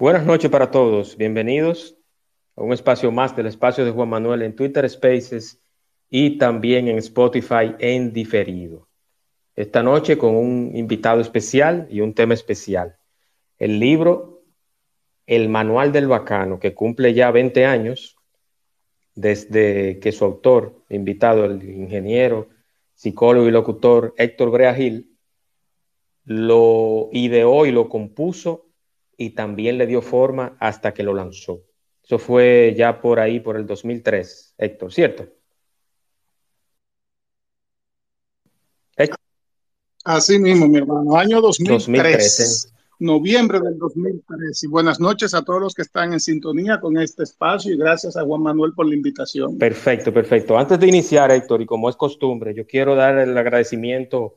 Buenas 0.00 0.24
noches 0.24 0.48
para 0.48 0.70
todos. 0.70 1.16
Bienvenidos 1.16 1.96
a 2.54 2.62
un 2.62 2.72
espacio 2.72 3.10
más 3.10 3.34
del 3.34 3.46
espacio 3.46 3.84
de 3.84 3.90
Juan 3.90 4.08
Manuel 4.08 4.42
en 4.42 4.54
Twitter 4.54 4.88
Spaces 4.88 5.60
y 6.08 6.38
también 6.38 6.86
en 6.86 6.98
Spotify 6.98 7.74
en 7.80 8.12
diferido. 8.12 8.86
Esta 9.56 9.82
noche 9.82 10.16
con 10.16 10.36
un 10.36 10.70
invitado 10.76 11.20
especial 11.20 11.88
y 11.90 12.00
un 12.00 12.14
tema 12.14 12.34
especial. 12.34 12.96
El 13.58 13.80
libro 13.80 14.44
El 15.26 15.48
Manual 15.48 15.90
del 15.90 16.06
Bacano, 16.06 16.60
que 16.60 16.74
cumple 16.74 17.12
ya 17.12 17.32
20 17.32 17.66
años 17.66 18.16
desde 19.16 19.98
que 19.98 20.12
su 20.12 20.24
autor, 20.24 20.84
invitado, 20.90 21.44
el 21.44 21.60
ingeniero, 21.68 22.50
psicólogo 22.94 23.48
y 23.48 23.50
locutor 23.50 24.14
Héctor 24.16 24.52
Brea 24.52 24.74
Gil, 24.76 25.10
lo 26.24 27.08
ideó 27.10 27.66
y 27.66 27.72
lo 27.72 27.88
compuso 27.88 28.67
y 29.18 29.30
también 29.30 29.76
le 29.76 29.86
dio 29.86 30.00
forma 30.00 30.56
hasta 30.60 30.94
que 30.94 31.02
lo 31.02 31.12
lanzó. 31.12 31.64
Eso 32.02 32.18
fue 32.18 32.74
ya 32.74 33.02
por 33.02 33.20
ahí, 33.20 33.40
por 33.40 33.56
el 33.56 33.66
2003, 33.66 34.54
Héctor, 34.56 34.92
¿cierto? 34.94 35.28
Así 40.04 40.38
mismo, 40.38 40.66
mi 40.68 40.78
hermano, 40.78 41.16
año 41.18 41.38
2003, 41.42 42.72
noviembre 43.00 43.60
del 43.60 43.76
2003. 43.76 44.62
Y 44.62 44.66
buenas 44.66 45.00
noches 45.00 45.34
a 45.34 45.42
todos 45.42 45.60
los 45.60 45.74
que 45.74 45.82
están 45.82 46.14
en 46.14 46.20
sintonía 46.20 46.80
con 46.80 46.96
este 46.96 47.24
espacio 47.24 47.74
y 47.74 47.76
gracias 47.76 48.16
a 48.16 48.24
Juan 48.24 48.40
Manuel 48.40 48.72
por 48.72 48.86
la 48.86 48.94
invitación. 48.94 49.58
Perfecto, 49.58 50.10
perfecto. 50.14 50.56
Antes 50.56 50.80
de 50.80 50.86
iniciar, 50.86 51.30
Héctor, 51.30 51.60
y 51.60 51.66
como 51.66 51.90
es 51.90 51.96
costumbre, 51.96 52.54
yo 52.54 52.66
quiero 52.66 52.94
dar 52.94 53.18
el 53.18 53.36
agradecimiento 53.36 54.36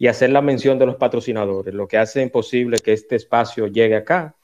y 0.00 0.06
hacer 0.06 0.30
la 0.30 0.40
mención 0.40 0.78
de 0.78 0.86
los 0.86 0.96
patrocinadores, 0.96 1.74
lo 1.74 1.86
que 1.86 1.98
hace 1.98 2.26
posible 2.28 2.78
que 2.78 2.94
este 2.94 3.16
espacio 3.16 3.66
llegue 3.66 3.96
acá 3.96 4.34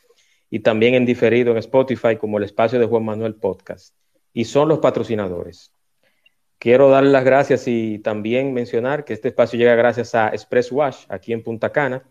y 0.50 0.58
también 0.60 0.92
en 0.92 1.06
diferido 1.06 1.50
en 1.50 1.56
Spotify 1.56 2.16
como 2.16 2.36
el 2.36 2.44
espacio 2.44 2.78
de 2.78 2.84
Juan 2.84 3.06
Manuel 3.06 3.36
Podcast. 3.36 3.94
Y 4.34 4.44
son 4.44 4.68
los 4.68 4.80
patrocinadores. 4.80 5.72
Quiero 6.58 6.90
darle 6.90 7.10
las 7.10 7.24
gracias 7.24 7.66
y 7.68 8.00
también 8.00 8.52
mencionar 8.52 9.06
que 9.06 9.14
este 9.14 9.28
espacio 9.28 9.58
llega 9.58 9.74
gracias 9.76 10.14
a 10.14 10.28
Express 10.28 10.70
Wash 10.70 11.06
aquí 11.08 11.32
en 11.32 11.42
Punta 11.42 11.72
Cana. 11.72 12.04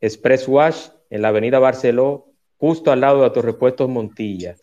Express 0.00 0.46
Wash 0.46 0.86
en 1.10 1.22
la 1.22 1.28
avenida 1.28 1.58
Barceló, 1.58 2.30
justo 2.58 2.92
al 2.92 3.00
lado 3.00 3.24
de 3.24 3.30
Torrepuestos 3.30 3.88
Montilla. 3.88 4.54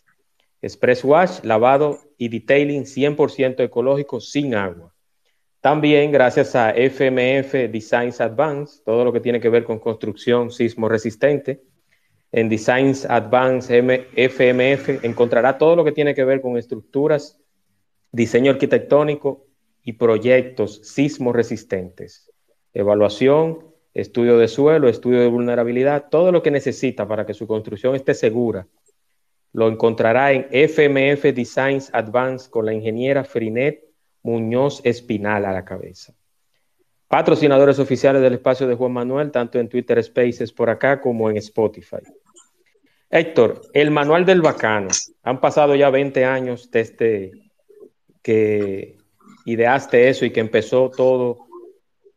Express 0.61 1.03
Wash, 1.03 1.43
lavado 1.43 1.99
y 2.17 2.29
detailing 2.29 2.85
100% 2.85 3.59
ecológico 3.59 4.21
sin 4.21 4.55
agua. 4.55 4.93
También 5.61 6.11
gracias 6.11 6.55
a 6.55 6.71
FMF 6.71 7.53
Designs 7.71 8.19
Advance, 8.19 8.81
todo 8.83 9.05
lo 9.05 9.13
que 9.13 9.19
tiene 9.19 9.39
que 9.39 9.49
ver 9.49 9.63
con 9.63 9.77
construcción 9.77 10.49
sismo 10.49 10.89
resistente. 10.89 11.61
En 12.31 12.49
Designs 12.49 13.05
Advance 13.05 14.07
FMF 14.15 15.03
encontrará 15.03 15.59
todo 15.59 15.75
lo 15.75 15.83
que 15.83 15.91
tiene 15.91 16.15
que 16.15 16.25
ver 16.25 16.41
con 16.41 16.57
estructuras, 16.57 17.39
diseño 18.11 18.49
arquitectónico 18.49 19.45
y 19.83 19.93
proyectos 19.93 20.81
sismo 20.81 21.31
resistentes. 21.31 22.31
Evaluación, 22.73 23.67
estudio 23.94 24.39
de 24.39 24.47
suelo, 24.47 24.89
estudio 24.89 25.19
de 25.19 25.27
vulnerabilidad, 25.27 26.09
todo 26.09 26.31
lo 26.31 26.41
que 26.41 26.50
necesita 26.50 27.07
para 27.07 27.27
que 27.27 27.35
su 27.35 27.45
construcción 27.45 27.94
esté 27.94 28.16
segura. 28.16 28.67
Lo 29.53 29.67
encontrará 29.67 30.31
en 30.31 30.47
FMF 30.50 31.23
Designs 31.35 31.91
Advance 31.94 32.50
con 32.50 32.66
la 32.66 32.73
ingeniera 32.73 33.23
Frinet 33.23 33.91
Muñoz 34.23 34.81
Espinal 34.83 35.45
a 35.45 35.51
la 35.51 35.65
cabeza. 35.65 36.13
Patrocinadores 37.07 37.79
oficiales 37.79 38.21
del 38.21 38.35
espacio 38.35 38.67
de 38.67 38.75
Juan 38.75 38.93
Manuel, 38.93 39.31
tanto 39.31 39.59
en 39.59 39.67
Twitter 39.67 40.01
Spaces 40.03 40.53
por 40.53 40.69
acá 40.69 41.01
como 41.01 41.29
en 41.29 41.37
Spotify. 41.37 41.97
Héctor, 43.09 43.61
el 43.73 43.91
manual 43.91 44.25
del 44.25 44.41
bacano. 44.41 44.87
Han 45.23 45.41
pasado 45.41 45.75
ya 45.75 45.89
20 45.89 46.23
años 46.23 46.71
desde 46.71 47.31
que 48.21 48.97
ideaste 49.45 50.07
eso 50.07 50.23
y 50.23 50.31
que 50.31 50.39
empezó 50.39 50.89
todo 50.89 51.39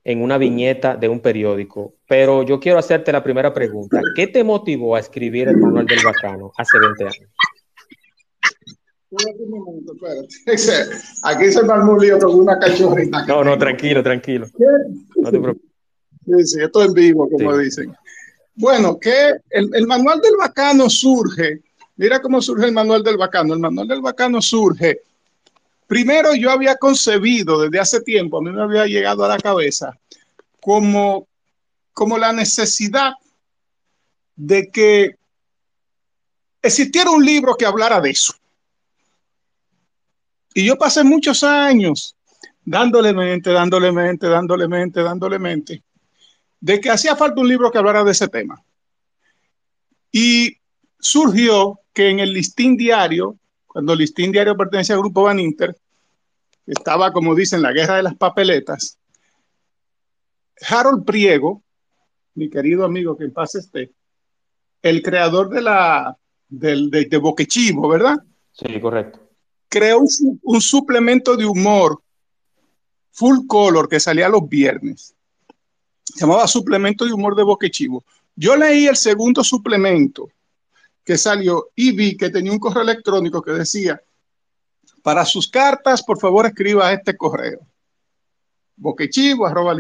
en 0.04 0.22
una 0.22 0.38
viñeta 0.38 0.96
de 0.96 1.08
un 1.08 1.18
periódico. 1.18 1.94
Pero 2.06 2.42
yo 2.44 2.60
quiero 2.60 2.78
hacerte 2.78 3.10
la 3.10 3.24
primera 3.24 3.52
pregunta. 3.52 4.00
¿Qué 4.14 4.26
te 4.26 4.44
motivó 4.44 4.94
a 4.94 5.00
escribir 5.00 5.48
el 5.48 5.56
manual 5.56 5.86
del 5.86 6.04
bacano 6.04 6.52
hace 6.56 6.78
20 6.78 7.04
años? 7.04 7.33
Aquí 11.22 11.52
se 11.52 11.62
me 11.62 11.72
armó 11.72 11.92
un 11.92 12.00
lío 12.00 12.18
con 12.18 12.40
una 12.40 12.58
cachorrita. 12.58 13.26
No, 13.26 13.44
no, 13.44 13.58
tranquilo, 13.58 14.02
tranquilo. 14.02 14.46
No 15.16 15.30
te 15.30 15.38
preocupes. 15.38 15.70
Sí, 16.26 16.46
sí, 16.46 16.62
esto 16.62 16.82
en 16.82 16.92
vivo, 16.92 17.28
como 17.28 17.56
dicen. 17.58 17.94
Bueno, 18.54 18.98
que 18.98 19.34
el, 19.50 19.86
manual 19.86 20.20
del 20.20 20.36
bacano 20.38 20.88
surge. 20.88 21.60
Mira 21.96 22.20
cómo 22.20 22.40
surge 22.40 22.66
el 22.66 22.72
manual 22.72 23.02
del 23.02 23.16
bacano. 23.16 23.54
El 23.54 23.60
manual 23.60 23.88
del 23.88 24.00
bacano 24.00 24.40
surge. 24.40 25.00
Primero, 25.86 26.34
yo 26.34 26.50
había 26.50 26.76
concebido 26.76 27.60
desde 27.60 27.78
hace 27.78 28.00
tiempo, 28.00 28.38
a 28.38 28.42
mí 28.42 28.50
me 28.50 28.62
había 28.62 28.86
llegado 28.86 29.24
a 29.24 29.28
la 29.28 29.38
cabeza, 29.38 29.98
como, 30.60 31.28
como 31.92 32.16
la 32.16 32.32
necesidad 32.32 33.12
de 34.34 34.70
que 34.70 35.16
existiera 36.62 37.10
un 37.10 37.24
libro 37.24 37.54
que 37.54 37.66
hablara 37.66 38.00
de 38.00 38.10
eso. 38.10 38.34
Y 40.54 40.64
yo 40.64 40.78
pasé 40.78 41.02
muchos 41.02 41.42
años 41.42 42.16
dándole 42.64 43.12
mente, 43.12 43.50
dándole 43.50 43.90
mente, 43.90 44.28
dándole 44.28 44.68
mente, 44.68 45.02
dándole 45.02 45.38
mente, 45.40 45.82
de 46.60 46.80
que 46.80 46.90
hacía 46.90 47.16
falta 47.16 47.40
un 47.40 47.48
libro 47.48 47.70
que 47.72 47.78
hablara 47.78 48.04
de 48.04 48.12
ese 48.12 48.28
tema. 48.28 48.64
Y 50.12 50.56
surgió 51.00 51.80
que 51.92 52.08
en 52.08 52.20
el 52.20 52.32
listín 52.32 52.76
diario, 52.76 53.36
cuando 53.66 53.92
el 53.92 53.98
listín 53.98 54.30
diario 54.30 54.56
pertenece 54.56 54.92
al 54.92 55.00
grupo 55.00 55.24
Van 55.24 55.40
Inter, 55.40 55.76
estaba, 56.66 57.12
como 57.12 57.34
dicen, 57.34 57.60
la 57.60 57.72
guerra 57.72 57.96
de 57.96 58.04
las 58.04 58.14
papeletas, 58.14 58.96
Harold 60.66 61.04
Priego, 61.04 61.62
mi 62.34 62.48
querido 62.48 62.84
amigo 62.84 63.16
que 63.16 63.24
en 63.24 63.32
paz 63.32 63.56
esté, 63.56 63.90
el 64.82 65.02
creador 65.02 65.50
de 65.50 65.62
la 65.62 66.16
del, 66.48 66.90
de, 66.90 67.06
de 67.06 67.16
Boquechivo, 67.16 67.88
¿verdad? 67.88 68.16
Sí, 68.52 68.80
correcto 68.80 69.23
creó 69.68 70.00
un, 70.42 70.60
suplemento 70.60 71.36
de 71.36 71.46
humor 71.46 72.00
full 73.12 73.46
color 73.46 73.88
que 73.88 74.00
salía 74.00 74.28
los 74.28 74.48
viernes. 74.48 75.14
Se 76.04 76.20
llamaba 76.20 76.46
Suplemento 76.46 77.04
de 77.04 77.12
Humor 77.12 77.34
de 77.34 77.42
Boquechivo. 77.42 78.04
Yo 78.36 78.56
leí 78.56 78.86
el 78.86 78.96
segundo 78.96 79.42
suplemento 79.42 80.28
que 81.04 81.18
salió 81.18 81.70
y 81.74 81.92
vi 81.92 82.16
que 82.16 82.30
tenía 82.30 82.52
un 82.52 82.58
correo 82.58 82.82
electrónico 82.82 83.42
que 83.42 83.52
decía, 83.52 84.00
para 85.02 85.24
sus 85.24 85.48
cartas, 85.48 86.02
por 86.02 86.18
favor, 86.18 86.46
escriba 86.46 86.92
este 86.92 87.16
correo. 87.16 87.60
Boquechivo, 88.76 89.46
arroba 89.46 89.76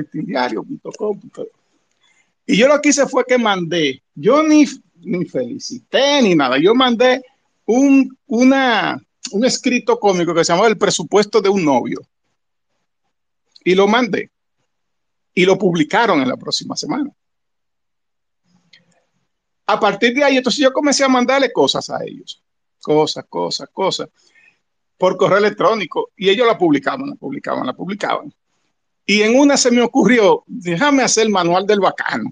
Y 2.46 2.56
yo 2.56 2.68
lo 2.68 2.80
que 2.80 2.88
hice 2.90 3.06
fue 3.06 3.24
que 3.24 3.38
mandé, 3.38 4.02
yo 4.14 4.42
ni, 4.42 4.66
ni 5.00 5.24
felicité 5.24 6.22
ni 6.22 6.34
nada, 6.34 6.58
yo 6.58 6.74
mandé 6.74 7.22
un, 7.64 8.16
una, 8.26 9.02
un 9.34 9.44
escrito 9.44 9.98
cómico 9.98 10.32
que 10.32 10.44
se 10.44 10.52
llamaba 10.52 10.68
El 10.68 10.78
presupuesto 10.78 11.40
de 11.40 11.48
un 11.48 11.64
novio. 11.64 12.00
Y 13.64 13.74
lo 13.74 13.88
mandé. 13.88 14.30
Y 15.34 15.44
lo 15.44 15.58
publicaron 15.58 16.22
en 16.22 16.28
la 16.28 16.36
próxima 16.36 16.76
semana. 16.76 17.10
A 19.66 19.80
partir 19.80 20.14
de 20.14 20.22
ahí, 20.22 20.36
entonces 20.36 20.60
yo 20.60 20.72
comencé 20.72 21.02
a 21.02 21.08
mandarle 21.08 21.52
cosas 21.52 21.90
a 21.90 22.04
ellos. 22.04 22.40
Cosas, 22.80 23.24
cosas, 23.28 23.68
cosas. 23.72 24.08
Por 24.96 25.16
correo 25.16 25.38
electrónico. 25.38 26.12
Y 26.16 26.28
ellos 26.28 26.46
la 26.46 26.56
publicaban, 26.56 27.10
la 27.10 27.16
publicaban, 27.16 27.66
la 27.66 27.72
publicaban. 27.72 28.32
Y 29.04 29.22
en 29.22 29.36
una 29.36 29.56
se 29.56 29.72
me 29.72 29.82
ocurrió, 29.82 30.44
déjame 30.46 31.02
hacer 31.02 31.24
el 31.24 31.32
manual 31.32 31.66
del 31.66 31.80
bacano. 31.80 32.30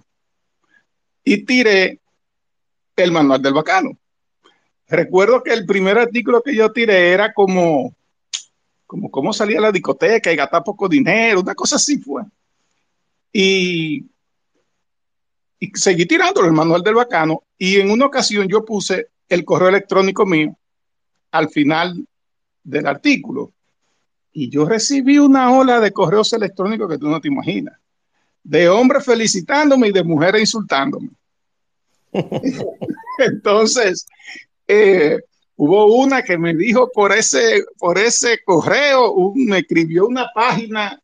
Y 1.24 1.44
tiré 1.44 2.00
el 2.94 3.10
manual 3.10 3.42
del 3.42 3.54
bacano. 3.54 3.98
Recuerdo 4.92 5.42
que 5.42 5.54
el 5.54 5.64
primer 5.64 5.96
artículo 5.96 6.42
que 6.42 6.54
yo 6.54 6.70
tiré 6.70 7.12
era 7.12 7.32
como, 7.32 7.94
como 8.86 9.10
cómo 9.10 9.32
salía 9.32 9.58
la 9.58 9.72
discoteca 9.72 10.30
y 10.30 10.36
gastar 10.36 10.62
poco 10.62 10.86
dinero, 10.86 11.40
una 11.40 11.54
cosa 11.54 11.76
así 11.76 11.98
fue. 11.98 12.22
Y, 13.32 14.04
y 15.58 15.70
seguí 15.72 16.04
tirando 16.04 16.44
el 16.44 16.52
manual 16.52 16.82
del 16.82 16.96
bacano 16.96 17.42
y 17.56 17.80
en 17.80 17.90
una 17.90 18.04
ocasión 18.04 18.46
yo 18.46 18.66
puse 18.66 19.08
el 19.30 19.46
correo 19.46 19.70
electrónico 19.70 20.26
mío 20.26 20.54
al 21.30 21.48
final 21.48 22.06
del 22.62 22.86
artículo. 22.86 23.50
Y 24.30 24.50
yo 24.50 24.66
recibí 24.66 25.18
una 25.18 25.56
ola 25.56 25.80
de 25.80 25.90
correos 25.90 26.34
electrónicos 26.34 26.90
que 26.90 26.98
tú 26.98 27.08
no 27.08 27.18
te 27.18 27.28
imaginas, 27.28 27.78
de 28.44 28.68
hombres 28.68 29.06
felicitándome 29.06 29.88
y 29.88 29.92
de 29.92 30.04
mujeres 30.04 30.42
insultándome. 30.42 31.08
Entonces, 33.18 34.06
eh, 34.72 35.20
hubo 35.56 35.94
una 35.94 36.22
que 36.22 36.38
me 36.38 36.54
dijo 36.54 36.90
por 36.92 37.12
ese, 37.12 37.64
por 37.78 37.98
ese 37.98 38.42
correo, 38.44 39.32
me 39.34 39.58
escribió 39.58 40.06
una 40.06 40.30
página 40.34 41.00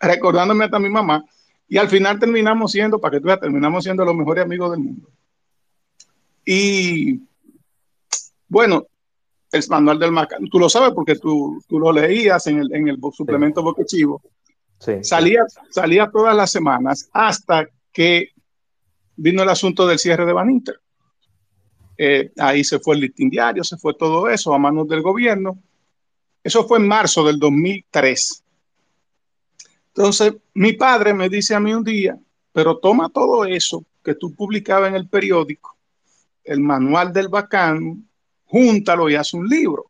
recordándome 0.00 0.64
hasta 0.64 0.78
mi 0.78 0.88
mamá, 0.88 1.24
y 1.68 1.78
al 1.78 1.88
final 1.88 2.18
terminamos 2.18 2.72
siendo, 2.72 2.98
para 2.98 3.12
que 3.12 3.20
tú 3.20 3.26
veas, 3.26 3.40
terminamos 3.40 3.84
siendo 3.84 4.04
los 4.04 4.14
mejores 4.14 4.44
amigos 4.44 4.72
del 4.72 4.80
mundo. 4.80 5.08
Y 6.44 7.20
bueno, 8.48 8.86
el 9.52 9.64
manual 9.68 9.98
del 9.98 10.12
Macano, 10.12 10.48
tú 10.50 10.58
lo 10.58 10.68
sabes 10.68 10.92
porque 10.94 11.16
tú, 11.16 11.62
tú 11.68 11.78
lo 11.78 11.92
leías 11.92 12.46
en 12.46 12.60
el, 12.60 12.74
en 12.74 12.88
el 12.88 12.98
suplemento 13.12 13.60
sí. 13.60 13.64
Boquechivo. 13.64 14.22
Sí. 14.78 14.92
Salía, 15.02 15.44
salía 15.70 16.10
todas 16.10 16.34
las 16.34 16.50
semanas 16.50 17.08
hasta 17.12 17.66
que 17.92 18.30
vino 19.16 19.42
el 19.42 19.48
asunto 19.48 19.86
del 19.86 19.98
cierre 19.98 20.26
de 20.26 20.32
Baninter. 20.32 20.80
Eh, 22.04 22.32
ahí 22.38 22.64
se 22.64 22.80
fue 22.80 22.96
el 22.96 23.02
listín 23.02 23.30
diario, 23.30 23.62
se 23.62 23.76
fue 23.76 23.94
todo 23.94 24.28
eso 24.28 24.52
a 24.52 24.58
manos 24.58 24.88
del 24.88 25.02
gobierno. 25.02 25.62
Eso 26.42 26.66
fue 26.66 26.78
en 26.78 26.88
marzo 26.88 27.24
del 27.24 27.38
2003. 27.38 28.42
Entonces, 29.86 30.34
mi 30.52 30.72
padre 30.72 31.14
me 31.14 31.28
dice 31.28 31.54
a 31.54 31.60
mí 31.60 31.72
un 31.72 31.84
día, 31.84 32.18
pero 32.50 32.78
toma 32.78 33.08
todo 33.08 33.44
eso 33.44 33.84
que 34.02 34.16
tú 34.16 34.34
publicabas 34.34 34.88
en 34.88 34.96
el 34.96 35.08
periódico, 35.08 35.76
el 36.42 36.58
manual 36.58 37.12
del 37.12 37.28
bacano, 37.28 37.98
júntalo 38.46 39.08
y 39.08 39.14
haz 39.14 39.32
un 39.32 39.46
libro. 39.46 39.88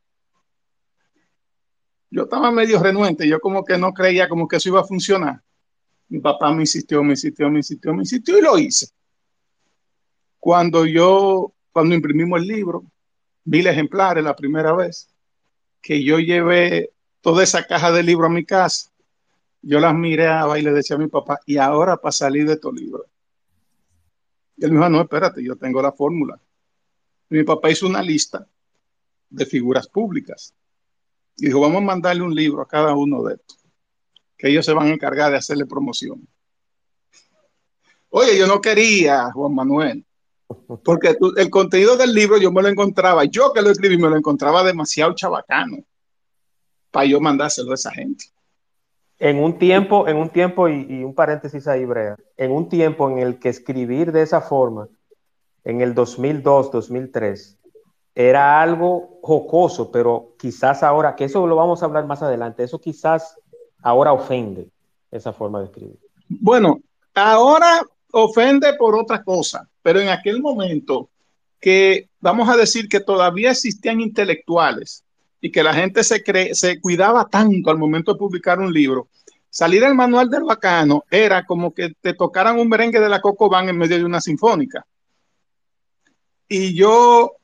Yo 2.10 2.24
estaba 2.24 2.50
medio 2.50 2.78
renuente, 2.82 3.26
yo 3.26 3.40
como 3.40 3.64
que 3.64 3.78
no 3.78 3.94
creía 3.94 4.28
como 4.28 4.46
que 4.46 4.56
eso 4.56 4.68
iba 4.68 4.82
a 4.82 4.84
funcionar. 4.84 5.40
Mi 6.10 6.20
papá 6.20 6.52
me 6.52 6.60
insistió, 6.60 7.02
me 7.02 7.12
insistió, 7.12 7.48
me 7.48 7.60
insistió, 7.60 7.94
me 7.94 8.02
insistió 8.02 8.36
y 8.36 8.42
lo 8.42 8.58
hice. 8.58 8.88
Cuando 10.38 10.84
yo, 10.84 11.54
cuando 11.72 11.94
imprimimos 11.94 12.40
el 12.40 12.46
libro, 12.46 12.84
mil 13.44 13.66
ejemplares 13.66 14.22
la 14.22 14.36
primera 14.36 14.72
vez, 14.72 15.08
que 15.80 16.04
yo 16.04 16.18
llevé 16.18 16.92
toda 17.20 17.42
esa 17.42 17.66
caja 17.66 17.90
de 17.90 18.02
libro 18.02 18.26
a 18.26 18.30
mi 18.30 18.44
casa, 18.44 18.90
yo 19.62 19.80
las 19.80 19.94
miraba 19.94 20.58
y 20.58 20.62
le 20.62 20.72
decía 20.72 20.96
a 20.96 20.98
mi 20.98 21.08
papá, 21.08 21.40
y 21.46 21.56
ahora 21.56 21.96
para 21.96 22.12
salir 22.12 22.46
de 22.46 22.54
estos 22.54 22.74
libros. 22.74 23.06
Y 24.56 24.64
él 24.64 24.72
me 24.72 24.78
dijo, 24.78 24.90
no, 24.90 25.00
espérate, 25.00 25.42
yo 25.42 25.56
tengo 25.56 25.80
la 25.80 25.92
fórmula. 25.92 26.40
Mi 27.30 27.42
papá 27.44 27.70
hizo 27.70 27.86
una 27.86 28.02
lista 28.02 28.46
de 29.30 29.46
figuras 29.46 29.88
públicas. 29.88 30.54
Y 31.36 31.46
dijo, 31.46 31.60
vamos 31.60 31.82
a 31.82 31.86
mandarle 31.86 32.22
un 32.22 32.34
libro 32.34 32.60
a 32.60 32.68
cada 32.68 32.94
uno 32.94 33.22
de 33.22 33.34
estos, 33.34 33.58
que 34.36 34.48
ellos 34.48 34.66
se 34.66 34.72
van 34.72 34.88
a 34.88 34.92
encargar 34.92 35.30
de 35.30 35.38
hacerle 35.38 35.64
promoción. 35.64 36.28
Oye, 38.10 38.36
yo 38.36 38.46
no 38.46 38.60
quería, 38.60 39.32
Juan 39.32 39.54
Manuel, 39.54 40.04
porque 40.84 41.14
tú, 41.14 41.32
el 41.36 41.50
contenido 41.50 41.96
del 41.96 42.12
libro 42.12 42.38
yo 42.38 42.52
me 42.52 42.62
lo 42.62 42.68
encontraba, 42.68 43.24
yo 43.24 43.52
que 43.52 43.62
lo 43.62 43.70
escribí 43.70 43.96
me 43.96 44.08
lo 44.08 44.16
encontraba 44.16 44.62
demasiado 44.62 45.14
chabacano 45.14 45.78
para 46.90 47.06
yo 47.06 47.20
mandárselo 47.20 47.72
a 47.72 47.74
esa 47.74 47.90
gente. 47.90 48.26
En 49.18 49.38
un 49.42 49.58
tiempo, 49.58 50.08
en 50.08 50.16
un 50.16 50.30
tiempo, 50.30 50.68
y, 50.68 50.86
y, 50.88 51.04
un 51.04 51.14
paréntesis 51.14 51.66
ahí, 51.68 51.84
Brea, 51.84 52.16
en 52.36 52.50
un 52.50 52.68
tiempo 52.68 53.08
en 53.08 53.18
el 53.18 53.38
que 53.38 53.48
escribir 53.48 54.12
de 54.12 54.22
esa 54.22 54.40
forma, 54.40 54.88
en 55.64 55.80
el 55.80 55.94
2002, 55.94 56.70
2003, 56.72 57.58
era 58.14 58.60
algo 58.60 59.18
jocoso, 59.22 59.90
pero 59.90 60.34
quizás 60.38 60.82
ahora, 60.82 61.16
que 61.16 61.24
eso 61.24 61.46
lo 61.46 61.56
vamos 61.56 61.82
a 61.82 61.86
hablar 61.86 62.06
más 62.06 62.22
adelante, 62.22 62.64
eso 62.64 62.80
quizás 62.80 63.36
ahora 63.82 64.12
ofende 64.12 64.68
esa 65.10 65.32
forma 65.32 65.60
de 65.60 65.66
escribir. 65.66 65.98
Bueno, 66.28 66.80
ahora 67.14 67.80
ofende 68.12 68.74
por 68.74 68.96
otra 68.96 69.22
cosa, 69.22 69.68
pero 69.82 70.00
en 70.00 70.08
aquel 70.08 70.40
momento 70.40 71.10
que 71.60 72.08
vamos 72.20 72.48
a 72.48 72.56
decir 72.56 72.88
que 72.88 73.00
todavía 73.00 73.50
existían 73.50 74.00
intelectuales 74.00 75.04
y 75.40 75.50
que 75.50 75.62
la 75.62 75.74
gente 75.74 76.04
se, 76.04 76.22
se 76.54 76.80
cuidaba 76.80 77.28
tanto 77.28 77.70
al 77.70 77.78
momento 77.78 78.12
de 78.12 78.18
publicar 78.18 78.58
un 78.60 78.72
libro, 78.72 79.08
salir 79.50 79.82
el 79.84 79.94
manual 79.94 80.30
del 80.30 80.44
bacano 80.44 81.04
era 81.10 81.44
como 81.44 81.74
que 81.74 81.94
te 82.00 82.14
tocaran 82.14 82.58
un 82.58 82.68
merengue 82.68 83.00
de 83.00 83.08
la 83.08 83.20
Coco 83.20 83.48
Band 83.48 83.70
en 83.70 83.78
medio 83.78 83.98
de 83.98 84.04
una 84.04 84.20
sinfónica. 84.20 84.86
Y 86.48 86.74
yo 86.74 87.36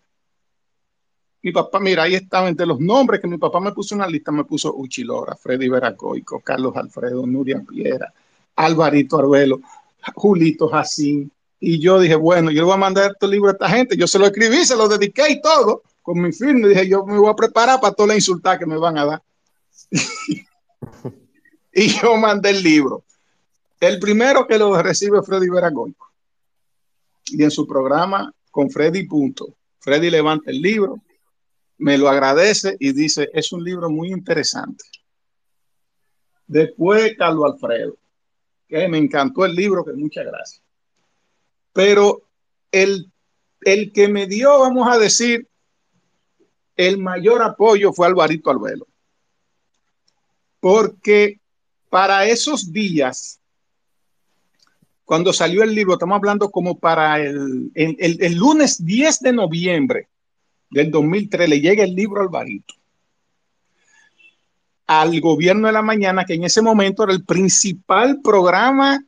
mi 1.43 1.53
papá, 1.53 1.79
mira, 1.79 2.03
ahí 2.03 2.15
estaban 2.15 2.49
entre 2.49 2.67
los 2.67 2.81
nombres 2.81 3.21
que 3.21 3.29
mi 3.29 3.39
papá 3.39 3.61
me 3.61 3.73
puso 3.73 3.95
en 3.95 4.01
una 4.01 4.11
lista, 4.11 4.33
me 4.33 4.45
puso 4.45 4.75
Uchilora, 4.75 5.37
Freddy 5.37 5.69
Veracoico, 5.69 6.41
Carlos 6.41 6.77
Alfredo, 6.77 7.27
Nuria 7.27 7.63
Piera, 7.67 8.13
Alvarito 8.57 9.19
Arbelo, 9.19 9.61
Julito 10.15 10.69
Jacín. 10.69 11.31
Y 11.61 11.81
yo 11.81 11.99
dije, 11.99 12.15
bueno, 12.15 12.51
yo 12.51 12.61
le 12.61 12.65
voy 12.65 12.75
a 12.75 12.79
mandar 12.79 13.11
este 13.13 13.27
libro 13.27 13.49
a 13.49 13.53
esta 13.53 13.69
gente. 13.69 13.97
Yo 13.97 14.07
se 14.07 14.19
lo 14.19 14.27
escribí, 14.27 14.65
se 14.65 14.77
lo 14.77 14.89
dediqué 14.89 15.31
y 15.31 15.41
todo, 15.41 15.83
con 16.03 16.21
mi 16.21 16.33
firma. 16.33 16.69
Dije, 16.69 16.89
yo 16.89 17.05
me 17.05 17.19
voy 17.19 17.31
a 17.31 17.35
preparar 17.35 17.81
para 17.81 17.95
toda 17.95 18.09
la 18.09 18.15
insultada 18.15 18.59
que 18.59 18.67
me 18.67 18.77
van 18.77 18.99
a 18.99 19.05
dar. 19.05 19.23
y 21.73 21.89
yo 21.89 22.17
mandé 22.17 22.51
el 22.51 22.63
libro. 22.63 23.05
El 23.81 23.99
primero 23.99 24.47
que 24.47 24.59
lo 24.59 24.81
recibe 24.81 25.23
Freddy 25.23 25.49
Veragoico. 25.49 26.07
Y 27.27 27.43
en 27.43 27.51
su 27.51 27.67
programa 27.67 28.33
con 28.51 28.71
Freddy 28.71 29.07
Punto, 29.07 29.55
Freddy 29.81 30.11
levanta 30.11 30.51
el 30.51 30.61
libro, 30.61 31.01
me 31.79 31.97
lo 31.97 32.09
agradece 32.09 32.77
y 32.81 32.93
dice, 32.93 33.31
es 33.33 33.53
un 33.53 33.63
libro 33.63 33.91
muy 33.91 34.11
interesante. 34.11 34.85
Después, 36.47 37.15
Carlos 37.17 37.53
Alfredo, 37.53 37.97
que 38.67 38.89
me 38.89 38.99
encantó 38.99 39.45
el 39.45 39.55
libro, 39.55 39.85
que 39.85 39.93
muchas 39.93 40.25
gracias. 40.25 40.63
Pero 41.79 42.23
el, 42.73 43.09
el 43.61 43.93
que 43.93 44.09
me 44.09 44.27
dio, 44.27 44.59
vamos 44.59 44.89
a 44.91 44.99
decir, 44.99 45.47
el 46.75 46.99
mayor 46.99 47.41
apoyo 47.41 47.93
fue 47.93 48.09
Alvarito 48.09 48.51
Albelo. 48.51 48.89
Porque 50.59 51.39
para 51.89 52.27
esos 52.27 52.73
días, 52.73 53.39
cuando 55.05 55.33
salió 55.33 55.63
el 55.63 55.73
libro, 55.73 55.93
estamos 55.93 56.17
hablando 56.17 56.51
como 56.51 56.77
para 56.77 57.21
el, 57.21 57.71
el, 57.77 57.97
el 58.25 58.35
lunes 58.35 58.85
10 58.85 59.21
de 59.21 59.33
noviembre 59.33 60.09
del 60.71 60.91
2003 60.91 61.49
le 61.49 61.61
llega 61.61 61.85
el 61.85 61.95
libro 61.95 62.23
Alvarito 62.23 62.75
al 64.89 65.21
gobierno 65.21 65.69
de 65.69 65.75
la 65.75 65.83
mañana, 65.83 66.25
que 66.25 66.35
en 66.35 66.43
ese 66.43 66.61
momento 66.61 67.05
era 67.05 67.13
el 67.13 67.25
principal 67.25 68.21
programa, 68.21 69.05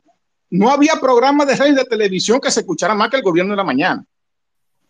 no 0.51 0.69
había 0.69 0.93
programa 1.01 1.45
de 1.45 1.55
radio 1.55 1.73
y 1.73 1.75
de 1.75 1.85
televisión 1.85 2.39
que 2.39 2.51
se 2.51 2.61
escuchara 2.61 2.93
más 2.93 3.09
que 3.09 3.17
el 3.17 3.23
gobierno 3.23 3.53
de 3.53 3.57
la 3.57 3.63
mañana. 3.63 4.05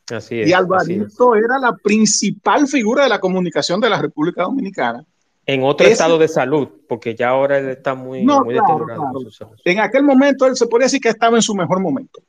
Así 0.09 0.41
es, 0.41 0.49
y 0.49 0.53
Alvarito 0.53 1.35
era 1.35 1.57
la 1.57 1.73
principal 1.75 2.67
figura 2.67 3.03
de 3.03 3.09
la 3.09 3.19
comunicación 3.19 3.79
de 3.79 3.89
la 3.89 4.01
República 4.01 4.43
Dominicana. 4.43 5.05
En 5.45 5.63
otro 5.63 5.85
Ese, 5.85 5.93
estado 5.93 6.17
de 6.17 6.27
salud, 6.27 6.67
porque 6.87 7.15
ya 7.15 7.29
ahora 7.29 7.57
él 7.57 7.69
está 7.69 7.95
muy, 7.95 8.23
no, 8.23 8.43
muy 8.43 8.55
claro, 8.55 8.73
deteriorado. 8.73 9.11
Claro. 9.37 9.55
En 9.63 9.79
aquel 9.79 10.03
momento 10.03 10.45
él 10.45 10.55
se 10.55 10.67
podría 10.67 10.85
decir 10.85 10.99
que 10.99 11.09
estaba 11.09 11.37
en 11.37 11.41
su 11.41 11.55
mejor 11.55 11.79
momento. 11.79 12.21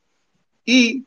Y 0.65 1.05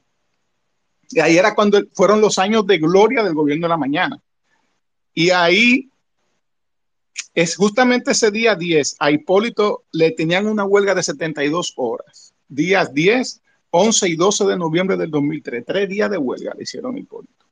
y 1.11 1.21
ahí 1.21 1.37
era 1.37 1.55
cuando 1.55 1.81
fueron 1.93 2.21
los 2.21 2.39
años 2.39 2.67
de 2.67 2.79
gloria 2.79 3.23
del 3.23 3.35
gobierno 3.35 3.67
de 3.67 3.71
la 3.71 3.77
mañana. 3.77 4.21
Y 5.15 5.31
ahí 5.31 5.89
es 7.35 7.57
justamente 7.57 8.13
ese 8.13 8.31
día 8.31 8.55
10, 8.55 8.97
a 8.99 9.11
Hipólito 9.11 9.85
le 9.93 10.11
tenían 10.13 10.47
una 10.47 10.65
huelga 10.65 10.95
de 10.95 11.03
72 11.03 11.75
horas. 11.77 12.35
Días 12.49 12.95
10, 12.95 13.43
11 13.71 14.09
y 14.09 14.17
12 14.17 14.45
de 14.47 14.57
noviembre 14.57 14.97
del 14.97 15.11
2003. 15.11 15.65
Tres 15.67 15.89
días 15.89 16.11
de 16.11 16.17
huelga 16.17 16.55
le 16.57 16.63
hicieron 16.63 16.97
Hipólito. 16.97 17.45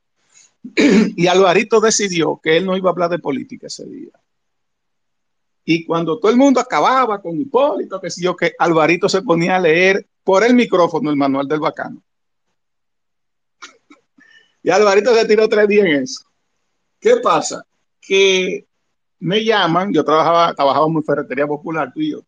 y 0.75 1.27
Alvarito 1.27 1.79
decidió 1.79 2.39
que 2.41 2.57
él 2.57 2.65
no 2.65 2.75
iba 2.75 2.89
a 2.89 2.93
hablar 2.93 3.11
de 3.11 3.19
política 3.19 3.67
ese 3.67 3.85
día. 3.85 4.11
Y 5.63 5.85
cuando 5.85 6.19
todo 6.19 6.31
el 6.31 6.37
mundo 6.37 6.59
acababa 6.59 7.21
con 7.21 7.39
Hipólito, 7.39 7.99
que 8.01 8.09
si 8.09 8.23
yo, 8.23 8.35
que 8.35 8.53
Alvarito 8.57 9.07
se 9.09 9.21
ponía 9.21 9.55
a 9.55 9.59
leer 9.59 10.05
por 10.23 10.43
el 10.43 10.55
micrófono 10.55 11.09
el 11.09 11.15
manual 11.15 11.47
del 11.47 11.59
bacano. 11.59 12.01
Y 14.63 14.71
Alvarito 14.71 15.13
se 15.13 15.25
tiró 15.25 15.47
tres 15.47 15.67
días 15.67 15.85
en 15.85 15.95
eso. 16.01 16.25
¿Qué 16.99 17.17
pasa? 17.17 17.63
Que 18.01 18.65
me 19.25 19.43
llaman, 19.43 19.91
yo 19.91 20.05
trabajaba, 20.05 20.53
trabajaba 20.53 20.85
en 20.85 21.03
Ferretería 21.03 21.47
Popular, 21.47 21.91
tú 21.91 21.99
y 21.99 22.11
yo. 22.11 22.19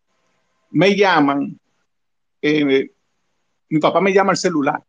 Me 0.72 0.96
llaman, 0.96 1.56
eh, 2.42 2.90
mi 3.68 3.78
papá 3.78 4.00
me 4.00 4.12
llama 4.12 4.32
al 4.32 4.36
celular. 4.36 4.82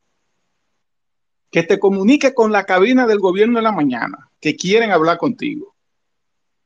Que 1.51 1.61
te 1.61 1.77
comunique 1.77 2.33
con 2.33 2.51
la 2.51 2.63
cabina 2.63 3.05
del 3.05 3.19
gobierno 3.19 3.59
de 3.59 3.63
la 3.63 3.71
mañana, 3.71 4.27
que 4.41 4.55
quieren 4.55 4.91
hablar 4.91 5.19
contigo. 5.19 5.75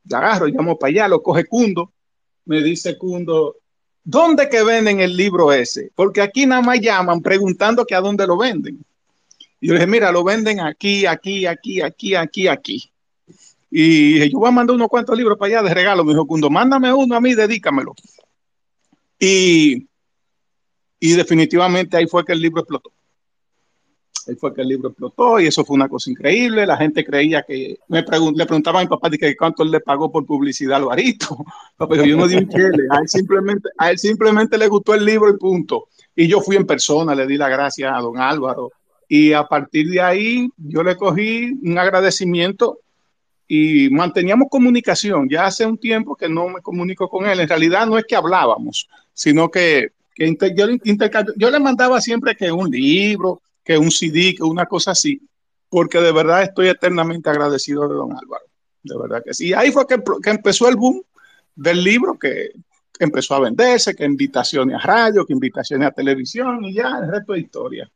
Yo 0.05 0.15
agarro, 0.15 0.47
llamo 0.47 0.79
para 0.79 0.91
allá, 0.91 1.07
lo 1.09 1.21
coge 1.21 1.43
Cundo. 1.43 1.91
Me 2.45 2.63
dice 2.63 2.97
Cundo, 2.97 3.57
¿dónde 4.01 4.47
que 4.47 4.63
venden 4.63 5.01
el 5.01 5.17
libro 5.17 5.51
ese? 5.51 5.91
Porque 5.93 6.21
aquí 6.21 6.45
nada 6.45 6.62
más 6.62 6.79
llaman 6.79 7.21
preguntando 7.21 7.85
que 7.85 7.95
a 7.95 8.01
dónde 8.01 8.25
lo 8.25 8.38
venden. 8.38 8.79
Y 9.59 9.67
yo 9.67 9.73
le 9.73 9.79
dije, 9.81 9.91
mira, 9.91 10.09
lo 10.09 10.23
venden 10.23 10.62
aquí, 10.62 11.05
aquí, 11.05 11.45
aquí, 11.45 11.81
aquí, 11.81 12.15
aquí, 12.15 12.47
aquí. 12.47 12.92
Y 13.75 14.13
dije, 14.13 14.30
yo 14.30 14.38
voy 14.38 14.50
a 14.50 14.51
mandar 14.51 14.75
unos 14.75 14.88
cuantos 14.88 15.18
libros 15.18 15.36
para 15.36 15.48
allá 15.58 15.68
de 15.68 15.74
regalo. 15.74 16.06
Me 16.06 16.13
dijo, 16.13 16.27
cuando 16.27 16.48
mándame 16.48 16.94
uno 16.94 17.15
a 17.15 17.20
mí, 17.20 17.34
dedícamelo. 17.34 17.96
Y, 19.18 19.88
y 21.00 21.13
definitivamente 21.13 21.98
ahí 21.98 22.06
fue 22.06 22.24
que 22.24 22.34
el 22.34 22.39
libro 22.39 22.62
explotó. 22.62 22.92
Ahí 24.27 24.36
fue 24.36 24.53
que 24.53 24.62
el 24.62 24.68
libro 24.68 24.89
explotó 24.89 25.39
y 25.39 25.48
eso 25.48 25.65
fue 25.65 25.74
una 25.74 25.89
cosa 25.89 26.12
increíble. 26.12 26.68
La 26.68 26.77
gente 26.77 27.03
creía 27.03 27.42
que, 27.42 27.80
me 27.88 28.01
le 28.01 28.46
preguntaba 28.46 28.80
a 28.80 28.84
mi 28.84 28.88
papá 28.88 29.10
que 29.10 29.36
cuánto 29.36 29.63
él 29.63 29.72
le 29.72 29.80
pagó 29.80 30.12
por 30.12 30.24
publicidad 30.24 30.75
al 30.75 30.84
Alvarito. 30.84 31.36
Pero 31.75 32.06
yo 32.06 32.15
no 32.15 32.27
di 32.27 32.36
un 32.36 32.50
chile. 32.50 32.86
A 32.92 33.00
él, 33.00 33.10
simplemente, 33.10 33.70
a 33.80 33.89
él 33.89 33.98
simplemente 33.98 34.56
le 34.56 34.68
gustó 34.68 34.94
el 34.94 35.03
libro 35.03 35.32
y 35.32 35.38
punto. 35.38 35.88
Y 36.15 36.27
yo 36.27 36.42
fui 36.42 36.58
en 36.58 36.68
persona, 36.68 37.15
le 37.15 37.25
di 37.25 37.38
la 37.38 37.50
gracias 37.50 37.92
a 37.92 38.00
don 38.01 38.20
Álvaro. 38.20 38.70
Y 39.10 39.34
a 39.34 39.46
partir 39.46 39.89
de 39.89 40.00
ahí 40.00 40.48
yo 40.58 40.84
le 40.84 40.96
cogí 40.96 41.58
un 41.63 41.80
agradecimiento 41.80 42.77
y 43.47 43.89
manteníamos 43.89 44.47
comunicación. 44.50 45.29
Ya 45.29 45.45
hace 45.45 45.65
un 45.65 45.77
tiempo 45.77 46.15
que 46.15 46.29
no 46.29 46.47
me 46.50 46.62
comunico 46.62 47.09
con 47.09 47.25
él. 47.25 47.39
En 47.39 47.50
realidad 47.50 47.85
no 47.85 47.97
es 47.97 48.05
que 48.05 48.15
hablábamos, 48.15 48.88
sino 49.13 49.50
que, 49.50 49.91
que 50.15 50.35
yo, 50.55 51.50
le 51.50 51.59
mandaba 51.59 52.01
siempre 52.01 52.35
que 52.35 52.51
un 52.51 52.69
libro, 52.69 53.41
que 53.63 53.77
un 53.77 53.91
CD, 53.91 54.35
que 54.35 54.43
una 54.43 54.65
cosa 54.65 54.91
así, 54.91 55.21
porque 55.69 56.00
de 56.00 56.12
verdad 56.12 56.43
estoy 56.43 56.67
eternamente 56.67 57.29
agradecido 57.29 57.88
de 57.88 57.95
don 57.95 58.12
Álvaro. 58.12 58.45
De 58.83 58.97
verdad 58.97 59.23
que 59.23 59.33
sí. 59.33 59.47
Y 59.47 59.53
ahí 59.53 59.71
fue 59.71 59.88
que, 59.88 59.97
que 60.21 60.29
empezó 60.29 60.67
el 60.67 60.75
boom 60.75 61.01
del 61.55 61.83
libro, 61.83 62.17
que, 62.17 62.51
empezó 63.00 63.35
a 63.35 63.39
venderse, 63.39 63.95
que 63.95 64.05
invitaciones 64.05 64.77
a 64.77 64.85
radio, 64.85 65.25
que 65.25 65.33
invitaciones 65.33 65.88
a 65.88 65.91
televisión 65.91 66.63
y 66.63 66.73
ya 66.73 67.00
el 67.01 67.12
resto 67.12 67.33
de 67.33 67.39
historia. 67.39 67.91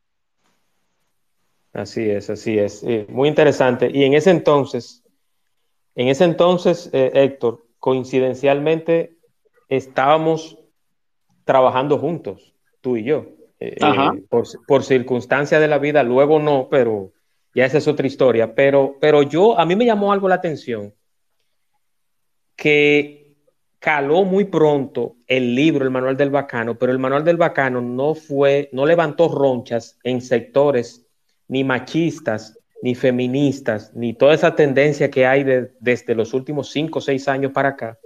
Así 1.72 2.02
es, 2.02 2.30
así 2.30 2.58
es. 2.58 2.82
Eh, 2.82 3.06
muy 3.08 3.28
interesante. 3.28 3.90
Y 3.92 4.04
en 4.04 4.14
ese 4.14 4.30
entonces, 4.30 5.02
en 5.98 6.06
ese 6.06 6.22
entonces, 6.22 6.90
eh, 6.92 7.10
Héctor, 7.12 7.66
coincidencialmente 7.80 9.16
estábamos 9.68 10.56
trabajando 11.44 11.98
juntos, 11.98 12.54
tú 12.80 12.96
y 12.96 13.02
yo. 13.02 13.26
Eh, 13.58 13.76
por, 14.28 14.44
por 14.68 14.84
circunstancias 14.84 15.60
de 15.60 15.66
la 15.66 15.78
vida, 15.78 16.04
luego 16.04 16.38
no, 16.38 16.68
pero 16.70 17.10
ya 17.52 17.64
esa 17.64 17.78
es 17.78 17.88
otra 17.88 18.06
historia. 18.06 18.54
Pero, 18.54 18.96
pero 19.00 19.24
yo, 19.24 19.58
a 19.58 19.66
mí 19.66 19.74
me 19.74 19.86
llamó 19.86 20.12
algo 20.12 20.28
la 20.28 20.36
atención 20.36 20.94
que 22.54 23.34
caló 23.80 24.22
muy 24.22 24.44
pronto 24.44 25.16
el 25.26 25.52
libro, 25.56 25.84
el 25.84 25.90
manual 25.90 26.16
del 26.16 26.30
bacano, 26.30 26.78
pero 26.78 26.92
el 26.92 27.00
manual 27.00 27.24
del 27.24 27.38
bacano 27.38 27.80
no 27.80 28.14
fue, 28.14 28.68
no 28.72 28.86
levantó 28.86 29.26
ronchas 29.26 29.98
en 30.04 30.20
sectores 30.20 31.08
ni 31.48 31.64
machistas, 31.64 32.56
ni 32.82 32.94
feministas, 32.94 33.92
ni 33.94 34.14
toda 34.14 34.34
esa 34.34 34.54
tendencia 34.54 35.10
que 35.10 35.26
hay 35.26 35.44
desde 35.80 36.14
los 36.14 36.32
últimos 36.34 36.70
cinco 36.70 37.00
o 37.00 37.02
seis 37.02 37.26
años 37.28 37.52
para 37.52 37.70
acá, 37.70 37.98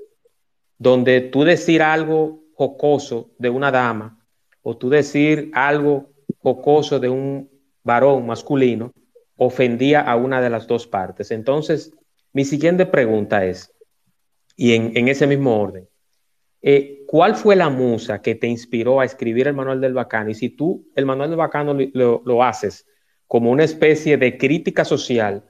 donde 0.79 1.21
tú 1.21 1.45
decir 1.45 1.83
algo 1.83 2.43
jocoso 2.55 3.31
de 3.39 3.51
una 3.51 3.71
dama 3.71 4.19
o 4.63 4.77
tú 4.77 4.89
decir 4.89 5.51
algo 5.55 6.11
jocoso 6.39 6.99
de 6.99 7.09
un 7.09 7.51
varón 7.83 8.27
masculino 8.27 8.93
ofendía 9.37 10.01
a 10.01 10.17
una 10.17 10.41
de 10.41 10.51
las 10.51 10.67
dos 10.67 10.87
partes. 10.87 11.31
Entonces, 11.31 11.93
mi 12.33 12.45
siguiente 12.45 12.87
pregunta 12.87 13.45
es, 13.45 13.75
y 14.57 14.75
en, 14.75 15.09
ese 15.09 15.27
mismo 15.27 15.61
orden. 15.61 15.89
Eh, 16.61 17.05
¿Cuál 17.07 17.35
fue 17.35 17.57
la 17.57 17.69
musa 17.69 18.23
que 18.23 18.35
te 18.35 18.47
inspiró 18.47 19.01
a 19.01 19.05
escribir 19.05 19.49
el 19.49 19.55
Manual 19.55 19.81
del 19.81 19.95
Bacano? 19.95 20.31
Y 20.31 20.35
si 20.35 20.51
tú 20.51 20.89
el 20.95 21.05
Manual 21.05 21.31
del 21.31 21.39
Bacano 21.39 21.75
lo, 21.75 22.43
haces 22.43 22.87
como 23.33 23.51
una 23.51 23.65
especie 23.65 24.19
de 24.19 24.37
crítica 24.37 24.85
social 24.85 25.43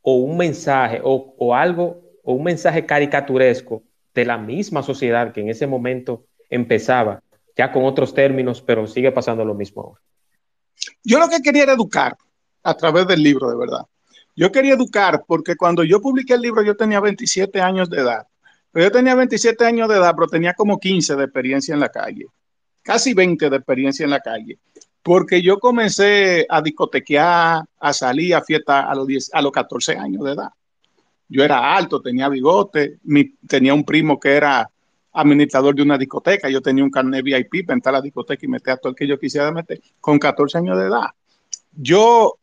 o 0.00 0.14
un 0.14 0.38
mensaje 0.38 1.02
o, 1.04 1.54
algo 1.54 2.00
o 2.24 2.32
un 2.32 2.42
mensaje 2.42 2.86
caricaturesco 2.86 3.82
de 4.14 4.24
la 4.24 4.38
misma 4.38 4.82
sociedad 4.82 5.34
que 5.34 5.42
en 5.42 5.50
ese 5.50 5.66
momento 5.66 6.24
empezaba, 6.48 7.22
ya 7.54 7.70
con 7.70 7.84
otros 7.84 8.14
términos, 8.14 8.62
pero 8.62 8.86
sigue 8.86 9.12
pasando 9.12 9.44
lo 9.44 9.52
mismo 9.54 9.82
ahora. 9.82 10.00
Yo 11.04 11.18
lo 11.18 11.28
que 11.28 11.42
quería 11.42 11.64
era 11.64 11.74
educar 11.74 12.16
a 12.62 12.74
través 12.74 13.06
del 13.06 13.22
libro, 13.22 13.50
de 13.50 13.56
verdad. 13.58 13.84
Yo 14.34 14.50
quería 14.50 14.72
educar 14.72 15.22
porque 15.26 15.56
cuando 15.56 15.84
yo 15.84 16.00
publiqué 16.00 16.32
el 16.32 16.40
libro 16.40 16.62
yo 16.62 16.74
tenía 16.74 17.00
27 17.00 17.60
años 17.60 17.90
de 17.90 17.98
edad 17.98 18.26
yo 18.72 18.90
tenía 18.90 19.14
27 19.14 19.62
años 19.64 19.90
de 19.90 19.96
edad, 19.96 20.14
pero 20.14 20.28
tenía 20.28 20.54
como 20.54 20.78
15 20.78 21.16
de 21.16 21.24
experiencia 21.24 21.74
en 21.74 21.80
la 21.80 21.90
calle, 21.90 22.26
casi 22.82 23.12
20 23.12 23.50
de 23.50 23.56
experiencia 23.56 24.04
en 24.04 24.10
la 24.10 24.20
calle, 24.20 24.58
porque 25.06 25.40
yo 25.40 25.60
comencé 25.60 26.44
a 26.48 26.60
discotequear, 26.60 27.64
a 27.78 27.92
salir 27.92 28.34
a 28.34 28.42
fiesta 28.42 28.90
a 28.90 28.94
los, 28.96 29.06
10, 29.06 29.30
a 29.34 29.40
los 29.40 29.52
14 29.52 29.96
años 29.96 30.24
de 30.24 30.32
edad. 30.32 30.48
Yo 31.28 31.44
era 31.44 31.76
alto, 31.76 32.02
tenía 32.02 32.28
bigote, 32.28 32.98
tenía 33.46 33.72
un 33.72 33.84
primo 33.84 34.18
que 34.18 34.32
era 34.32 34.68
administrador 35.12 35.76
de 35.76 35.82
una 35.82 35.96
discoteca, 35.96 36.48
yo 36.48 36.60
tenía 36.60 36.82
un 36.82 36.90
carnet 36.90 37.22
VIP 37.22 37.64
para 37.64 37.76
entrar 37.76 37.94
a 37.94 37.98
la 37.98 38.02
discoteca 38.02 38.44
y 38.44 38.48
meter 38.48 38.74
a 38.74 38.76
todo 38.78 38.90
el 38.90 38.96
que 38.96 39.06
yo 39.06 39.16
quisiera 39.16 39.52
meter, 39.52 39.80
con 40.00 40.18
14 40.18 40.58
años 40.58 40.76
de 40.76 40.86
edad. 40.86 41.06
Yo, 41.70 42.38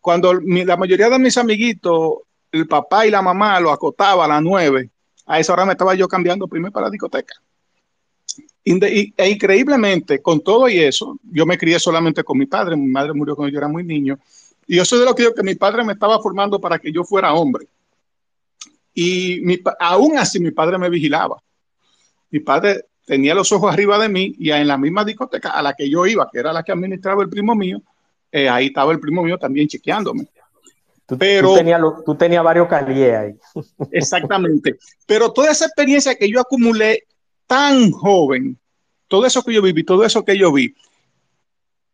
cuando 0.00 0.34
la 0.34 0.76
mayoría 0.76 1.10
de 1.10 1.18
mis 1.18 1.36
amiguitos, 1.36 2.18
el 2.52 2.68
papá 2.68 3.08
y 3.08 3.10
la 3.10 3.22
mamá 3.22 3.58
lo 3.58 3.72
acotaba 3.72 4.24
a 4.24 4.28
las 4.28 4.40
9 4.40 4.88
a 5.26 5.38
esa 5.38 5.52
hora 5.52 5.64
me 5.64 5.72
estaba 5.72 5.94
yo 5.94 6.08
cambiando 6.08 6.48
primero 6.48 6.72
para 6.72 6.86
la 6.86 6.90
discoteca. 6.90 7.34
E 8.64 9.30
increíblemente, 9.30 10.20
con 10.20 10.40
todo 10.40 10.68
y 10.68 10.78
eso, 10.78 11.18
yo 11.32 11.46
me 11.46 11.56
crié 11.56 11.78
solamente 11.78 12.22
con 12.22 12.38
mi 12.38 12.46
padre. 12.46 12.76
Mi 12.76 12.86
madre 12.86 13.12
murió 13.14 13.34
cuando 13.34 13.52
yo 13.52 13.58
era 13.58 13.68
muy 13.68 13.84
niño. 13.84 14.18
Y 14.66 14.76
yo 14.76 14.84
soy 14.84 15.00
de 15.00 15.04
lo 15.06 15.14
que 15.14 15.22
digo 15.22 15.34
que 15.34 15.42
mi 15.42 15.54
padre 15.54 15.84
me 15.84 15.94
estaba 15.94 16.20
formando 16.20 16.60
para 16.60 16.78
que 16.78 16.92
yo 16.92 17.02
fuera 17.04 17.32
hombre. 17.34 17.66
Y 18.94 19.42
aún 19.78 20.18
así 20.18 20.38
mi 20.40 20.50
padre 20.50 20.78
me 20.78 20.90
vigilaba. 20.90 21.42
Mi 22.30 22.40
padre 22.40 22.84
tenía 23.06 23.34
los 23.34 23.50
ojos 23.50 23.72
arriba 23.72 23.98
de 23.98 24.08
mí 24.08 24.34
y 24.38 24.50
en 24.50 24.68
la 24.68 24.78
misma 24.78 25.04
discoteca 25.04 25.50
a 25.50 25.62
la 25.62 25.74
que 25.74 25.88
yo 25.88 26.06
iba, 26.06 26.28
que 26.30 26.38
era 26.38 26.52
la 26.52 26.62
que 26.62 26.72
administraba 26.72 27.22
el 27.22 27.28
primo 27.28 27.54
mío, 27.54 27.82
eh, 28.30 28.48
ahí 28.48 28.66
estaba 28.66 28.92
el 28.92 29.00
primo 29.00 29.22
mío 29.22 29.38
también 29.38 29.66
chequeándome. 29.66 30.28
Tú, 31.06 31.18
pero, 31.18 31.56
tú 32.06 32.14
tenías 32.14 32.44
varios 32.44 32.68
caliés 32.68 33.16
ahí. 33.16 33.34
Exactamente. 33.90 34.78
Pero 35.06 35.32
toda 35.32 35.50
esa 35.50 35.64
experiencia 35.64 36.14
que 36.14 36.30
yo 36.30 36.40
acumulé 36.40 37.04
tan 37.50 37.90
joven, 37.90 38.56
todo 39.08 39.26
eso 39.26 39.42
que 39.42 39.52
yo 39.52 39.60
viví, 39.60 39.82
todo 39.82 40.04
eso 40.04 40.24
que 40.24 40.38
yo 40.38 40.52
vi, 40.52 40.72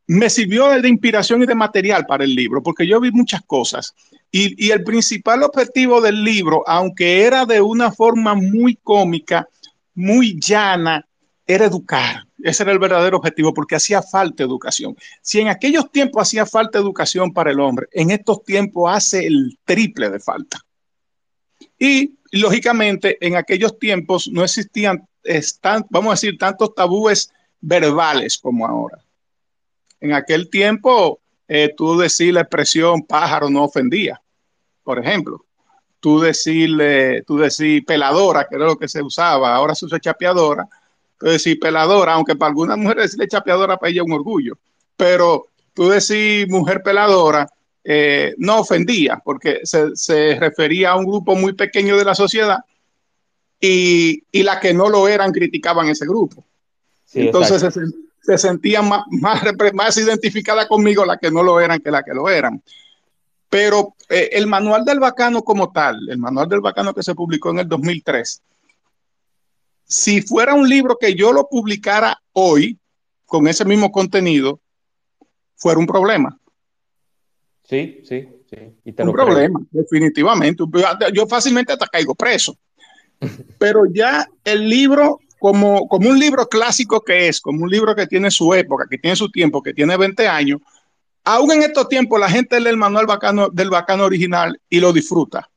me 0.06 0.28
sirvió 0.28 0.68
de 0.68 0.86
inspiración 0.86 1.42
y 1.42 1.46
de 1.46 1.54
material 1.54 2.04
para 2.04 2.25
el 2.25 2.34
libro, 2.34 2.62
porque 2.62 2.86
yo 2.86 3.00
vi 3.00 3.10
muchas 3.10 3.40
cosas. 3.46 3.94
Y, 4.30 4.66
y, 4.66 4.70
el 4.70 4.84
principal 4.84 5.42
objetivo 5.42 6.02
del 6.02 6.22
libro, 6.22 6.62
aunque 6.66 7.22
era 7.22 7.46
de 7.46 7.62
una 7.62 7.90
forma 7.90 8.34
muy 8.34 8.76
cómica, 8.76 9.48
muy 9.94 10.38
llana, 10.38 11.06
era 11.46 11.64
educar. 11.64 12.26
Ese 12.42 12.62
era 12.62 12.72
el 12.72 12.78
verdadero 12.78 13.16
objetivo, 13.16 13.54
porque 13.54 13.76
hacía 13.76 14.02
falta 14.02 14.42
educación. 14.42 14.94
Si 15.22 15.40
en 15.40 15.48
aquellos 15.48 15.90
tiempos 15.90 16.20
hacía 16.20 16.44
falta 16.44 16.78
educación 16.78 17.32
para 17.32 17.50
el 17.50 17.60
hombre, 17.60 17.86
en 17.92 18.10
estos 18.10 18.44
tiempos 18.44 18.94
hace 18.94 19.26
el 19.26 19.58
triple 19.64 20.10
de 20.10 20.20
falta. 20.20 20.58
Y 21.78 22.18
lógicamente, 22.32 23.16
en 23.26 23.36
aquellos 23.36 23.78
tiempos 23.78 24.28
no 24.30 24.44
existían, 24.44 25.08
vamos 25.90 26.11
a 26.11 26.14
decir, 26.14 26.38
tantos 26.38 26.75
tabúes 26.75 27.33
verbales 27.61 28.38
como 28.38 28.66
ahora. 28.66 28.99
En 30.00 30.12
aquel 30.12 30.50
tiempo, 30.50 31.21
eh, 31.49 31.73
tú 31.76 31.99
decir 31.99 32.35
la 32.35 32.42
expresión 32.42 33.02
pájaro 33.02 33.49
no 33.50 33.64
ofendía, 33.64 34.21
por 34.83 34.99
ejemplo. 34.99 35.45
Tú 36.00 36.21
decirle, 36.21 37.23
tú 37.23 37.38
decir 37.38 37.85
peladora, 37.85 38.47
que 38.49 38.56
era 38.56 38.66
lo 38.66 38.76
que 38.76 38.88
se 38.88 39.02
usaba, 39.02 39.54
ahora 39.54 39.75
se 39.75 39.87
usa 39.87 39.99
chapeadora 39.99 40.68
tú 41.18 41.26
decís 41.26 41.56
peladora, 41.61 42.14
aunque 42.14 42.37
para 42.37 42.50
algunas 42.50 42.78
mujeres 42.78 43.04
decirle 43.04 43.28
chapeadora 43.28 43.76
para 43.76 43.90
ella 43.90 44.02
es 44.02 44.06
un 44.06 44.12
orgullo, 44.12 44.59
pero 44.97 45.47
tú 45.75 45.88
decís 45.88 46.49
mujer 46.49 46.83
peladora, 46.83 47.49
eh, 47.85 48.35
no 48.38 48.61
ofendía, 48.61 49.21
porque 49.25 49.61
se, 49.64 50.35
refería 50.38 50.90
a 50.90 50.97
un 50.97 51.06
grupo 51.06 51.37
muy 51.37 51.52
pequeño 51.52 51.97
de 51.97 52.04
la 52.04 52.14
sociedad 52.14 52.59
y, 53.66 54.25
y 54.30 54.42
las 54.42 54.61
que 54.61 54.73
no 54.73 54.88
lo 54.88 55.08
eran 55.08 55.32
criticaban 55.32 55.88
ese 55.88 56.06
grupo. 56.06 56.44
Entonces 57.12 57.61
se, 57.73 57.80
se, 58.23 58.38
sentían 58.38 58.88
más, 58.88 59.04
más, 59.11 59.42
más 59.73 59.96
identificada 59.96 60.68
conmigo 60.68 61.04
las 61.04 61.18
que 61.18 61.30
no 61.30 61.42
lo 61.42 61.61
eran 61.61 61.80
que 61.80 61.90
las 61.90 62.02
que 62.04 62.14
lo 62.14 62.28
eran. 62.28 62.62
Pero 63.49 63.94
eh, 64.08 64.30
el 64.32 64.46
manual 64.46 64.85
del 64.85 65.00
bacano 65.00 65.42
como 65.42 65.73
tal, 65.73 66.08
el 66.08 66.18
manual 66.18 66.49
del 66.49 66.61
bacano 66.61 66.94
que 66.94 67.02
se 67.02 67.14
publicó 67.14 67.50
en 67.50 67.61
el 67.61 67.68
2003, 67.68 68.42
si 69.85 70.20
fuera 70.20 70.54
un 70.54 70.68
libro 70.68 70.99
que 70.99 71.14
yo 71.14 71.32
lo 71.32 71.49
publicara 71.49 72.20
hoy 72.32 72.78
con 73.25 73.46
ese 73.46 73.64
mismo 73.64 73.90
contenido, 73.92 74.61
fuera 75.56 75.78
un 75.78 75.87
problema. 75.87 76.38
Sí, 77.62 78.02
sí, 78.04 78.28
sí. 78.49 78.92
un 78.99 79.12
problema, 79.12 79.61
definitivamente. 79.70 80.62
Yo 81.12 81.26
fácilmente 81.26 81.73
hasta 81.73 81.87
caigo 81.87 82.14
preso. 82.14 82.56
Pero 83.58 83.85
ya 83.92 84.28
el 84.44 84.68
libro, 84.68 85.20
como, 85.38 85.88
como 85.88 86.08
un 86.08 86.18
libro 86.18 86.49
clásico 86.49 87.02
que 87.02 87.28
es, 87.28 87.40
como 87.40 87.64
un 87.64 87.70
libro 87.70 87.94
que 87.94 88.06
tiene 88.06 88.30
su 88.30 88.52
época, 88.54 88.87
que 88.88 88.99
tiene 88.99 89.16
su 89.16 89.30
tiempo, 89.30 89.62
que 89.62 89.75
tiene 89.75 89.96
20 89.96 90.28
años, 90.28 90.61
aún 91.25 91.52
en 91.52 91.62
estos 91.62 91.88
tiempos 91.88 92.20
la 92.20 92.30
gente 92.30 92.61
lee 92.61 92.70
el 92.70 92.76
manual 92.76 93.06
bacano, 93.06 93.49
del 93.49 93.70
bacano 93.70 94.04
original 94.04 94.61
y 94.68 94.80
lo 94.80 94.92
disfruta. 94.92 95.50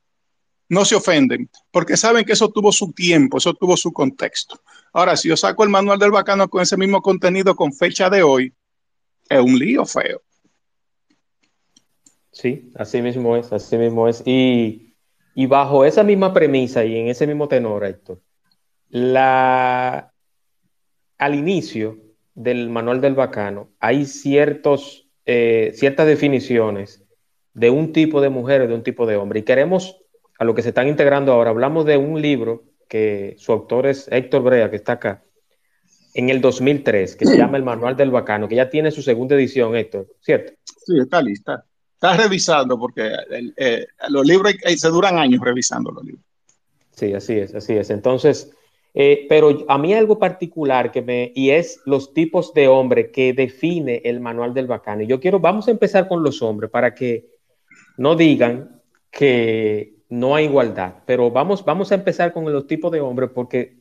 no 0.71 0.85
se 0.85 0.95
ofenden, 0.95 1.49
porque 1.71 1.97
saben 1.97 2.23
que 2.23 2.33
eso 2.33 2.49
tuvo 2.49 2.71
su 2.71 2.91
tiempo, 2.91 3.39
eso 3.39 3.55
tuvo 3.55 3.75
su 3.75 3.91
contexto. 3.91 4.61
Ahora, 4.93 5.17
si 5.17 5.27
yo 5.27 5.35
saco 5.35 5.63
el 5.63 5.69
manual 5.69 5.97
del 5.97 6.11
bacano 6.11 6.47
con 6.47 6.61
ese 6.61 6.77
mismo 6.77 7.01
contenido 7.01 7.55
con 7.55 7.73
fecha 7.73 8.07
de 8.07 8.21
hoy, 8.21 8.53
es 9.27 9.39
un 9.39 9.57
lío 9.57 9.85
feo. 9.85 10.21
Sí, 12.31 12.71
así 12.75 13.01
mismo 13.01 13.35
es, 13.35 13.51
así 13.51 13.77
mismo 13.77 14.07
es. 14.07 14.23
Y, 14.25 14.88
y 15.39 15.45
bajo 15.45 15.85
esa 15.85 16.03
misma 16.03 16.33
premisa 16.33 16.83
y 16.83 16.97
en 16.97 17.07
ese 17.07 17.25
mismo 17.25 17.47
tenor, 17.47 17.85
Héctor, 17.85 18.19
al 21.17 21.33
inicio 21.33 21.97
del 22.35 22.69
manual 22.69 22.99
del 22.99 23.15
bacano 23.15 23.69
hay 23.79 24.05
ciertos, 24.05 25.07
eh, 25.25 25.71
ciertas 25.75 26.07
definiciones 26.07 27.05
de 27.53 27.69
un 27.69 27.93
tipo 27.93 28.19
de 28.19 28.27
mujer 28.27 28.63
o 28.63 28.67
de 28.67 28.73
un 28.73 28.83
tipo 28.83 29.05
de 29.05 29.15
hombre. 29.15 29.39
Y 29.39 29.43
queremos, 29.43 30.01
a 30.37 30.43
lo 30.43 30.53
que 30.53 30.61
se 30.61 30.69
están 30.69 30.89
integrando 30.89 31.31
ahora, 31.31 31.51
hablamos 31.51 31.85
de 31.85 31.95
un 31.95 32.21
libro 32.21 32.65
que 32.89 33.35
su 33.37 33.53
autor 33.53 33.87
es 33.87 34.09
Héctor 34.11 34.43
Brea, 34.43 34.69
que 34.69 34.75
está 34.75 34.91
acá, 34.91 35.23
en 36.15 36.27
el 36.27 36.41
2003, 36.41 37.15
que 37.15 37.25
se 37.25 37.37
llama 37.37 37.55
El 37.55 37.63
Manual 37.63 37.95
del 37.95 38.11
Bacano, 38.11 38.49
que 38.49 38.55
ya 38.55 38.69
tiene 38.69 38.91
su 38.91 39.01
segunda 39.01 39.35
edición, 39.35 39.73
Héctor, 39.73 40.05
¿cierto? 40.19 40.51
Sí, 40.65 40.99
está 40.99 41.21
lista. 41.21 41.63
Está 42.01 42.15
revisando 42.15 42.79
porque 42.79 43.11
eh, 43.57 43.87
los 44.07 44.25
libros 44.25 44.53
se 44.77 44.87
duran 44.87 45.17
años 45.17 45.41
revisando 45.43 45.91
los 45.91 46.01
libros. 46.05 46.23
Sí, 46.91 47.13
así 47.13 47.33
es, 47.33 47.53
así 47.53 47.73
es. 47.73 47.89
Entonces, 47.89 48.53
eh, 48.93 49.25
pero 49.27 49.65
a 49.67 49.77
mí 49.77 49.93
algo 49.93 50.17
particular 50.17 50.93
que 50.93 51.01
me, 51.01 51.33
y 51.35 51.49
es 51.49 51.81
los 51.85 52.13
tipos 52.13 52.53
de 52.53 52.69
hombre 52.69 53.11
que 53.11 53.33
define 53.33 54.01
el 54.05 54.21
manual 54.21 54.53
del 54.53 54.67
bacano. 54.67 55.03
Yo 55.03 55.19
quiero, 55.19 55.41
vamos 55.41 55.67
a 55.67 55.71
empezar 55.71 56.07
con 56.07 56.23
los 56.23 56.41
hombres 56.41 56.71
para 56.71 56.95
que 56.95 57.31
no 57.97 58.15
digan 58.15 58.81
que 59.11 59.95
no 60.07 60.35
hay 60.35 60.45
igualdad, 60.45 61.03
pero 61.05 61.29
vamos, 61.29 61.65
vamos 61.65 61.91
a 61.91 61.95
empezar 61.95 62.31
con 62.31 62.49
los 62.49 62.65
tipos 62.65 62.93
de 62.93 63.01
hombres 63.01 63.31
porque 63.35 63.77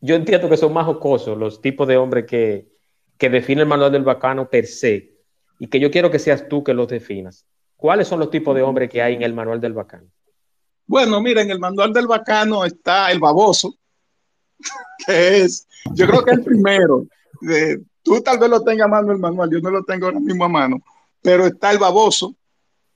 yo 0.00 0.14
entiendo 0.14 0.48
que 0.48 0.56
son 0.56 0.72
más 0.72 0.86
jocosos 0.86 1.36
los 1.36 1.60
tipos 1.60 1.86
de 1.86 1.98
hombres 1.98 2.24
que, 2.24 2.68
que 3.18 3.28
define 3.28 3.60
el 3.60 3.68
manual 3.68 3.92
del 3.92 4.04
bacano 4.04 4.48
per 4.48 4.64
se 4.64 5.18
y 5.58 5.66
que 5.66 5.80
yo 5.80 5.90
quiero 5.90 6.10
que 6.10 6.18
seas 6.18 6.48
tú 6.48 6.64
que 6.64 6.72
los 6.72 6.88
definas. 6.88 7.44
¿Cuáles 7.78 8.08
son 8.08 8.18
los 8.18 8.28
tipos 8.28 8.56
de 8.56 8.62
hombres 8.62 8.90
que 8.90 9.00
hay 9.00 9.14
en 9.14 9.22
el 9.22 9.32
manual 9.32 9.60
del 9.60 9.72
bacano? 9.72 10.08
Bueno, 10.84 11.20
mira, 11.22 11.42
en 11.42 11.50
el 11.52 11.60
manual 11.60 11.92
del 11.92 12.08
bacano 12.08 12.64
está 12.64 13.12
el 13.12 13.20
baboso, 13.20 13.76
que 15.06 15.42
es, 15.42 15.64
yo 15.94 16.08
creo 16.08 16.24
que 16.24 16.32
el 16.32 16.42
primero. 16.42 17.06
tú 18.02 18.20
tal 18.20 18.40
vez 18.40 18.50
lo 18.50 18.64
tengas 18.64 18.86
a 18.86 18.88
mano 18.88 19.12
el 19.12 19.18
manual, 19.18 19.48
yo 19.48 19.60
no 19.60 19.70
lo 19.70 19.84
tengo 19.84 20.06
ahora 20.06 20.18
mismo 20.18 20.44
a 20.44 20.48
mano, 20.48 20.82
pero 21.22 21.46
está 21.46 21.70
el 21.70 21.78
baboso, 21.78 22.34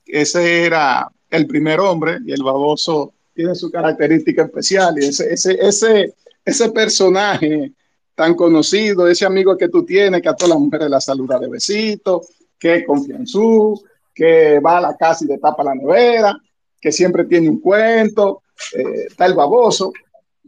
ese 0.05 0.65
era 0.65 1.09
el 1.29 1.47
primer 1.47 1.79
hombre, 1.79 2.17
y 2.25 2.33
el 2.33 2.43
baboso 2.43 3.13
tiene 3.33 3.55
su 3.55 3.71
característica 3.71 4.43
especial, 4.43 4.95
y 5.01 5.05
ese, 5.05 5.33
ese, 5.33 5.57
ese, 5.61 6.13
ese 6.43 6.69
personaje 6.71 7.71
tan 8.15 8.35
conocido, 8.35 9.07
ese 9.07 9.25
amigo 9.25 9.57
que 9.57 9.69
tú 9.69 9.85
tienes, 9.85 10.21
que 10.21 10.27
a 10.27 10.35
todas 10.35 10.49
las 10.49 10.59
mujeres 10.59 10.89
la 10.89 10.99
saluda 10.99 11.39
de 11.39 11.47
besito, 11.47 12.21
que 12.59 12.85
en 13.09 13.25
su, 13.25 13.81
que 14.13 14.59
va 14.59 14.77
a 14.77 14.81
la 14.81 14.97
casa 14.97 15.25
y 15.25 15.27
le 15.27 15.37
tapa 15.37 15.63
la 15.63 15.75
nevera, 15.75 16.37
que 16.79 16.91
siempre 16.91 17.25
tiene 17.25 17.49
un 17.49 17.59
cuento, 17.59 18.43
eh, 18.75 19.05
está 19.07 19.25
el 19.25 19.33
baboso, 19.33 19.91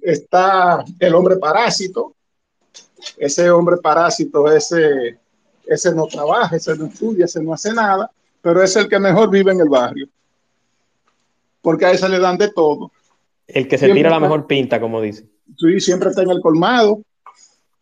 está 0.01 0.83
el 0.99 1.15
hombre 1.15 1.37
parásito. 1.37 2.15
Ese 3.17 3.49
hombre 3.51 3.77
parásito, 3.77 4.51
ese, 4.51 5.17
ese 5.65 5.93
no 5.93 6.07
trabaja, 6.07 6.55
ese 6.55 6.75
no 6.75 6.85
estudia, 6.85 7.25
ese 7.25 7.41
no 7.41 7.53
hace 7.53 7.73
nada, 7.73 8.09
pero 8.41 8.61
es 8.63 8.75
el 8.75 8.87
que 8.87 8.99
mejor 8.99 9.29
vive 9.29 9.51
en 9.51 9.61
el 9.61 9.69
barrio. 9.69 10.07
Porque 11.61 11.85
a 11.85 11.91
ese 11.91 12.07
le 12.09 12.19
dan 12.19 12.37
de 12.37 12.51
todo. 12.51 12.91
El 13.47 13.67
que 13.67 13.77
se 13.77 13.89
tira 13.89 14.09
la 14.09 14.19
mejor 14.19 14.47
pinta, 14.47 14.79
como 14.79 15.01
dice. 15.01 15.27
Sí, 15.57 15.79
siempre 15.79 16.09
está 16.09 16.23
en 16.23 16.31
el 16.31 16.41
colmado, 16.41 17.01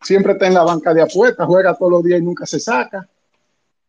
siempre 0.02 0.32
está 0.32 0.46
en 0.46 0.54
la 0.54 0.62
banca 0.62 0.92
de 0.92 1.02
apuestas, 1.02 1.46
juega 1.46 1.74
todos 1.74 1.92
los 1.92 2.04
días 2.04 2.20
y 2.20 2.24
nunca 2.24 2.46
se 2.46 2.60
saca. 2.60 3.08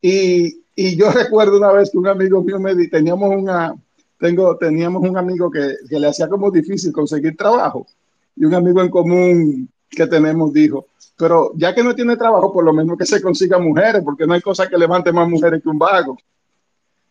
Y, 0.02 0.64
y 0.76 0.96
yo 0.96 1.12
recuerdo 1.12 1.58
una 1.58 1.72
vez 1.72 1.92
que 1.92 1.98
un 1.98 2.08
amigo 2.08 2.42
mío 2.44 2.60
me 2.60 2.76
dijo, 2.76 2.92
teníamos 2.92 3.30
una, 3.30 3.76
tengo, 4.20 4.58
teníamos 4.58 5.04
un 5.04 5.18
amigo 5.18 5.50
que, 5.50 5.76
que 5.90 6.00
le 6.00 6.08
hacía 6.08 6.28
como 6.28 6.52
difícil 6.52 6.92
conseguir 6.92 7.36
trabajo 7.36 7.88
y 8.36 8.46
un 8.46 8.54
amigo 8.54 8.82
en 8.82 8.90
común 8.90 9.70
que 9.90 10.08
tenemos 10.08 10.52
dijo, 10.52 10.88
pero 11.18 11.52
ya 11.56 11.74
que 11.74 11.84
no 11.84 11.96
tiene 11.96 12.18
trabajo, 12.18 12.52
por 12.52 12.64
lo 12.64 12.74
menos 12.74 12.98
que 12.98 13.06
se 13.06 13.22
consiga 13.22 13.58
mujeres, 13.58 14.02
porque 14.04 14.28
no 14.28 14.34
hay 14.34 14.42
cosa 14.42 14.68
que 14.68 14.78
levante 14.78 15.12
más 15.12 15.30
mujeres 15.30 15.62
que 15.62 15.70
un 15.70 15.80
vago. 15.80 16.18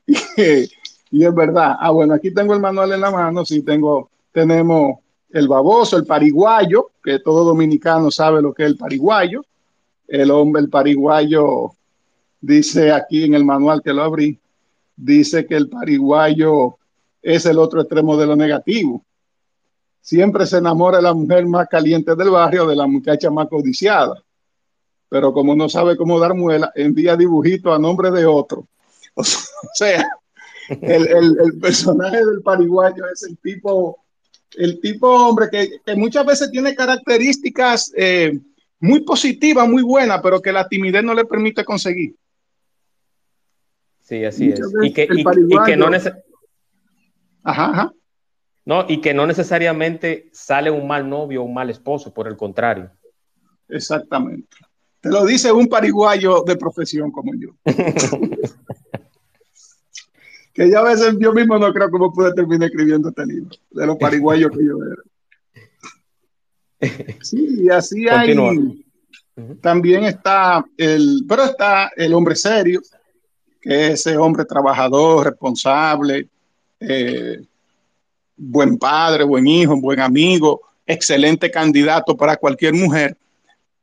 Y, 1.11 1.25
es 1.25 1.33
verdad. 1.33 1.77
Ah, 1.79 1.93
bueno, 1.93 2.13
aquí 2.13 2.35
tengo 2.35 2.55
el 2.55 2.61
manual 2.61 2.91
en 2.91 3.01
la 3.01 3.09
mano, 3.09 3.45
sí 3.45 3.63
tengo, 3.63 4.11
tenemos 4.33 4.99
el 5.31 5.47
baboso, 5.47 5.97
el 5.97 6.07
pariguayo, 6.07 6.91
que 7.05 7.21
todo 7.21 7.45
dominicano 7.45 8.11
sabe 8.11 8.43
lo 8.43 8.53
que 8.53 8.65
es 8.65 8.71
el 8.71 8.77
pariguayo. 8.77 9.45
El 10.09 10.33
hombre, 10.33 10.63
el 10.63 10.71
pariguayo, 10.71 11.71
dice 12.47 12.93
aquí 12.93 13.25
en 13.25 13.35
el 13.35 13.45
manual 13.45 13.83
que 13.83 13.93
lo 13.93 14.03
abrí, 14.03 14.39
dice 14.97 15.47
que 15.47 15.57
el 15.57 15.69
pariguayo 15.69 16.79
es 17.23 17.47
el 17.47 17.59
otro 17.59 17.81
extremo 17.81 18.17
de 18.17 18.27
lo 18.27 18.37
negativo 18.37 19.05
siempre 20.05 20.45
se 20.45 20.59
enamora 20.59 20.99
de 20.99 21.03
la 21.03 21.15
mujer 21.15 21.47
más 21.47 21.67
caliente 21.67 22.15
del 22.15 22.29
barrio, 22.29 22.67
de 22.67 22.77
la 22.77 22.87
muchacha 22.87 23.31
más 23.31 23.49
codiciada. 23.49 24.23
Pero 25.09 25.33
como 25.33 25.57
no 25.57 25.67
sabe 25.67 25.97
cómo 25.97 26.21
dar 26.21 26.35
muela, 26.35 26.71
envía 26.75 27.17
dibujitos 27.17 27.75
a 27.75 27.79
nombre 27.79 28.11
de 28.11 28.27
otro. 28.27 28.69
O 29.17 29.77
sea, 29.77 30.07
el, 30.69 31.59
personaje 31.59 32.19
del 32.19 32.43
pariguayo 32.43 33.05
es 33.11 33.23
el 33.23 33.39
tipo, 33.39 33.99
el 34.57 34.79
tipo 34.81 35.09
hombre 35.09 35.49
que, 35.51 35.97
muchas 35.97 36.27
veces 36.27 36.51
tiene 36.51 36.75
características 36.75 37.91
eh, 37.97 38.39
muy 38.81 39.01
positivas, 39.01 39.67
muy 39.67 39.83
buenas, 39.83 40.21
pero 40.23 40.43
que 40.43 40.53
la 40.53 40.69
timidez 40.69 41.03
no 41.03 41.15
le 41.15 41.25
permite 41.25 41.65
conseguir. 41.65 42.15
Sí, 44.05 44.25
así 44.25 44.51
es. 44.51 44.61
Y 44.83 44.93
que, 44.93 45.09
no 45.77 45.91
necesita. 45.91 46.23
Ajá, 47.43 47.71
ajá. 47.71 47.93
No, 48.67 48.85
y 48.89 49.01
que 49.01 49.13
no 49.13 49.27
necesariamente 49.27 50.29
sale 50.33 50.71
un 50.71 50.87
mal 50.87 51.09
novio 51.09 51.43
o 51.43 51.45
un 51.45 51.55
mal 51.55 51.71
esposo, 51.71 52.15
por 52.15 52.29
el 52.29 52.37
contrario. 52.37 52.91
Exactamente. 53.69 54.57
Te 55.01 55.09
lo 55.11 55.25
dice 55.25 55.51
un 55.53 55.69
pariguayo 55.69 56.43
de 56.47 56.57
profesión 56.57 57.11
como 57.11 57.33
yo. 57.35 57.51
que 60.55 60.71
yo 60.71 60.79
a 60.79 60.83
veces 60.83 61.17
yo 61.19 61.33
mismo 61.33 61.59
no 61.59 61.73
creo 61.73 61.91
cómo 61.91 62.13
pude 62.13 62.33
terminar 62.33 62.69
escribiendo 62.69 63.09
este 63.09 63.27
libro, 63.27 63.51
de 63.71 63.87
los 63.87 63.97
pariguayos 63.97 64.51
que 64.51 64.65
yo 64.65 64.79
era. 64.83 65.03
Sí, 67.23 67.63
y 67.63 67.71
así 67.71 68.07
hay. 68.09 68.37
También 69.63 70.05
está 70.05 70.65
el, 70.77 71.25
pero 71.27 71.45
está 71.45 71.91
el 71.97 72.13
hombre 72.13 72.37
serio, 72.37 72.83
que 73.65 73.87
es 73.87 74.07
ese 74.07 74.19
hombre 74.19 74.45
trabajador, 74.45 75.25
responsable, 75.25 76.29
eh, 76.81 77.41
buen 78.37 78.77
padre, 78.77 79.25
buen 79.25 79.47
hijo, 79.47 79.81
buen 79.81 80.01
amigo, 80.01 80.61
excelente 80.87 81.51
candidato 81.51 82.15
para 82.15 82.37
cualquier 82.37 82.75
mujer, 82.75 83.17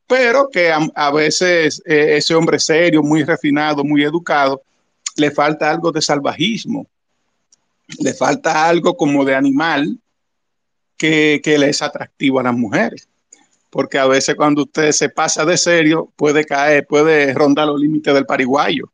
pero 0.05 0.49
que 0.49 0.71
a, 0.71 1.11
veces 1.11 1.81
eh, 1.83 2.17
ese 2.17 2.35
hombre 2.35 2.59
serio, 2.59 3.01
muy 3.01 3.23
refinado, 3.23 3.83
muy 3.83 4.03
educado, 4.03 4.61
le 5.15 5.31
falta 5.31 5.71
algo 5.71 5.91
de 5.91 6.01
salvajismo, 6.01 6.85
le 7.99 8.13
falta 8.13 8.67
algo 8.67 8.95
como 8.95 9.25
de 9.25 9.33
animal 9.33 9.97
que, 10.95 11.41
que 11.43 11.57
le 11.57 11.69
es 11.69 11.81
atractivo 11.81 12.39
a 12.39 12.43
las 12.43 12.53
mujeres. 12.53 13.07
Porque 13.71 13.97
a 13.97 14.05
veces 14.05 14.35
cuando 14.35 14.63
usted 14.63 14.91
se 14.91 15.09
pasa 15.09 15.43
de 15.43 15.57
serio, 15.57 16.11
puede 16.15 16.45
caer, 16.45 16.85
puede 16.85 17.33
rondar 17.33 17.65
los 17.67 17.79
límites 17.79 18.13
del 18.13 18.25
pariguayo. 18.25 18.91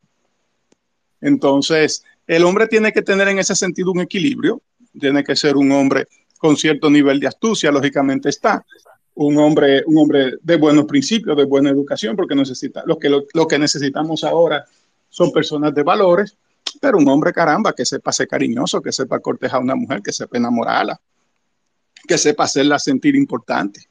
Entonces, 1.22 2.04
el 2.28 2.44
hombre 2.44 2.68
tiene 2.68 2.92
que 2.92 3.02
tener 3.02 3.28
en 3.28 3.40
ese 3.40 3.56
sentido 3.56 3.92
un 3.92 4.02
equilibrio 4.02 4.62
tiene 5.00 5.24
que 5.24 5.36
ser 5.36 5.56
un 5.56 5.72
hombre 5.72 6.08
con 6.38 6.56
cierto 6.56 6.90
nivel 6.90 7.20
de 7.20 7.28
astucia, 7.28 7.72
lógicamente 7.72 8.30
está. 8.30 8.66
Un 9.16 9.38
hombre, 9.38 9.84
un 9.88 9.98
hombre 9.98 10.34
de 10.42 10.58
buenos 10.58 10.86
principios, 10.86 11.36
de 11.36 11.46
buena 11.46 11.72
educación, 11.72 12.16
porque 12.16 12.36
necesita, 12.36 12.84
lo 12.86 13.00
que, 13.00 13.10
lo, 13.10 13.48
que 13.48 13.58
necesitamos 13.58 14.24
ahora 14.24 14.66
son 15.10 15.32
personas 15.32 15.74
de 15.74 15.82
valores, 15.82 16.38
pero 16.80 17.00
un 17.00 17.08
hombre, 17.08 17.34
caramba, 17.34 17.74
que 17.74 17.86
sepa 17.86 18.12
ser 18.12 18.28
cariñoso, 18.28 18.82
que 18.82 18.92
sepa 18.92 19.20
cortejar 19.20 19.60
a 19.60 19.64
una 19.64 19.76
mujer, 19.76 20.02
que 20.04 20.14
sepa 20.14 20.38
enamorarla, 20.38 21.00
que 22.08 22.18
sepa 22.18 22.44
hacerla 22.44 22.78
sentir 22.78 23.16
importante. 23.16 23.88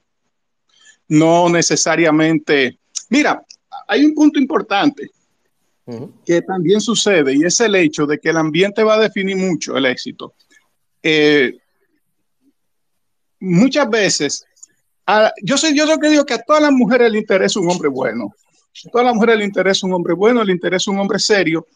No 1.09 1.49
necesariamente. 1.49 2.79
Mira, 3.09 3.45
hay 3.89 4.05
un 4.05 4.15
punto 4.15 4.39
importante 4.39 5.11
que 6.25 6.42
también 6.42 6.81
sucede 6.81 7.35
y 7.35 7.44
es 7.44 7.61
el 7.61 7.77
hecho 7.77 8.07
de 8.07 8.18
que 8.18 8.31
el 8.31 8.37
ambiente 8.37 8.83
va 8.83 8.94
a 8.94 9.01
definir 9.01 9.37
mucho 9.37 9.77
el 9.77 9.87
éxito. 9.87 10.35
Eh, 11.03 11.57
muchas 13.38 13.88
veces, 13.88 14.44
yo 15.42 15.57
soy 15.57 15.77
yo 15.77 15.87
lo 15.87 15.99
que 15.99 16.09
digo 16.09 16.27
que 16.27 16.35
a 16.35 16.42
todas 16.42 16.62
las 16.62 16.72
mujeres 16.72 17.12
le 17.12 17.18
interesa 17.18 17.61
un 17.61 17.70
hombre 17.70 17.88
bueno. 17.88 18.35
A 18.87 18.90
todas 18.90 19.07
las 19.07 19.14
mujeres 19.14 19.38
le 19.38 19.44
interesa 19.44 19.87
un 19.87 19.94
hombre 19.94 20.14
bueno, 20.14 20.42
le 20.42 20.53
interesa 20.53 20.90
un 20.90 20.99
hombre 20.99 21.18
serio, 21.18 21.66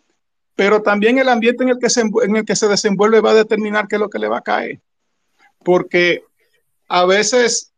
pero 0.57 0.83
también 0.83 1.19
el 1.19 1.29
ambiente 1.29 1.63
en 1.63 1.71
el 1.71 1.79
que 1.79 1.89
se, 1.89 2.01
en 2.01 2.37
el 2.37 2.45
que 2.45 2.57
se 2.57 2.69
desenvuelve 2.69 3.21
va 3.21 3.31
a 3.31 3.35
determinar 3.35 3.87
qué 3.87 3.97
es 3.97 4.01
lo 4.01 4.11
que 4.11 4.19
le 4.19 4.29
va 4.29 4.39
a 4.39 4.43
caer. 4.43 4.81
porque 5.63 6.25
a 6.89 7.05
veces 7.05 7.73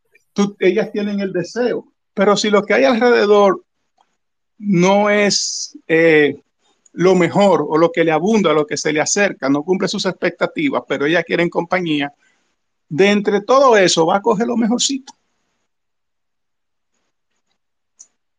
ellas 0.59 0.91
tienen 0.91 1.19
el 1.19 1.31
deseo, 1.31 1.85
pero 2.15 2.35
si 2.35 2.49
lo 2.49 2.63
que 2.63 2.73
hay 2.73 2.85
alrededor 2.85 3.63
no 4.65 5.09
es 5.09 5.77
eh, 5.87 6.41
lo 6.93 7.15
mejor 7.15 7.65
o 7.67 7.77
lo 7.77 7.91
que 7.91 8.03
le 8.03 8.11
abunda, 8.11 8.53
lo 8.53 8.65
que 8.65 8.77
se 8.77 8.93
le 8.93 9.01
acerca, 9.01 9.49
no 9.49 9.63
cumple 9.63 9.87
sus 9.87 10.05
expectativas, 10.05 10.83
pero 10.87 11.05
ella 11.05 11.23
quiere 11.23 11.43
en 11.43 11.49
compañía, 11.49 12.13
de 12.89 13.09
entre 13.09 13.41
todo 13.41 13.75
eso 13.77 14.05
va 14.05 14.17
a 14.17 14.21
coger 14.21 14.47
lo 14.47 14.57
mejorcito. 14.57 15.13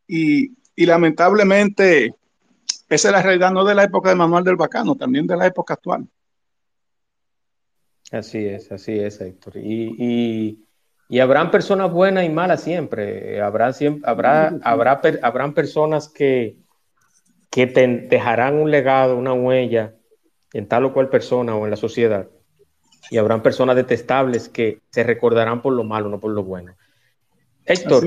Y, 0.06 0.52
y 0.76 0.86
lamentablemente, 0.86 2.14
esa 2.88 3.08
es 3.08 3.12
la 3.12 3.22
realidad 3.22 3.50
no 3.50 3.64
de 3.64 3.74
la 3.74 3.84
época 3.84 4.10
de 4.10 4.14
Manuel 4.14 4.44
del 4.44 4.56
Bacano, 4.56 4.94
también 4.94 5.26
de 5.26 5.36
la 5.36 5.46
época 5.46 5.74
actual. 5.74 6.06
Así 8.12 8.38
es, 8.38 8.70
así 8.70 8.92
es, 8.92 9.20
Héctor. 9.20 9.56
Y, 9.56 9.96
y, 9.98 10.63
habrán 11.20 11.50
personas 11.50 11.92
buenas 11.92 12.24
y 12.24 12.28
malas 12.28 12.62
siempre. 12.62 13.40
Habrá, 13.40 13.72
siempre, 13.72 14.08
habrá, 14.08 14.58
habrá, 14.62 15.00
habrán 15.22 15.54
personas 15.54 16.08
que, 16.08 16.56
que 17.50 17.66
te 17.66 17.86
dejarán 17.86 18.54
un 18.54 18.70
legado, 18.70 19.16
una 19.16 19.32
huella 19.32 19.94
en 20.52 20.66
tal 20.68 20.84
o 20.86 20.92
cual 20.92 21.08
persona 21.08 21.54
o 21.54 21.64
en 21.64 21.70
la 21.70 21.76
sociedad. 21.76 22.28
Y 23.10 23.18
habrán 23.18 23.42
personas 23.42 23.76
detestables 23.76 24.48
que 24.48 24.80
se 24.90 25.02
recordarán 25.02 25.60
por 25.60 25.74
lo 25.74 25.84
malo, 25.84 26.08
no 26.08 26.18
por 26.20 26.32
lo 26.32 26.42
bueno. 26.42 26.74
Héctor, 27.66 28.04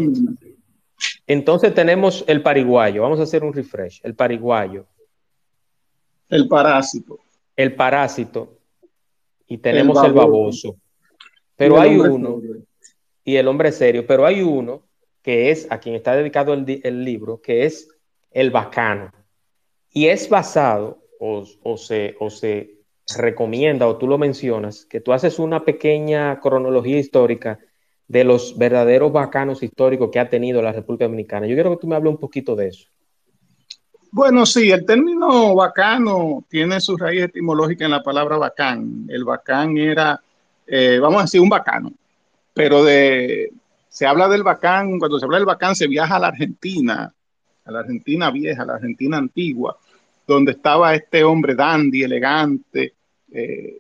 entonces 1.28 1.74
tenemos 1.74 2.24
el 2.28 2.42
pariguayo. 2.42 3.02
Vamos 3.02 3.20
a 3.20 3.24
hacer 3.24 3.44
un 3.44 3.54
refresh. 3.54 4.00
El 4.04 4.16
pariguayo. 4.16 4.88
El 6.30 6.48
parásito. 6.48 7.20
El 7.56 7.76
parásito. 7.76 8.58
Y 9.48 9.58
tenemos 9.60 10.04
el 10.04 10.14
baboso. 10.14 10.78
Pero 11.56 11.80
hay 11.80 11.98
uno, 11.98 12.40
y 13.28 13.36
el 13.36 13.50
hombre 13.50 13.74
serio, 13.74 14.08
pero 14.08 14.26
hay 14.26 14.42
uno 14.42 14.84
que 15.22 15.52
es 15.52 15.68
a 15.70 15.82
quien 15.82 15.96
está 15.96 16.16
dedicado 16.16 16.54
el, 16.54 17.04
libro, 17.04 17.42
que 17.42 17.66
es 17.66 17.90
el 18.32 18.52
bacano. 18.52 19.12
Y 19.92 20.08
es 20.08 20.30
basado, 20.30 21.04
o, 21.20 21.44
se, 21.76 22.16
o 22.22 22.30
se 22.30 22.78
recomienda, 23.18 23.86
o 23.86 23.98
tú 23.98 24.08
lo 24.08 24.18
mencionas, 24.18 24.86
que 24.86 25.02
tú 25.02 25.12
haces 25.12 25.40
una 25.40 25.66
pequeña 25.66 26.40
cronología 26.40 27.00
histórica 27.00 27.60
de 28.08 28.24
los 28.24 28.58
verdaderos 28.58 29.12
bacanos 29.12 29.62
históricos 29.62 30.10
que 30.10 30.20
ha 30.20 30.30
tenido 30.30 30.62
la 30.62 30.72
República 30.72 31.04
Dominicana. 31.04 31.48
Yo 31.48 31.56
quiero 31.56 31.72
que 31.72 31.82
tú 31.82 31.88
me 31.88 31.98
hables 31.98 32.14
un 32.14 32.20
poquito 32.22 32.56
de 32.56 32.70
eso. 32.70 32.88
Bueno, 34.10 34.46
sí, 34.46 34.72
el 34.72 34.86
término 34.86 35.54
bacano 35.54 36.46
tiene 36.48 36.80
su 36.80 36.96
raíz 36.96 37.24
etimológica 37.24 37.84
en 37.84 37.92
la 37.92 38.02
palabra 38.02 38.38
bacán. 38.38 39.06
El 39.10 39.26
bacán 39.26 39.76
era, 39.76 40.18
eh, 40.66 40.98
vamos 41.02 41.20
a 41.20 41.24
decir, 41.24 41.42
un 41.42 41.50
bacano, 41.50 41.92
pero 42.58 42.84
se 43.88 44.06
habla 44.08 44.28
del 44.28 44.42
bacán, 44.42 44.98
cuando 44.98 45.20
se 45.20 45.26
habla 45.26 45.38
del 45.38 45.46
bacán 45.46 45.76
se 45.76 45.88
viaja 45.88 46.16
a 46.16 46.20
la 46.20 46.30
Argentina, 46.30 47.14
a 47.64 47.72
la 47.72 47.80
Argentina 47.80 48.32
vieja, 48.32 48.64
a 48.64 48.66
la 48.66 48.74
Argentina 48.74 49.18
antigua, 49.18 49.78
donde 50.26 50.54
estaba 50.54 50.96
este 50.96 51.24
hombre 51.24 51.54
dandy, 51.54 52.02
elegante, 52.02 52.96
eh, 53.32 53.78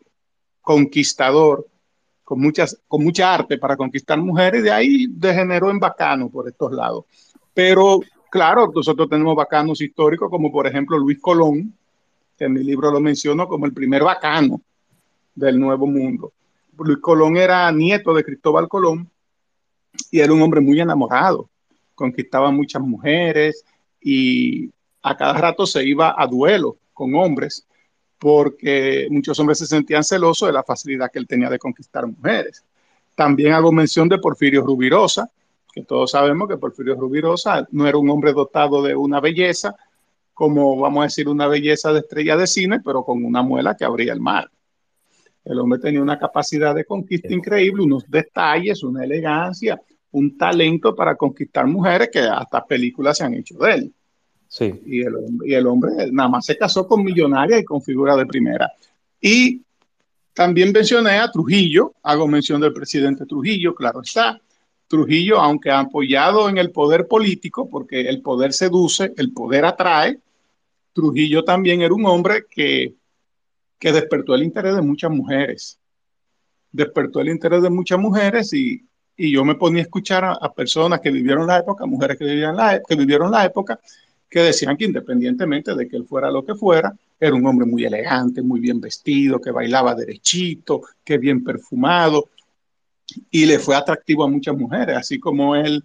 conquistador, 0.62 1.66
con, 2.24 2.40
muchas, 2.40 2.80
con 2.88 3.04
mucha 3.04 3.34
arte 3.34 3.58
para 3.58 3.76
conquistar 3.76 4.20
mujeres, 4.20 4.63
de 4.63 4.72
ahí 4.72 5.08
degeneró 5.10 5.72
en 5.72 5.80
bacano 5.80 6.30
por 6.30 6.48
estos 6.48 6.72
lados. 6.72 7.06
Pero 7.54 8.02
claro, 8.30 8.72
nosotros 8.74 9.10
tenemos 9.10 9.36
bacanos 9.36 9.82
históricos, 9.82 10.30
como 10.30 10.52
por 10.52 10.68
ejemplo 10.68 11.00
Luis 11.00 11.20
Colón, 11.20 11.74
que 12.38 12.46
en 12.46 12.54
mi 12.54 12.63
libro 12.63 12.92
lo 12.92 13.00
menciono 13.00 13.48
como 13.48 13.66
el 13.66 13.74
primer 13.74 14.04
bacano 14.04 14.62
del 15.34 15.60
Nuevo 15.60 15.88
Mundo. 15.88 16.32
Luis 16.80 17.00
Colón 17.00 17.38
era 17.38 17.72
nieto 17.72 18.13
de 18.13 18.24
Cristóbal 18.24 18.68
Colón 18.68 19.10
y 20.12 20.20
era 20.20 20.34
un 20.34 20.42
hombre 20.42 20.62
muy 20.62 20.80
enamorado, 20.80 21.50
conquistaba 21.96 22.52
muchas 22.52 22.82
mujeres 22.82 23.63
y 24.02 24.70
a 25.02 25.16
cada 25.16 25.34
rato 25.34 25.66
se 25.66 25.84
iba 25.86 26.16
a 26.18 26.28
duelo 26.28 26.78
con 26.94 27.16
hombres 27.16 27.66
porque 28.20 29.08
muchos 29.10 29.40
hombres 29.40 29.60
se 29.60 29.68
sentían 29.68 30.04
celosos 30.04 30.48
de 30.48 30.54
la 30.54 30.63
facilidad 30.63 31.12
que 31.12 31.20
él 31.20 31.28
tenía 31.28 31.50
de 31.50 31.60
conquistar 31.60 32.08
mujeres. 32.08 32.63
También 33.16 33.54
hago 33.54 33.72
mención 33.72 34.10
de 34.10 34.18
Porfirio 34.18 34.63
Rubirosa, 34.63 35.30
que 35.72 35.84
todos 35.84 36.12
sabemos 36.12 36.48
que 36.48 36.58
Porfirio 36.58 36.96
Rubirosa 36.96 37.68
no 37.72 37.88
era 37.88 37.98
un 37.98 38.10
hombre 38.10 38.34
dotado 38.34 38.82
de 38.82 38.96
una 38.96 39.20
belleza, 39.20 39.76
como 40.34 40.80
vamos 40.80 41.02
a 41.02 41.04
decir 41.06 41.30
una 41.30 41.48
belleza 41.48 41.92
de 41.94 42.00
estrella 42.00 42.38
de 42.38 42.48
cine, 42.48 42.80
pero 42.80 43.04
con 43.04 43.24
una 43.24 43.42
muela 43.42 43.76
que 43.76 43.86
abría 43.86 44.13
el 44.13 44.22
mar. 44.22 44.50
El 45.50 45.60
hombre 45.60 45.80
tenía 45.80 46.02
una 46.02 46.20
capacidad 46.20 46.76
de 46.76 46.86
conquista 46.86 47.34
increíble, 47.34 47.84
unos 47.84 48.10
detalles, 48.10 48.84
una 48.84 49.04
elegancia, 49.04 49.80
un 50.12 50.38
talento 50.38 50.96
para 50.96 51.16
conquistar 51.16 51.66
mujeres 51.68 52.10
que 52.12 52.20
hasta 52.20 52.66
películas 52.66 53.18
se 53.18 53.24
han 53.24 53.34
hecho 53.34 53.56
de 53.58 53.74
él. 53.74 53.94
Sí. 54.48 54.74
Y 54.86 55.02
el, 55.02 55.14
y 55.46 55.54
el 55.54 55.68
hombre 55.68 55.92
nada 56.12 56.30
más 56.30 56.46
se 56.46 56.58
casó 56.58 56.88
con 56.88 57.04
millonaria 57.04 57.60
y 57.60 57.64
con 57.64 57.82
figura 57.82 58.16
de 58.16 58.26
primera. 58.26 58.72
Y 59.20 59.62
también 60.34 60.72
mencioné 60.72 61.18
a 61.18 61.32
Trujillo, 61.32 61.94
hago 62.04 62.28
mención 62.28 62.62
del 62.62 62.74
presidente 62.74 63.26
Trujillo, 63.26 63.74
claro 63.74 64.02
está. 64.02 64.40
Trujillo, 64.88 65.40
aunque 65.40 65.70
ha 65.70 65.80
apoyado 65.80 66.48
en 66.48 66.58
el 66.58 66.72
poder 66.72 67.08
político, 67.08 67.68
porque 67.70 68.02
el 68.02 68.22
poder 68.22 68.54
seduce, 68.54 69.14
el 69.18 69.34
poder 69.34 69.66
atrae, 69.66 70.20
Trujillo 70.94 71.44
también 71.44 71.82
era 71.82 71.94
un 71.94 72.06
hombre 72.06 72.46
que, 72.50 72.94
que 73.80 73.92
despertó 73.92 74.36
el 74.36 74.44
interés 74.44 74.76
de 74.76 74.82
muchas 74.82 75.12
mujeres. 75.12 75.80
Despertó 76.72 77.22
el 77.22 77.30
interés 77.30 77.62
de 77.62 77.70
muchas 77.70 78.00
mujeres 78.00 78.54
y, 78.54 78.88
y 79.18 79.32
yo 79.32 79.44
me 79.44 79.56
ponía 79.56 79.82
a 79.82 79.86
escuchar 79.86 80.24
a, 80.26 80.54
personas 80.54 81.02
que 81.02 81.10
vivieron 81.12 81.48
la 81.48 81.58
época, 81.58 81.86
mujeres 81.86 82.18
que, 82.18 82.26
vivían 82.26 82.56
la, 82.56 82.82
que 82.88 82.96
vivieron 82.96 83.32
la 83.32 83.46
época, 83.46 83.80
que 84.30 84.42
decían 84.42 84.78
que 84.78 84.86
independientemente 84.86 85.74
de 85.74 85.88
que 85.88 85.98
él 85.98 86.06
fuera 86.06 86.30
lo 86.30 86.46
que 86.46 86.54
fuera, 86.54 86.96
era 87.20 87.34
un 87.34 87.46
hombre 87.46 87.66
muy 87.66 87.84
elegante, 87.84 88.44
muy 88.44 88.60
bien 88.60 88.80
vestido, 88.80 89.42
que 89.42 89.52
bailaba 89.52 89.96
derechito, 89.96 90.82
que 91.04 91.18
bien 91.18 91.44
perfumado, 91.44 92.30
y 93.32 93.46
le 93.46 93.58
fue 93.58 93.76
atractivo 93.76 94.24
a 94.24 94.30
muchas 94.30 94.56
mujeres, 94.56 94.98
así 94.98 95.20
como 95.20 95.56
él 95.56 95.84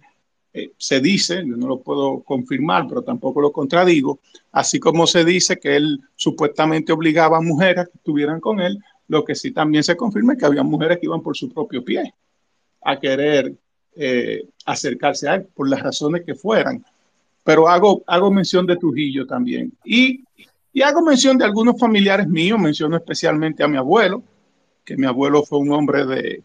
eh, 0.53 0.71
se 0.77 0.99
dice, 0.99 1.43
yo 1.45 1.57
no 1.57 1.67
lo 1.67 1.79
puedo 1.79 2.21
confirmar, 2.21 2.87
pero 2.87 3.01
tampoco 3.01 3.41
lo 3.41 3.51
contradigo, 3.51 4.19
así 4.51 4.79
como 4.79 5.07
se 5.07 5.25
dice 5.25 5.59
que 5.59 5.75
él 5.75 5.99
supuestamente 6.15 6.93
obligaba 6.93 7.37
a 7.37 7.41
mujeres 7.41 7.89
que 7.89 7.97
estuvieran 7.97 8.39
con 8.39 8.59
él, 8.59 8.77
lo 9.07 9.25
que 9.25 9.35
sí 9.35 9.51
también 9.51 9.83
se 9.83 9.97
confirma 9.97 10.33
es 10.33 10.39
que 10.39 10.45
había 10.45 10.63
mujeres 10.63 10.99
que 10.99 11.07
iban 11.07 11.21
por 11.21 11.35
su 11.35 11.49
propio 11.49 11.83
pie 11.83 12.13
a 12.81 12.99
querer 12.99 13.53
eh, 13.95 14.47
acercarse 14.65 15.27
a 15.27 15.35
él 15.35 15.47
por 15.53 15.69
las 15.69 15.81
razones 15.81 16.23
que 16.25 16.35
fueran 16.35 16.83
pero 17.43 17.67
hago, 17.67 18.03
hago 18.07 18.31
mención 18.31 18.65
de 18.65 18.77
Trujillo 18.77 19.27
también. 19.27 19.73
Y, 19.83 20.23
y 20.71 20.81
hago 20.81 21.01
mención 21.01 21.37
de 21.37 21.45
algunos 21.45 21.79
familiares 21.79 22.27
míos, 22.27 22.59
menciono 22.59 22.95
especialmente 22.95 23.63
a 23.63 23.67
mi 23.67 23.77
abuelo, 23.77 24.23
que 24.85 24.97
mi 24.97 25.05
abuelo 25.05 25.43
fue 25.43 25.59
un 25.59 25.71
hombre 25.71 26.05
de 26.05 26.41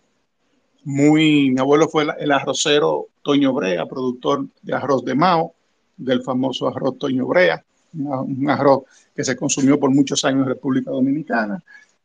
muy, 0.84 1.50
mi 1.50 1.60
abuelo 1.60 1.88
fue 1.88 2.06
el, 2.18 2.32
arrocero 2.32 3.08
Toño 3.22 3.52
Brea, 3.52 3.86
productor 3.86 4.46
de 4.62 4.74
arroz 4.74 5.04
de 5.04 5.14
Mao, 5.14 5.54
del 5.96 6.22
famoso 6.22 6.68
arroz 6.68 6.98
Toño 6.98 7.26
Brea, 7.26 7.62
un 7.94 8.48
arroz 8.48 8.84
que 9.14 9.24
se 9.24 9.36
consumió 9.36 9.78
por 9.78 9.90
muchos 9.90 10.24
años 10.24 10.42
en 10.42 10.48
República 10.48 10.90
Dominicana. 10.90 11.62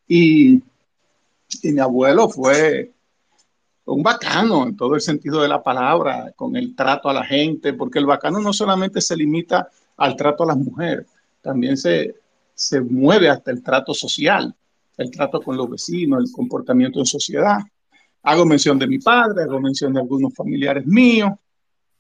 Y, 0.07 0.55
y 1.62 1.71
mi 1.71 1.79
abuelo 1.79 2.29
fue 2.29 2.91
un 3.86 4.01
bacano 4.01 4.63
en 4.63 4.75
todo 4.75 4.95
el 4.95 5.01
sentido 5.01 5.41
de 5.41 5.47
la 5.47 5.62
palabra, 5.62 6.31
con 6.36 6.55
el 6.55 6.75
trato 6.75 7.09
a 7.09 7.13
la 7.13 7.25
gente, 7.25 7.73
porque 7.73 7.99
el 7.99 8.05
bacano 8.05 8.39
no 8.39 8.53
solamente 8.53 9.01
se 9.01 9.15
limita 9.15 9.69
al 9.97 10.15
trato 10.15 10.43
a 10.43 10.47
las 10.47 10.57
mujeres, 10.57 11.07
también 11.41 11.77
se, 11.77 12.15
se 12.55 12.81
mueve 12.81 13.29
hasta 13.29 13.51
el 13.51 13.62
trato 13.62 13.93
social, 13.93 14.53
el 14.97 15.12
trato 15.12 15.41
con 15.41 15.57
los 15.57 15.69
vecinos, 15.69 16.23
el 16.23 16.31
comportamiento 16.31 16.99
en 16.99 17.05
sociedad. 17.05 17.59
Hago 18.23 18.45
mención 18.45 18.79
de 18.79 18.88
mi 18.88 18.99
padre, 18.99 19.43
hago 19.43 19.59
mención 19.59 19.93
de 19.93 19.99
algunos 19.99 20.33
familiares 20.33 20.86
míos, 20.86 21.31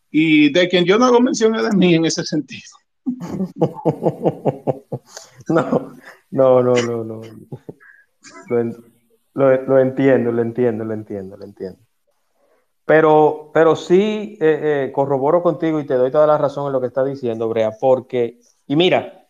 y 0.09 0.51
de 0.53 0.69
quien 0.69 0.85
yo 0.85 0.97
no 0.97 1.05
hago 1.05 1.19
mención 1.19 1.55
es 1.55 1.63
de 1.63 1.75
mí 1.75 1.95
en 1.95 2.05
ese 2.05 2.23
sentido. 2.23 2.69
No, 5.49 5.93
no, 6.31 6.63
no, 6.63 6.73
no, 6.73 7.03
no. 7.03 7.21
Lo, 9.33 9.79
entiendo, 9.79 10.31
lo 10.31 10.41
entiendo, 10.41 10.85
lo 10.85 10.93
entiendo, 10.93 11.37
lo 11.37 11.43
entiendo. 11.43 11.79
Pero, 12.85 13.51
pero 13.53 13.75
sí 13.75 14.37
eh, 14.39 14.85
eh, 14.85 14.91
corroboro 14.93 15.41
contigo 15.41 15.79
y 15.79 15.85
te 15.85 15.95
doy 15.95 16.11
toda 16.11 16.27
la 16.27 16.37
razón 16.37 16.67
en 16.67 16.73
lo 16.73 16.81
que 16.81 16.87
estás 16.87 17.05
diciendo, 17.05 17.49
Brea, 17.49 17.71
porque, 17.79 18.39
y 18.67 18.75
mira, 18.75 19.27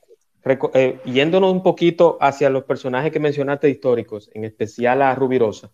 eh, 0.74 1.00
yéndonos 1.06 1.52
un 1.52 1.64
poquito 1.64 2.18
hacia 2.20 2.50
los 2.50 2.64
personajes 2.64 3.12
que 3.12 3.20
mencionaste 3.20 3.70
históricos, 3.70 4.30
en 4.34 4.44
especial 4.44 5.02
a 5.02 5.16
Rubirosa. 5.16 5.72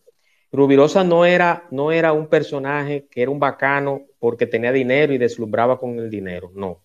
Rubirosa 0.52 1.04
no 1.04 1.26
era, 1.26 1.68
no 1.72 1.92
era 1.92 2.14
un 2.14 2.28
personaje 2.28 3.08
que 3.10 3.22
era 3.22 3.32
un 3.32 3.40
bacano 3.40 4.02
porque 4.20 4.48
tenía 4.48 4.72
dinero 4.72 5.14
y 5.14 5.18
deslumbraba 5.18 5.78
con 5.78 6.00
el 6.00 6.10
dinero, 6.10 6.52
no. 6.56 6.84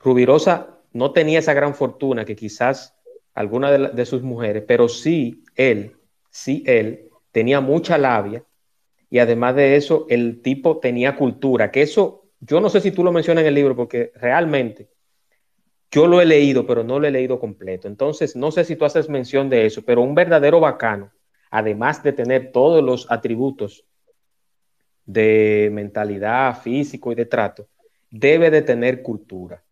Rubirosa 0.00 0.78
no 0.92 1.12
tenía 1.12 1.38
esa 1.38 1.54
gran 1.54 1.74
fortuna 1.74 2.24
que 2.24 2.34
quizás 2.34 2.96
alguna 3.34 3.70
de 3.70 4.06
sus 4.06 4.22
mujeres, 4.22 4.64
pero 4.66 4.88
sí 4.88 5.44
él 5.54 5.96
sí 6.30 6.62
él 6.66 7.10
tenía 7.32 7.60
mucha 7.60 7.98
labia 7.98 8.44
y 9.10 9.18
además 9.18 9.56
de 9.56 9.76
eso, 9.76 10.06
el 10.08 10.40
tipo 10.40 10.78
tenía 10.78 11.16
cultura, 11.16 11.72
que 11.72 11.82
eso, 11.82 12.28
yo 12.38 12.60
no 12.60 12.70
sé 12.70 12.80
si 12.80 12.92
tú 12.92 13.02
lo 13.02 13.10
mencionas 13.10 13.42
en 13.42 13.48
el 13.48 13.54
libro, 13.54 13.74
porque 13.74 14.12
realmente 14.14 14.88
yo 15.90 16.06
lo 16.06 16.20
he 16.20 16.26
leído, 16.26 16.64
pero 16.64 16.84
no 16.84 17.00
lo 17.00 17.08
he 17.08 17.10
leído 17.10 17.40
completo. 17.40 17.88
Entonces, 17.88 18.36
no 18.36 18.52
sé 18.52 18.64
si 18.64 18.76
tú 18.76 18.84
haces 18.84 19.08
mención 19.08 19.50
de 19.50 19.66
eso, 19.66 19.82
pero 19.84 20.02
un 20.02 20.14
verdadero 20.14 20.60
bacano, 20.60 21.10
además 21.50 22.02
de 22.02 22.12
tener 22.12 22.52
todos 22.52 22.82
los 22.82 23.10
atributos 23.10 23.84
de 25.04 25.70
mentalidad, 25.72 26.60
físico 26.60 27.12
y 27.12 27.14
de 27.14 27.26
trato, 27.26 27.68
debe 28.10 28.50
de 28.50 28.62
tener 28.62 29.02
cultura. 29.02 29.62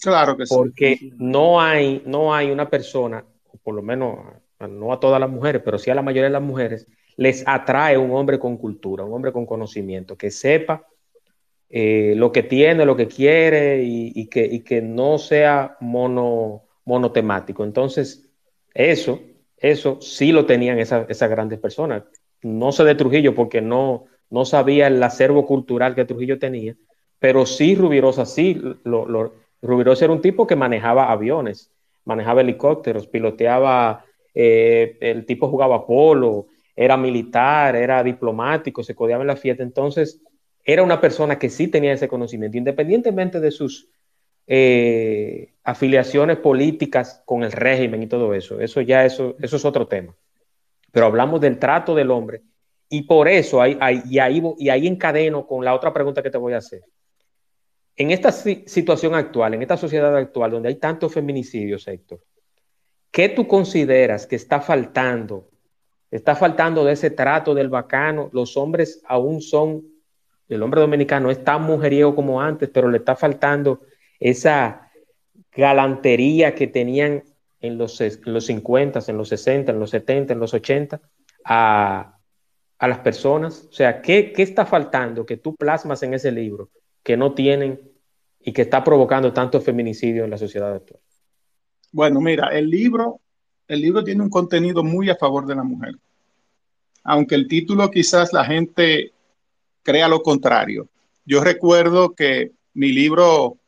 Claro 0.00 0.36
que 0.36 0.46
sí. 0.46 0.54
Porque 0.54 1.12
no 1.16 1.60
hay, 1.60 2.02
no 2.06 2.34
hay 2.34 2.50
una 2.50 2.68
persona, 2.68 3.24
por 3.62 3.74
lo 3.74 3.82
menos 3.82 4.18
no 4.58 4.92
a 4.92 5.00
todas 5.00 5.20
las 5.20 5.30
mujeres, 5.30 5.62
pero 5.64 5.78
sí 5.78 5.90
a 5.90 5.94
la 5.94 6.02
mayoría 6.02 6.24
de 6.24 6.30
las 6.30 6.42
mujeres, 6.42 6.86
les 7.16 7.46
atrae 7.46 7.96
un 7.98 8.10
hombre 8.12 8.38
con 8.38 8.56
cultura, 8.56 9.04
un 9.04 9.12
hombre 9.12 9.32
con 9.32 9.46
conocimiento, 9.46 10.16
que 10.16 10.30
sepa 10.30 10.86
eh, 11.68 12.14
lo 12.16 12.32
que 12.32 12.42
tiene, 12.42 12.84
lo 12.84 12.96
que 12.96 13.06
quiere 13.06 13.82
y, 13.84 14.26
que, 14.26 14.62
que, 14.64 14.82
no 14.82 15.18
sea 15.18 15.76
mono, 15.80 16.64
monotemático. 16.84 17.62
Entonces, 17.62 18.28
eso, 18.74 19.20
eso 19.60 20.00
sí 20.00 20.32
lo 20.32 20.46
tenían 20.46 20.78
esas 20.78 21.30
grandes 21.30 21.58
personas. 21.60 22.02
No 22.42 22.72
sé 22.72 22.84
de 22.84 22.94
Trujillo 22.94 23.34
porque 23.34 23.60
no, 23.60 24.06
no 24.30 24.44
sabía 24.44 24.86
el 24.86 25.02
acervo 25.02 25.46
cultural 25.46 25.94
que 25.94 26.06
Trujillo 26.06 26.38
tenía, 26.38 26.74
pero 27.18 27.44
sí 27.44 27.74
Rubirosa, 27.74 28.24
sí, 28.24 28.60
Rubirosa 29.62 30.04
era 30.04 30.14
un 30.14 30.22
tipo 30.22 30.46
que 30.46 30.56
manejaba 30.56 31.12
aviones, 31.12 31.70
manejaba 32.04 32.40
helicópteros, 32.40 33.06
piloteaba, 33.06 34.04
eh, 34.34 34.96
el 35.00 35.26
tipo 35.26 35.48
jugaba 35.48 35.86
polo, 35.86 36.46
era 36.74 36.96
militar, 36.96 37.76
era 37.76 38.02
diplomático, 38.02 38.82
se 38.82 38.94
codeaba 38.94 39.22
en 39.22 39.28
la 39.28 39.36
fiesta, 39.36 39.62
entonces 39.62 40.22
era 40.64 40.82
una 40.82 41.00
persona 41.00 41.38
que 41.38 41.50
sí 41.50 41.68
tenía 41.68 41.92
ese 41.92 42.08
conocimiento, 42.08 42.56
independientemente 42.56 43.40
de 43.40 43.50
sus 43.50 43.88
eh, 44.46 45.49
afiliaciones 45.62 46.38
políticas 46.38 47.22
con 47.24 47.44
el 47.44 47.52
régimen 47.52 48.02
y 48.02 48.06
todo 48.06 48.34
eso, 48.34 48.60
eso 48.60 48.80
ya 48.80 49.04
eso, 49.04 49.36
eso 49.40 49.56
es 49.56 49.64
otro 49.64 49.86
tema. 49.86 50.14
Pero 50.92 51.06
hablamos 51.06 51.40
del 51.40 51.58
trato 51.58 51.94
del 51.94 52.10
hombre 52.10 52.42
y 52.88 53.02
por 53.02 53.28
eso, 53.28 53.62
hay, 53.62 53.78
y, 54.08 54.18
ahí, 54.18 54.42
y 54.58 54.68
ahí 54.68 54.86
encadeno 54.86 55.46
con 55.46 55.64
la 55.64 55.74
otra 55.74 55.92
pregunta 55.92 56.22
que 56.22 56.30
te 56.30 56.38
voy 56.38 56.54
a 56.54 56.58
hacer. 56.58 56.82
En 57.96 58.10
esta 58.10 58.32
situación 58.32 59.14
actual, 59.14 59.54
en 59.54 59.62
esta 59.62 59.76
sociedad 59.76 60.16
actual, 60.16 60.50
donde 60.50 60.70
hay 60.70 60.76
tantos 60.76 61.12
feminicidios, 61.12 61.86
Héctor, 61.86 62.20
¿qué 63.10 63.28
tú 63.28 63.46
consideras 63.46 64.26
que 64.26 64.36
está 64.36 64.60
faltando? 64.60 65.50
Está 66.10 66.34
faltando 66.34 66.84
de 66.84 66.94
ese 66.94 67.10
trato 67.10 67.54
del 67.54 67.68
bacano. 67.68 68.28
Los 68.32 68.56
hombres 68.56 69.02
aún 69.06 69.40
son, 69.40 69.84
el 70.48 70.62
hombre 70.62 70.80
dominicano 70.80 71.30
es 71.30 71.44
tan 71.44 71.62
mujeriego 71.62 72.16
como 72.16 72.40
antes, 72.40 72.68
pero 72.70 72.88
le 72.88 72.98
está 72.98 73.14
faltando 73.14 73.82
esa 74.18 74.89
galantería 75.52 76.54
que 76.54 76.66
tenían 76.66 77.24
en 77.60 77.78
los, 77.78 78.00
en 78.00 78.20
los 78.24 78.46
50, 78.46 79.00
en 79.06 79.16
los 79.16 79.28
60, 79.28 79.72
en 79.72 79.80
los 79.80 79.90
70, 79.90 80.32
en 80.32 80.40
los 80.40 80.54
80, 80.54 81.00
a, 81.44 82.18
a 82.80 82.88
las 82.88 82.98
personas? 82.98 83.68
O 83.70 83.72
sea, 83.72 84.02
¿qué, 84.02 84.32
está 84.36 84.66
faltando 84.66 85.24
que 85.24 85.36
tú 85.36 85.54
plasmas 85.54 86.02
en 86.02 86.14
ese 86.14 86.32
libro 86.32 86.70
que 87.02 87.16
no 87.16 87.34
tienen 87.34 87.80
y 88.40 88.52
que 88.52 88.62
está 88.62 88.82
provocando 88.82 89.32
tanto 89.32 89.60
feminicidio 89.60 90.24
en 90.24 90.30
la 90.30 90.38
sociedad 90.38 90.74
actual? 90.74 91.00
Bueno, 91.92 92.20
mira, 92.20 92.48
el 92.48 92.68
libro, 92.68 93.20
el 93.68 93.80
libro 93.80 94.02
tiene 94.02 94.22
un 94.22 94.30
contenido 94.30 94.82
muy 94.82 95.10
a 95.10 95.16
favor 95.16 95.46
de 95.46 95.54
la 95.54 95.62
mujer. 95.62 95.94
Aunque 97.04 97.34
el 97.34 97.48
título 97.48 97.90
quizás 97.90 98.32
la 98.32 98.44
gente 98.44 99.12
crea 99.82 100.08
lo 100.08 100.22
contrario. 100.22 100.88
Yo 101.26 101.44
recuerdo 101.44 102.14
que 102.14 102.52
mi 102.74 102.92
libro 102.92 103.58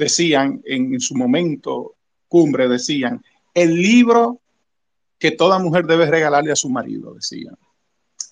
decían 0.00 0.62
en, 0.64 0.98
su 0.98 1.14
momento 1.14 1.94
cumbre, 2.26 2.66
decían, 2.68 3.22
el 3.52 3.74
libro 3.76 4.40
que 5.18 5.30
toda 5.30 5.58
mujer 5.58 5.84
debe 5.84 6.06
regalarle 6.06 6.52
a 6.52 6.56
su 6.56 6.70
marido, 6.70 7.12
decían. 7.12 7.56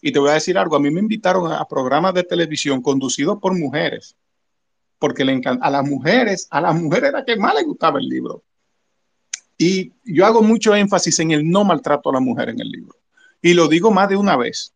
Y 0.01 0.11
te 0.11 0.19
voy 0.19 0.31
a 0.31 0.35
decir 0.35 0.57
algo, 0.57 0.77
a 0.77 0.81
mí 0.81 0.91
me 0.91 1.01
invitaron 1.01 1.53
a 1.53 1.63
programas 1.67 2.15
de 2.15 2.23
televisión 2.23 2.81
conducidos 2.81 3.39
por 3.39 3.57
mujeres, 3.57 4.17
porque 4.99 5.27
le 5.27 5.43
a 5.45 5.71
las 5.71 5.87
mujeres, 5.87 6.49
a 6.51 6.63
las 6.63 6.75
mujeres 6.75 7.11
era 7.11 7.25
que 7.25 7.37
más 7.37 7.55
les 7.55 7.67
gustaba 7.67 7.99
el 7.99 8.09
libro. 8.09 8.43
Y 9.59 9.93
yo 10.05 10.25
hago 10.25 10.43
mucho 10.43 10.75
énfasis 10.75 11.19
en 11.19 11.33
el 11.33 11.49
no 11.49 11.65
maltrato 11.65 12.09
a 12.09 12.15
la 12.15 12.21
mujer 12.21 12.49
en 12.49 12.61
el 12.61 12.69
libro. 12.71 12.97
Y 13.43 13.53
lo 13.53 13.69
digo 13.69 13.91
más 13.91 14.09
de 14.09 14.17
una 14.17 14.37
vez, 14.37 14.73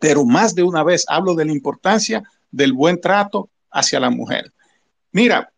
pero 0.00 0.24
más 0.24 0.54
de 0.54 0.64
una 0.64 0.82
vez 0.82 1.04
hablo 1.06 1.36
de 1.36 1.44
la 1.44 1.52
importancia 1.52 2.24
del 2.50 2.72
buen 2.72 3.00
trato 3.00 3.50
hacia 3.70 4.00
la 4.00 4.10
mujer. 4.10 4.52
Mira, 5.12 5.51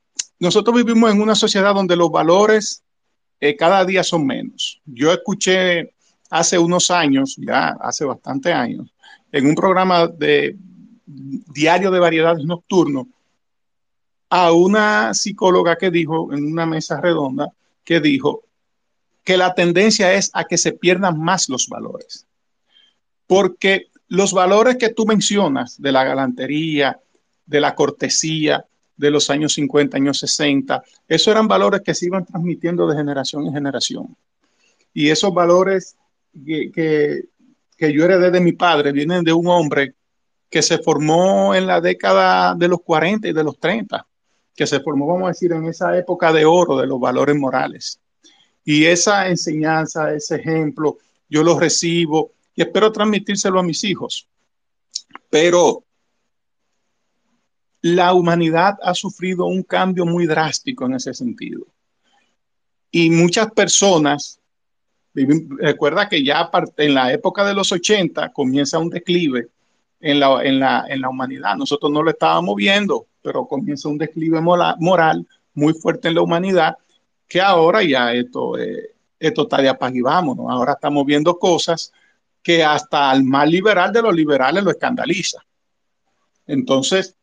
nosotros 0.44 0.76
vivimos 0.76 1.10
en 1.10 1.20
una 1.20 1.34
sociedad 1.34 1.74
donde 1.74 1.96
los 1.96 2.10
valores 2.10 2.82
eh, 3.40 3.56
cada 3.56 3.84
día 3.84 4.04
son 4.04 4.26
menos. 4.26 4.80
Yo 4.84 5.10
escuché 5.12 5.94
hace 6.30 6.58
unos 6.58 6.90
años, 6.90 7.36
ya 7.38 7.68
hace 7.80 8.04
bastante 8.04 8.52
años, 8.52 8.92
en 9.32 9.46
un 9.46 9.54
programa 9.54 10.06
de 10.06 10.56
diario 11.06 11.90
de 11.90 11.98
variedades 11.98 12.44
nocturno, 12.44 13.08
a 14.28 14.52
una 14.52 15.14
psicóloga 15.14 15.76
que 15.76 15.90
dijo 15.90 16.32
en 16.32 16.44
una 16.44 16.66
mesa 16.66 17.00
redonda, 17.00 17.48
que 17.84 18.00
dijo 18.00 18.42
que 19.22 19.36
la 19.36 19.54
tendencia 19.54 20.12
es 20.12 20.30
a 20.34 20.44
que 20.44 20.58
se 20.58 20.72
pierdan 20.72 21.18
más 21.18 21.48
los 21.48 21.68
valores. 21.68 22.26
Porque 23.26 23.86
los 24.08 24.34
valores 24.34 24.76
que 24.76 24.90
tú 24.90 25.06
mencionas 25.06 25.80
de 25.80 25.92
la 25.92 26.04
galantería, 26.04 27.00
de 27.46 27.60
la 27.60 27.74
cortesía, 27.74 28.66
de 28.96 29.10
los 29.10 29.30
años 29.30 29.54
50, 29.54 29.96
años 29.96 30.18
60, 30.18 30.82
esos 31.08 31.28
eran 31.28 31.48
valores 31.48 31.82
que 31.82 31.94
se 31.94 32.06
iban 32.06 32.24
transmitiendo 32.24 32.86
de 32.86 32.96
generación 32.96 33.46
en 33.46 33.52
generación. 33.52 34.16
Y 34.92 35.10
esos 35.10 35.34
valores 35.34 35.96
que, 36.32 37.24
yo 37.78 38.04
heredé 38.04 38.30
de 38.30 38.40
mi 38.40 38.52
padre 38.52 38.92
vienen 38.92 39.24
de 39.24 39.32
un 39.32 39.46
hombre 39.48 39.94
que 40.48 40.62
se 40.62 40.78
formó 40.78 41.54
en 41.54 41.66
la 41.66 41.80
década 41.80 42.54
de 42.54 42.68
los 42.68 42.80
40 42.82 43.28
y 43.28 43.32
de 43.32 43.44
los 43.44 43.58
30, 43.58 44.06
que 44.54 44.66
se 44.66 44.80
formó, 44.80 45.06
vamos 45.06 45.24
a 45.24 45.28
decir, 45.28 45.52
en 45.52 45.66
esa 45.66 45.96
época 45.98 46.32
de 46.32 46.44
oro 46.44 46.76
de 46.76 46.86
los 46.86 47.00
valores 47.00 47.36
morales. 47.36 47.98
Y 48.64 48.84
esa 48.84 49.28
enseñanza, 49.28 50.14
ese 50.14 50.36
ejemplo, 50.36 50.98
yo 51.28 51.42
lo 51.42 51.58
recibo 51.58 52.32
y 52.54 52.62
espero 52.62 52.92
transmitírselo 52.92 53.58
a 53.58 53.64
mis 53.64 53.82
hijos. 53.84 54.28
Pero 55.28 55.83
la 57.84 58.14
humanidad 58.14 58.78
ha 58.82 58.94
sufrido 58.94 59.44
un 59.44 59.62
cambio 59.62 60.06
muy 60.06 60.26
drástico 60.26 60.86
en 60.86 60.94
ese 60.94 61.12
sentido. 61.12 61.66
Y 62.90 63.10
muchas 63.10 63.52
personas 63.52 64.40
Recuerda 65.14 66.08
que 66.08 66.24
ya 66.24 66.50
en 66.76 66.94
la 66.94 67.12
época 67.12 67.44
de 67.44 67.54
los 67.54 67.70
80 67.70 68.32
comienza 68.32 68.80
un 68.80 68.90
declive 68.90 69.48
en 70.00 70.18
la, 70.18 70.42
en 70.42 70.58
la, 70.58 70.84
en 70.88 71.00
la 71.00 71.08
humanidad. 71.08 71.54
Nosotros 71.56 71.92
no 71.92 72.02
lo 72.02 72.10
estábamos 72.10 72.56
viendo, 72.56 73.06
pero 73.22 73.46
comienza 73.46 73.88
un 73.88 73.96
declive 73.96 74.40
moral 74.40 75.26
muy 75.54 75.72
fuerte 75.72 76.08
en 76.08 76.16
la 76.16 76.22
humanidad, 76.22 76.76
que 77.28 77.40
ahora 77.40 77.84
ya 77.84 78.12
esto, 78.12 78.58
eh, 78.58 78.90
esto 79.20 79.44
de 79.44 79.68
apag 79.68 79.94
Ahora 80.04 80.72
estamos 80.72 81.06
viendo 81.06 81.38
cosas 81.38 81.92
que 82.42 82.64
hasta 82.64 83.12
el 83.12 83.22
más 83.22 83.48
liberal 83.48 83.92
de 83.92 84.02
los 84.02 84.14
liberales 84.14 84.64
lo 84.64 84.72
escandaliza. 84.72 85.38
Entonces, 86.44 87.14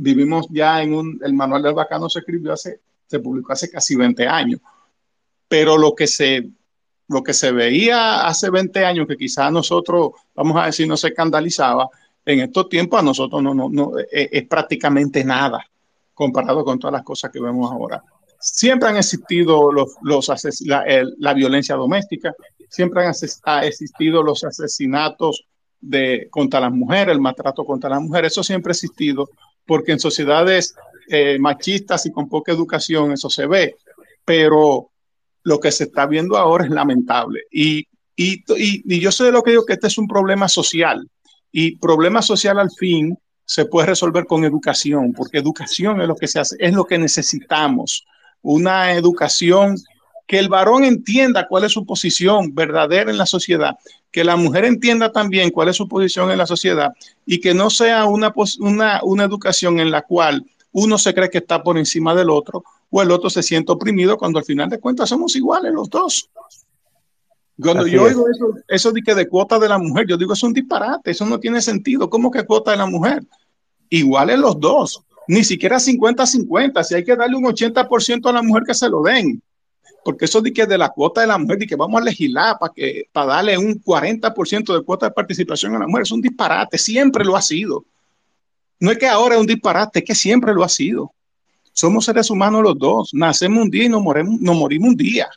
vivimos 0.00 0.46
ya 0.50 0.82
en 0.82 0.94
un, 0.94 1.20
el 1.22 1.34
manual 1.34 1.62
del 1.62 1.74
bacano 1.74 2.08
se 2.08 2.20
escribió 2.20 2.52
hace, 2.52 2.80
se 3.06 3.18
publicó 3.18 3.52
hace 3.52 3.70
casi 3.70 3.96
20 3.96 4.26
años 4.26 4.60
pero 5.50 5.76
lo 5.76 5.96
que 5.96 6.06
se, 6.06 6.48
lo 7.08 7.24
que 7.24 7.32
se 7.32 7.50
veía 7.50 8.24
hace 8.28 8.50
20 8.50 8.84
años, 8.84 9.08
que 9.08 9.16
quizás 9.16 9.50
nosotros, 9.50 10.12
vamos 10.32 10.56
a 10.62 10.66
decir, 10.66 10.86
no 10.86 10.96
se 10.96 11.08
escandalizaba, 11.08 11.88
en 12.24 12.38
estos 12.38 12.68
tiempos 12.68 13.00
a 13.00 13.02
nosotros 13.02 13.42
no, 13.42 13.52
no, 13.52 13.68
no 13.68 13.98
es, 13.98 14.28
es, 14.30 14.46
prácticamente 14.46 15.24
nada 15.24 15.66
comparado 16.14 16.64
con 16.64 16.78
todas 16.78 16.92
las 16.92 17.02
cosas 17.02 17.32
que 17.32 17.40
vemos 17.40 17.68
ahora. 17.68 18.00
Siempre 18.38 18.90
han 18.90 18.96
existido 18.96 19.72
los, 19.72 19.96
los 20.02 20.30
la, 20.60 20.84
la, 21.18 21.34
violencia 21.34 21.74
doméstica, 21.74 22.32
siempre 22.68 23.04
han 23.04 23.12
ha 23.42 23.66
existido 23.66 24.22
los 24.22 24.44
asesinatos 24.44 25.46
de, 25.80 26.28
contra 26.30 26.60
las 26.60 26.70
mujeres, 26.70 27.12
el 27.12 27.20
maltrato 27.20 27.64
contra 27.64 27.90
las 27.90 28.02
mujeres, 28.02 28.30
eso 28.30 28.44
siempre 28.44 28.70
ha 28.70 28.74
existido, 28.74 29.30
porque 29.66 29.92
en 29.92 30.00
sociedades 30.00 30.74
eh, 31.08 31.38
machistas 31.38 32.06
y 32.06 32.12
con 32.12 32.28
poca 32.28 32.52
educación 32.52 33.12
eso 33.12 33.28
se 33.28 33.46
ve, 33.46 33.76
pero 34.24 34.90
lo 35.42 35.58
que 35.58 35.72
se 35.72 35.84
está 35.84 36.06
viendo 36.06 36.36
ahora 36.36 36.64
es 36.64 36.70
lamentable. 36.70 37.42
Y, 37.50 37.86
y, 38.16 38.44
y, 38.46 39.00
yo 39.00 39.10
sé 39.10 39.24
de 39.24 39.32
lo 39.32 39.42
que 39.42 39.52
digo, 39.52 39.64
que 39.64 39.72
este 39.72 39.86
es 39.86 39.98
un 39.98 40.06
problema 40.06 40.48
social. 40.48 41.08
Y 41.52 41.76
problema 41.76 42.22
social 42.22 42.58
al 42.58 42.70
fin 42.70 43.16
se 43.44 43.64
puede 43.64 43.88
resolver 43.88 44.26
con 44.26 44.44
educación, 44.44 45.12
porque 45.12 45.38
educación 45.38 46.00
es 46.00 46.06
lo 46.06 46.14
que 46.14 46.28
se 46.28 46.38
hace, 46.38 46.56
es 46.60 46.72
lo 46.72 46.84
que 46.84 46.98
necesitamos. 46.98 48.06
Una 48.42 48.92
educación 48.92 49.76
que 50.30 50.38
el 50.38 50.48
varón 50.48 50.84
entienda 50.84 51.48
cuál 51.48 51.64
es 51.64 51.72
su 51.72 51.84
posición 51.84 52.54
verdadera 52.54 53.10
en 53.10 53.18
la 53.18 53.26
sociedad, 53.26 53.76
que 54.12 54.22
la 54.22 54.36
mujer 54.36 54.64
entienda 54.64 55.10
también 55.10 55.50
cuál 55.50 55.70
es 55.70 55.74
su 55.74 55.88
posición 55.88 56.30
en 56.30 56.38
la 56.38 56.46
sociedad 56.46 56.92
y 57.26 57.40
que 57.40 57.52
no 57.52 57.68
sea 57.68 58.04
una, 58.04 58.32
una, 58.60 59.00
una 59.02 59.24
educación 59.24 59.80
en 59.80 59.90
la 59.90 60.02
cual 60.02 60.46
uno 60.70 60.98
se 60.98 61.14
cree 61.14 61.30
que 61.30 61.38
está 61.38 61.64
por 61.64 61.76
encima 61.78 62.14
del 62.14 62.30
otro 62.30 62.62
o 62.90 63.02
el 63.02 63.10
otro 63.10 63.28
se 63.28 63.42
siente 63.42 63.72
oprimido 63.72 64.16
cuando 64.16 64.38
al 64.38 64.44
final 64.44 64.70
de 64.70 64.78
cuentas 64.78 65.08
somos 65.08 65.34
iguales 65.34 65.72
los 65.72 65.90
dos. 65.90 66.30
Cuando 67.60 67.88
yo 67.88 68.04
oigo 68.04 68.28
eso, 68.28 68.54
eso 68.68 68.92
de 68.92 69.02
que 69.02 69.16
de 69.16 69.26
cuota 69.28 69.58
de 69.58 69.68
la 69.68 69.78
mujer, 69.78 70.06
yo 70.06 70.16
digo, 70.16 70.34
es 70.34 70.42
un 70.44 70.52
disparate, 70.52 71.10
eso 71.10 71.26
no 71.26 71.40
tiene 71.40 71.60
sentido. 71.60 72.08
¿Cómo 72.08 72.30
que 72.30 72.44
cuota 72.44 72.70
de 72.70 72.76
la 72.76 72.86
mujer? 72.86 73.24
Iguales 73.88 74.38
los 74.38 74.60
dos, 74.60 75.02
ni 75.26 75.42
siquiera 75.42 75.78
50-50, 75.78 76.84
si 76.84 76.94
hay 76.94 77.02
que 77.04 77.16
darle 77.16 77.36
un 77.36 77.46
80% 77.46 78.28
a 78.28 78.32
la 78.32 78.42
mujer 78.42 78.62
que 78.64 78.74
se 78.74 78.88
lo 78.88 79.02
den. 79.02 79.42
Porque 80.04 80.24
eso 80.24 80.40
de 80.40 80.52
que 80.52 80.66
de 80.66 80.78
la 80.78 80.88
cuota 80.88 81.20
de 81.20 81.26
la 81.26 81.38
mujer, 81.38 81.58
de 81.58 81.66
que 81.66 81.76
vamos 81.76 82.00
a 82.00 82.04
legislar 82.04 82.56
para 82.58 82.72
que 82.72 83.04
para 83.12 83.26
darle 83.26 83.58
un 83.58 83.82
40% 83.82 84.74
de 84.74 84.82
cuota 84.82 85.06
de 85.06 85.12
participación 85.12 85.74
a 85.76 85.78
la 85.80 85.86
mujer, 85.86 86.02
es 86.02 86.12
un 86.12 86.22
disparate, 86.22 86.78
siempre 86.78 87.24
lo 87.24 87.36
ha 87.36 87.42
sido. 87.42 87.84
No 88.78 88.90
es 88.90 88.98
que 88.98 89.06
ahora 89.06 89.34
es 89.34 89.40
un 89.40 89.46
disparate, 89.46 89.98
es 89.98 90.04
que 90.04 90.14
siempre 90.14 90.54
lo 90.54 90.64
ha 90.64 90.68
sido. 90.68 91.12
Somos 91.72 92.04
seres 92.04 92.30
humanos 92.30 92.62
los 92.62 92.78
dos, 92.78 93.10
nacemos 93.12 93.62
un 93.64 93.70
día 93.70 93.84
y 93.84 93.88
nos 93.88 94.02
morimos, 94.02 94.40
nos 94.40 94.56
morimos 94.56 94.88
un 94.88 94.96
día. 94.96 95.28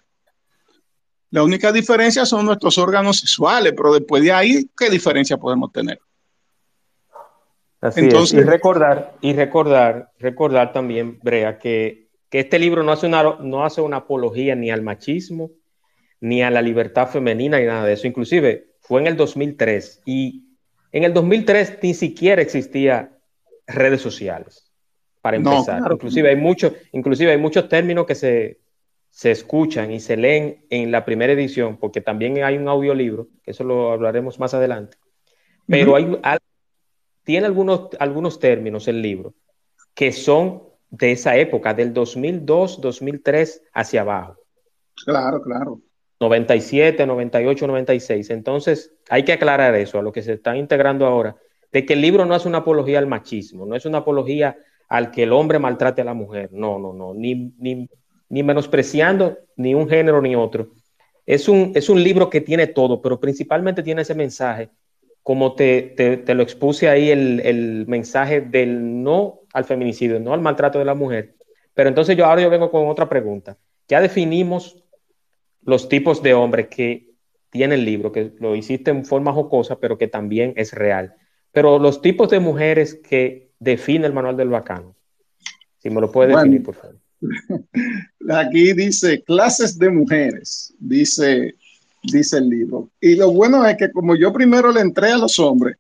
La 1.29 1.43
única 1.43 1.71
diferencia 1.71 2.25
son 2.25 2.45
nuestros 2.45 2.77
órganos 2.77 3.17
sexuales, 3.17 3.73
pero 3.75 3.93
después 3.93 4.23
de 4.23 4.31
ahí, 4.31 4.69
¿qué 4.77 4.89
diferencia 4.89 5.35
podemos 5.35 5.71
tener? 5.71 5.99
Así 7.81 7.99
Entonces, 7.99 8.39
es. 8.39 8.45
Y 8.45 8.49
recordar, 8.49 9.15
y 9.19 9.33
recordar, 9.33 10.11
recordar 10.19 10.71
también, 10.71 11.19
Brea, 11.21 11.59
que, 11.59 12.02
que, 12.33 12.39
este 12.39 12.57
libro 12.57 12.81
no 12.81 12.91
hace, 12.91 13.05
una, 13.05 13.37
no 13.39 13.63
hace 13.63 13.81
una 13.81 13.97
apología 13.97 14.55
ni 14.55 14.71
al 14.71 14.81
machismo, 14.81 15.51
ni 16.19 16.41
a 16.41 16.49
la 16.49 16.63
libertad 16.63 17.07
femenina, 17.07 17.59
ni 17.59 17.65
nada 17.65 17.85
de 17.85 17.93
eso. 17.93 18.07
Inclusive 18.07 18.71
fue 18.79 19.01
en 19.01 19.07
el 19.07 19.15
2003 19.15 20.01
y 20.05 20.43
en 20.91 21.03
el 21.03 21.13
2003 21.13 21.77
ni 21.83 21.93
siquiera 21.93 22.41
existía 22.41 23.17
redes 23.67 24.01
sociales 24.01 24.71
para 25.21 25.37
empezar. 25.37 25.79
inclusive, 25.91 26.29
hay 26.29 26.35
muchos, 26.35 26.73
inclusive 26.91 27.31
hay 27.31 27.37
muchos 27.37 27.69
términos 27.69 28.07
que 28.07 28.15
se, 28.15 28.59
se 29.09 29.29
escuchan 29.29 29.91
y 29.91 29.99
se 29.99 30.17
leen 30.17 30.65
en 30.71 30.91
la 30.91 31.05
primera 31.05 31.33
edición, 31.33 31.77
porque 31.77 32.01
también 32.01 32.43
hay 32.43 32.57
un 32.57 32.67
audiolibro, 32.67 33.27
que 33.43 33.51
eso 33.51 33.63
lo 33.63 33.91
hablaremos 33.91 34.39
más 34.39 34.55
adelante, 34.55 34.97
pero 35.67 35.95
hay, 35.95 36.17
tiene 37.23 37.45
algunos, 37.45 37.89
algunos 37.99 38.39
términos 38.39 38.87
el 38.87 39.01
libro 39.01 39.35
que 39.93 40.11
son 40.11 40.72
de 40.93 41.11
esa 41.11 41.35
época, 41.37 41.73
del 41.73 41.93
2002, 41.93 42.79
2003 42.81 43.63
hacia 43.73 44.01
abajo. 44.01 44.37
Claro, 45.05 45.41
claro. 45.41 45.81
97, 46.19 47.05
98, 47.05 47.67
96. 47.67 48.29
Entonces, 48.29 48.93
hay 49.09 49.23
que 49.23 49.33
aclarar 49.33 49.75
eso 49.75 49.99
a 49.99 50.01
lo 50.01 50.11
que 50.11 50.21
se 50.21 50.33
están 50.33 50.57
integrando 50.57 51.05
ahora, 51.05 51.35
de 51.71 51.85
que 51.85 51.93
el 51.93 52.01
libro 52.01 52.25
no 52.25 52.35
es 52.35 52.45
una 52.45 52.59
apología 52.59 52.99
al 52.99 53.07
machismo, 53.07 53.65
no 53.65 53.75
es 53.75 53.85
una 53.85 53.99
apología 53.99 54.55
al 54.87 55.11
que 55.11 55.23
el 55.23 55.33
hombre 55.33 55.59
maltrate 55.59 56.01
a 56.01 56.05
la 56.05 56.13
mujer, 56.13 56.49
no, 56.53 56.77
no, 56.77 56.93
no, 56.93 57.13
ni, 57.13 57.53
ni 57.57 57.89
ni 58.33 58.41
menospreciando 58.41 59.37
ni 59.57 59.75
un 59.75 59.87
género 59.87 60.19
ni 60.19 60.35
otro. 60.35 60.71
Es 61.23 61.47
un, 61.47 61.71
es 61.75 61.87
un 61.87 62.03
libro 62.03 62.31
que 62.31 62.41
tiene 62.41 62.65
todo, 62.65 62.99
pero 62.99 63.19
principalmente 63.19 63.83
tiene 63.83 64.01
ese 64.01 64.15
mensaje, 64.15 64.71
como 65.23 65.55
te, 65.55 65.81
te, 65.81 66.33
lo 66.35 66.43
expuse 66.43 66.89
ahí, 66.89 67.09
el, 67.09 67.39
el, 67.39 67.87
mensaje 67.87 68.41
del 68.41 69.01
no 69.01 69.39
al 69.53 69.63
feminicidio, 69.63 70.19
no 70.19 70.33
al 70.33 70.41
maltrato 70.41 70.79
de 70.79 70.85
la 70.85 70.95
mujer. 70.95 71.35
Pero 71.73 71.89
entonces 71.89 72.17
yo 72.17 72.25
ahora 72.25 72.41
yo 72.41 72.49
vengo 72.49 72.69
con 72.69 72.87
otra 72.87 73.07
pregunta. 73.07 73.57
Ya 73.87 74.01
definimos 74.01 74.83
los 75.61 75.87
tipos 75.87 76.21
de 76.21 76.33
hombres 76.33 76.67
que 76.67 77.13
tiene 77.49 77.75
el 77.75 77.85
libro, 77.85 78.11
que 78.11 78.33
lo 78.39 78.55
hiciste 78.55 78.91
en 78.91 79.05
forma 79.05 79.31
jocosa, 79.31 79.79
pero 79.79 79.97
que 79.97 80.07
también 80.07 80.53
es 80.57 80.73
real. 80.73 81.15
Pero 81.51 81.79
los 81.79 82.01
tipos 82.01 82.29
de 82.29 82.39
mujeres 82.39 82.95
que 82.95 83.51
define 83.59 84.07
el 84.07 84.13
manual 84.13 84.35
del 84.35 84.49
bacano. 84.49 84.95
Si 85.77 85.89
me 85.89 86.01
lo 86.01 86.11
puede 86.11 86.35
definir, 86.35 86.63
por 86.63 86.75
favor. 86.75 86.97
Aquí 88.29 88.73
dice 88.73 89.23
clases 89.23 89.77
de 89.77 89.89
mujeres, 89.89 90.73
dice, 90.79 91.55
dice 92.03 92.37
el 92.37 92.49
libro. 92.49 92.89
Y 92.99 93.15
lo 93.15 93.31
bueno 93.31 93.65
es 93.65 93.77
que 93.77 93.91
como 93.91 94.15
yo 94.15 94.31
primero 94.31 94.71
le 94.71 94.81
entré 94.81 95.11
a 95.11 95.17
los 95.17 95.39
hombres, 95.39 95.77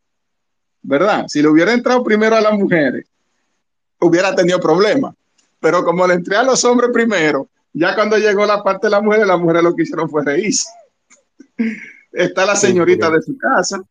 ¿verdad? 0.81 1.25
Si 1.27 1.41
le 1.41 1.49
hubiera 1.49 1.73
entrado 1.73 2.03
primero 2.03 2.35
a 2.35 2.41
las 2.41 2.53
mujeres, 2.57 3.05
hubiera 3.99 4.33
tenido 4.35 4.59
problemas. 4.59 5.15
Pero 5.59 5.83
como 5.83 6.07
le 6.07 6.15
entré 6.15 6.35
a 6.35 6.43
los 6.43 6.63
hombres 6.65 6.89
primero, 6.93 7.47
ya 7.73 7.95
cuando 7.95 8.17
llegó 8.17 8.45
la 8.45 8.63
parte 8.63 8.87
de 8.87 8.91
las 8.91 9.03
mujeres, 9.03 9.27
las 9.27 9.39
mujeres 9.39 9.63
lo 9.63 9.75
que 9.75 9.83
hicieron 9.83 10.09
fue 10.09 10.23
reírse. 10.23 10.69
Está 12.11 12.45
la 12.45 12.55
señorita 12.55 13.09
de 13.09 13.21
su 13.21 13.37
casa. 13.37 13.81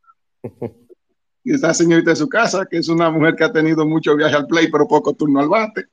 Y 1.44 1.52
está 1.54 1.68
la 1.68 1.74
señorita 1.74 2.10
de 2.10 2.16
su 2.16 2.28
casa, 2.28 2.66
que 2.66 2.78
es 2.78 2.88
una 2.88 3.10
mujer 3.10 3.34
que 3.36 3.44
ha 3.44 3.52
tenido 3.52 3.86
mucho 3.86 4.14
viaje 4.14 4.36
al 4.36 4.46
play, 4.46 4.70
pero 4.70 4.86
poco 4.86 5.14
turno 5.14 5.40
al 5.40 5.48
bate 5.48 5.86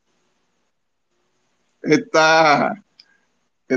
está, 1.82 2.84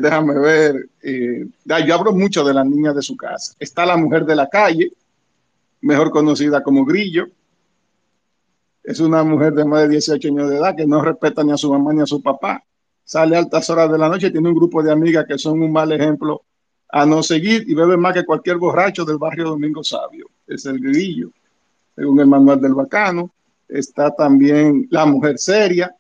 déjame 0.01 0.39
ver, 0.39 0.89
eh, 1.03 1.47
yo 1.65 1.95
hablo 1.95 2.13
mucho 2.13 2.43
de 2.45 2.55
las 2.55 2.65
niñas 2.67 2.95
de 2.95 3.03
su 3.03 3.17
casa. 3.17 3.55
Está 3.59 3.85
la 3.85 3.97
mujer 3.97 4.25
de 4.25 4.35
la 4.35 4.49
calle, 4.49 4.93
mejor 5.83 6.11
conocida 6.11 6.63
como 6.63 6.85
Grillo. 6.85 7.27
Es 8.83 9.01
una 9.01 9.23
mujer 9.23 9.53
de 9.53 9.65
más 9.65 9.83
de 9.83 9.91
18 9.91 10.29
años 10.29 10.51
de 10.51 10.57
edad 10.57 10.75
que 10.75 10.87
no 10.87 11.03
respeta 11.03 11.45
ni 11.45 11.53
a 11.53 11.57
su 11.57 11.71
mamá 11.71 11.93
ni 11.93 12.01
a 12.01 12.07
su 12.07 12.23
papá. 12.23 12.65
Sale 13.05 13.37
a 13.37 13.41
altas 13.41 13.69
horas 13.69 13.93
de 13.93 13.99
la 13.99 14.09
noche, 14.09 14.31
tiene 14.31 14.49
un 14.49 14.55
grupo 14.55 14.83
de 14.83 14.91
amigas 14.91 15.27
que 15.27 15.37
son 15.37 15.61
un 15.61 15.71
mal 15.71 15.93
ejemplo 15.93 16.43
a 16.89 17.05
no 17.05 17.23
seguir 17.23 17.65
y 17.69 17.75
bebe 17.75 17.97
más 17.97 18.15
que 18.15 18.25
cualquier 18.25 18.57
borracho 18.57 19.05
del 19.05 19.19
barrio 19.19 19.45
Domingo 19.45 19.85
Sabio. 19.85 20.31
Es 20.47 20.65
el 20.67 20.81
grillo, 20.81 21.31
según 21.95 22.21
el 22.21 22.27
manual 22.27 22.61
del 22.61 22.75
bacano. 22.75 23.31
Está 23.69 24.11
también 24.11 24.87
la 24.91 25.05
mujer 25.05 25.39
seria, 25.39 25.95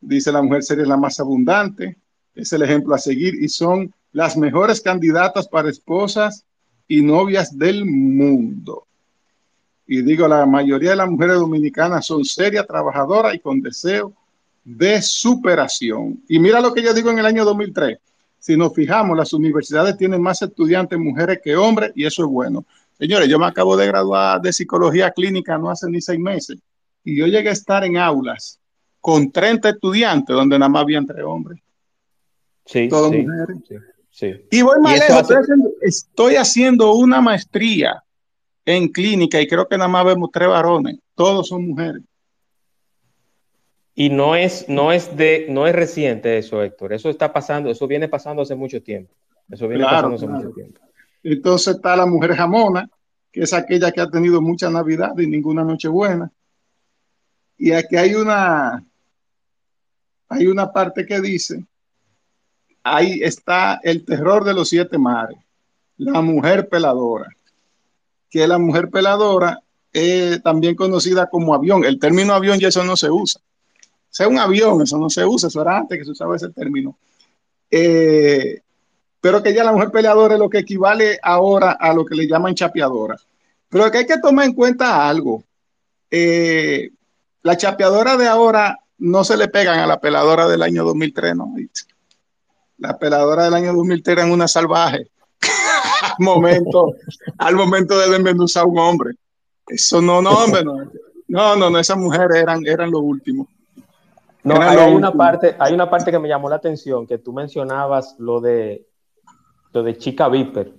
dice 0.00 0.32
la 0.32 0.42
mujer 0.42 0.62
seria 0.62 0.82
es 0.82 0.88
la 0.88 0.96
más 0.96 1.18
abundante, 1.20 1.96
es 2.34 2.52
el 2.52 2.62
ejemplo 2.62 2.94
a 2.94 2.98
seguir 2.98 3.34
y 3.34 3.48
son 3.48 3.92
las 4.12 4.36
mejores 4.36 4.80
candidatas 4.80 5.48
para 5.48 5.70
esposas 5.70 6.44
y 6.88 7.02
novias 7.02 7.56
del 7.56 7.84
mundo. 7.84 8.86
Y 9.86 10.02
digo, 10.02 10.26
la 10.26 10.46
mayoría 10.46 10.90
de 10.90 10.96
las 10.96 11.10
mujeres 11.10 11.36
dominicanas 11.36 12.06
son 12.06 12.24
serias, 12.24 12.66
trabajadoras 12.66 13.34
y 13.34 13.38
con 13.38 13.60
deseo 13.60 14.12
de 14.64 15.02
superación. 15.02 16.22
Y 16.28 16.38
mira 16.38 16.60
lo 16.60 16.72
que 16.72 16.82
yo 16.82 16.94
digo 16.94 17.10
en 17.10 17.18
el 17.18 17.26
año 17.26 17.44
2003. 17.44 17.98
Si 18.38 18.56
nos 18.56 18.74
fijamos, 18.74 19.16
las 19.16 19.32
universidades 19.32 19.96
tienen 19.96 20.22
más 20.22 20.40
estudiantes 20.42 20.98
mujeres 20.98 21.40
que 21.42 21.56
hombres 21.56 21.92
y 21.94 22.04
eso 22.04 22.24
es 22.24 22.28
bueno. 22.28 22.64
Señores, 22.98 23.28
yo 23.28 23.38
me 23.38 23.46
acabo 23.46 23.76
de 23.76 23.86
graduar 23.86 24.40
de 24.40 24.52
psicología 24.52 25.10
clínica 25.10 25.58
no 25.58 25.70
hace 25.70 25.90
ni 25.90 26.00
seis 26.00 26.20
meses 26.20 26.58
y 27.02 27.16
yo 27.16 27.26
llegué 27.26 27.50
a 27.50 27.52
estar 27.52 27.84
en 27.84 27.96
aulas 27.96 28.58
con 29.00 29.30
30 29.30 29.68
estudiantes, 29.68 30.34
donde 30.34 30.58
nada 30.58 30.68
más 30.70 30.82
había 30.82 30.98
entre 30.98 31.22
hombres. 31.22 31.60
Sí, 32.64 32.88
Todas 32.88 33.12
mujeres. 33.12 33.58
Sí, 34.10 34.32
Y 34.50 34.62
voy 34.62 34.80
más 34.80 34.96
lejos, 34.96 35.28
estoy, 35.82 36.36
haciendo, 36.36 36.94
una 36.94 37.20
maestría 37.20 38.02
en 38.64 38.88
clínica 38.88 39.40
y 39.40 39.48
creo 39.48 39.66
que 39.66 39.76
nada 39.76 39.88
más 39.88 40.04
vemos 40.04 40.30
tres 40.32 40.48
varones, 40.48 40.98
todos 41.16 41.48
son 41.48 41.66
mujeres. 41.66 42.02
Y 43.96 44.10
no 44.10 44.36
es, 44.36 44.68
no 44.68 44.92
es 44.92 45.16
de, 45.16 45.46
no 45.50 45.66
es 45.66 45.74
reciente 45.74 46.38
eso, 46.38 46.62
Héctor. 46.62 46.92
Eso 46.92 47.10
está 47.10 47.32
pasando, 47.32 47.70
eso 47.70 47.88
viene 47.88 48.08
pasando 48.08 48.42
hace 48.42 48.54
mucho 48.54 48.80
tiempo. 48.82 49.12
Eso 49.50 49.66
viene 49.68 49.84
pasando 49.84 50.14
hace 50.14 50.26
mucho 50.26 50.50
tiempo. 50.50 50.80
Entonces 51.24 51.76
está 51.76 51.96
la 51.96 52.06
mujer 52.06 52.34
jamona, 52.34 52.88
que 53.32 53.42
es 53.42 53.52
aquella 53.52 53.90
que 53.90 54.00
ha 54.00 54.08
tenido 54.08 54.40
mucha 54.40 54.70
Navidad 54.70 55.18
y 55.18 55.26
ninguna 55.26 55.64
Nochebuena. 55.64 56.30
Y 57.56 57.72
aquí 57.72 57.96
hay 57.96 58.14
una, 58.14 58.84
hay 60.28 60.46
una 60.46 60.72
parte 60.72 61.06
que 61.06 61.20
dice, 61.20 61.64
ahí 62.84 63.20
está 63.22 63.80
el 63.82 64.04
terror 64.04 64.44
de 64.44 64.54
los 64.54 64.68
siete 64.68 64.98
mares, 64.98 65.38
la 65.96 66.20
mujer 66.20 66.68
peladora, 66.68 67.34
que 68.30 68.46
la 68.46 68.58
mujer 68.58 68.90
peladora 68.90 69.60
es 69.92 70.42
también 70.42 70.74
conocida 70.74 71.28
como 71.28 71.54
avión. 71.54 71.84
El 71.84 71.98
término 71.98 72.34
avión 72.34 72.58
ya 72.58 72.68
eso 72.68 72.84
no 72.84 72.96
se 72.96 73.10
usa. 73.10 73.40
Sea, 74.10 74.28
un 74.28 74.38
avión, 74.38 74.82
eso 74.82 74.98
no 74.98 75.08
se 75.10 75.24
usa, 75.24 75.48
eso 75.48 75.62
era 75.62 75.78
antes 75.78 75.98
que 75.98 76.04
se 76.04 76.10
usaba 76.10 76.36
ese 76.36 76.50
término. 76.50 76.96
Eh, 77.70 78.60
pero 79.20 79.42
que 79.42 79.54
ya 79.54 79.64
la 79.64 79.72
mujer 79.72 79.90
peleadora 79.90 80.34
es 80.34 80.40
lo 80.40 80.50
que 80.50 80.58
equivale 80.58 81.18
ahora 81.22 81.72
a 81.72 81.94
lo 81.94 82.04
que 82.04 82.14
le 82.14 82.28
llaman 82.28 82.54
chapeadora. 82.54 83.16
Pero 83.68 83.90
que 83.90 83.98
hay 83.98 84.06
que 84.06 84.18
tomar 84.18 84.44
en 84.44 84.52
cuenta 84.52 85.08
algo. 85.08 85.42
Eh, 86.10 86.90
la 87.42 87.56
chapeadora 87.56 88.16
de 88.16 88.28
ahora 88.28 88.78
no 88.98 89.24
se 89.24 89.36
le 89.36 89.48
pegan 89.48 89.78
a 89.78 89.86
la 89.86 90.00
peladora 90.00 90.46
del 90.46 90.62
año 90.62 90.84
2003, 90.84 91.36
¿no? 91.36 91.54
La 92.84 92.98
peladora 92.98 93.44
del 93.44 93.54
año 93.54 93.72
2003 93.72 94.18
era 94.18 94.26
una 94.26 94.46
salvaje. 94.46 95.06
al, 96.02 96.12
momento, 96.18 96.92
al 97.38 97.54
momento 97.54 97.98
de 97.98 98.10
desmenuzar 98.10 98.64
a 98.64 98.66
un 98.66 98.78
hombre. 98.78 99.14
Eso 99.66 100.02
no, 100.02 100.20
no, 100.20 100.32
hombre, 100.32 100.62
no. 100.62 100.74
No, 101.26 101.56
no, 101.56 101.70
no 101.70 101.78
esas 101.78 101.96
mujeres 101.96 102.36
eran, 102.36 102.66
eran 102.66 102.90
lo 102.90 102.98
último. 102.98 103.48
No, 104.42 104.60
hay, 104.60 104.92
una 104.92 105.10
parte, 105.10 105.56
hay 105.58 105.72
una 105.72 105.88
parte 105.88 106.10
que 106.10 106.18
me 106.18 106.28
llamó 106.28 106.50
la 106.50 106.56
atención, 106.56 107.06
que 107.06 107.16
tú 107.16 107.32
mencionabas 107.32 108.16
lo 108.18 108.42
de 108.42 108.86
lo 109.72 109.82
de 109.82 109.96
Chica 109.96 110.28
Viper. 110.28 110.74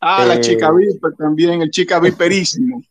Ah, 0.00 0.26
la 0.26 0.34
eh, 0.34 0.40
Chica 0.42 0.70
Viper 0.70 1.14
también, 1.16 1.62
el 1.62 1.70
Chica 1.70 1.98
Viperísimo. 1.98 2.82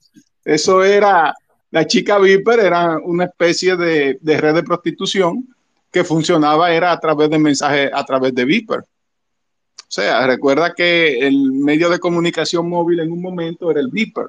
Eso 0.43 0.84
era, 0.84 1.36
la 1.70 1.86
Chica 1.86 2.18
Viper 2.18 2.61
era 2.61 2.97
una 2.97 3.26
especie 3.26 3.78
de, 3.78 4.18
de 4.20 4.38
red 4.41 4.55
de 4.55 4.63
prostitución 4.63 5.47
que 5.91 6.03
funcionaba 6.03 6.71
era 6.71 6.91
a 6.91 6.99
través 6.99 7.29
de 7.29 7.39
mensajes, 7.39 7.89
a 7.93 8.03
través 8.05 8.33
de 8.33 8.45
Viper. 8.45 8.79
O 8.79 9.89
sea, 9.89 10.27
recuerda 10.27 10.73
que 10.73 11.19
el 11.25 11.53
medio 11.53 11.89
de 11.89 11.99
comunicación 11.99 12.67
móvil 12.67 12.99
en 12.99 13.11
un 13.11 13.21
momento 13.21 13.71
era 13.71 13.79
el 13.79 13.89
Viper. 13.89 14.27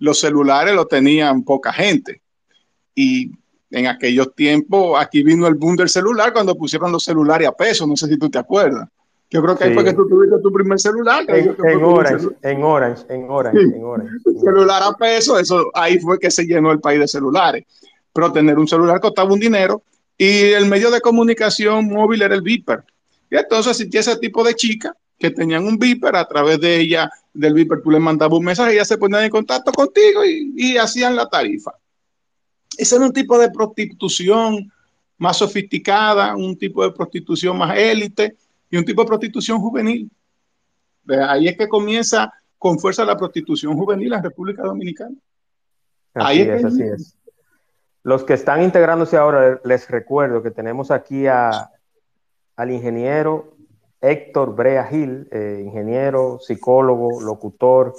Los 0.00 0.20
celulares 0.20 0.74
lo 0.74 0.86
tenían 0.86 1.44
poca 1.44 1.72
gente. 1.72 2.20
Y 2.94 3.30
en 3.70 3.86
aquellos 3.86 4.34
tiempos, 4.34 5.00
aquí 5.00 5.22
vino 5.22 5.46
el 5.46 5.54
boom 5.54 5.76
del 5.76 5.88
celular 5.88 6.32
cuando 6.32 6.56
pusieron 6.56 6.90
los 6.90 7.04
celulares 7.04 7.46
a 7.46 7.52
peso. 7.52 7.86
No 7.86 7.96
sé 7.96 8.08
si 8.08 8.18
tú 8.18 8.28
te 8.28 8.38
acuerdas. 8.38 8.88
Yo 9.30 9.42
creo 9.42 9.56
que 9.56 9.64
ahí 9.64 9.74
fue 9.74 9.84
que 9.84 9.92
tú 9.92 10.08
tuviste 10.08 10.38
tu 10.38 10.52
primer 10.52 10.78
celular. 10.78 11.24
En, 11.28 11.82
Orange, 11.82 12.28
en, 12.42 12.62
Orange, 12.62 13.04
en 13.08 13.28
Orange, 13.28 13.60
en 13.60 13.84
Orange, 13.84 14.12
celular 14.40 14.82
a 14.84 14.92
peso, 14.92 15.38
eso 15.38 15.70
ahí 15.74 15.98
fue 15.98 16.18
que 16.18 16.30
se 16.30 16.44
llenó 16.44 16.70
el 16.70 16.78
país 16.78 17.00
de 17.00 17.08
celulares. 17.08 17.64
Pero 18.12 18.32
tener 18.32 18.58
un 18.58 18.68
celular 18.68 19.00
costaba 19.00 19.32
un 19.32 19.40
dinero 19.40 19.82
y 20.18 20.52
el 20.52 20.66
medio 20.66 20.90
de 20.90 21.00
comunicación 21.00 21.86
móvil 21.86 22.22
era 22.22 22.34
el 22.34 22.42
Viper. 22.42 22.84
Y 23.30 23.36
entonces 23.36 23.72
existía 23.72 24.00
ese 24.00 24.16
tipo 24.16 24.44
de 24.44 24.54
chicas 24.54 24.92
que 25.18 25.30
tenían 25.30 25.66
un 25.66 25.78
Viper, 25.78 26.14
a 26.16 26.26
través 26.26 26.60
de 26.60 26.80
ella, 26.80 27.10
del 27.32 27.54
Viper, 27.54 27.82
tú 27.82 27.90
le 27.90 27.98
mandabas 27.98 28.38
un 28.38 28.44
mensaje 28.44 28.72
y 28.72 28.74
ella 28.76 28.84
se 28.84 28.98
ponía 28.98 29.24
en 29.24 29.30
contacto 29.30 29.72
contigo 29.72 30.22
y, 30.24 30.76
hacían 30.76 31.16
la 31.16 31.28
tarifa. 31.28 31.72
Ese 32.76 32.96
era 32.96 33.06
un 33.06 33.12
tipo 33.12 33.38
de 33.38 33.50
prostitución 33.50 34.70
más 35.18 35.38
sofisticada, 35.38 36.36
un 36.36 36.56
tipo 36.56 36.84
de 36.84 36.92
prostitución 36.92 37.56
más 37.56 37.76
élite 37.76 38.36
y 38.70 38.76
un 38.76 38.84
tipo 38.84 39.02
de 39.02 39.08
prostitución 39.08 39.58
juvenil. 39.58 40.10
ahí 41.28 41.48
es 41.48 41.56
que 41.56 41.68
comienza 41.68 42.30
con 42.58 42.78
fuerza 42.78 43.04
la 43.04 43.16
prostitución 43.16 43.74
juvenil 43.76 44.12
en 44.12 44.22
República 44.22 44.62
Dominicana. 44.62 45.16
ahí 46.14 46.40
es, 46.40 46.64
así 46.64 46.82
es. 46.82 47.15
Los 48.06 48.22
que 48.22 48.34
están 48.34 48.62
integrándose 48.62 49.16
ahora, 49.16 49.60
les 49.64 49.90
recuerdo 49.90 50.40
que 50.40 50.52
tenemos 50.52 50.92
aquí 50.92 51.26
al 51.26 52.70
ingeniero 52.70 53.56
Héctor 54.00 54.54
Brea 54.54 54.84
Gil, 54.84 55.26
eh, 55.32 55.60
ingeniero, 55.66 56.38
psicólogo, 56.38 57.20
locutor 57.20 57.94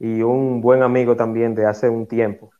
y 0.00 0.22
un 0.22 0.60
buen 0.60 0.82
amigo 0.82 1.14
también 1.14 1.54
de 1.54 1.64
hace 1.64 1.88
un 1.88 2.08
tiempo, 2.08 2.50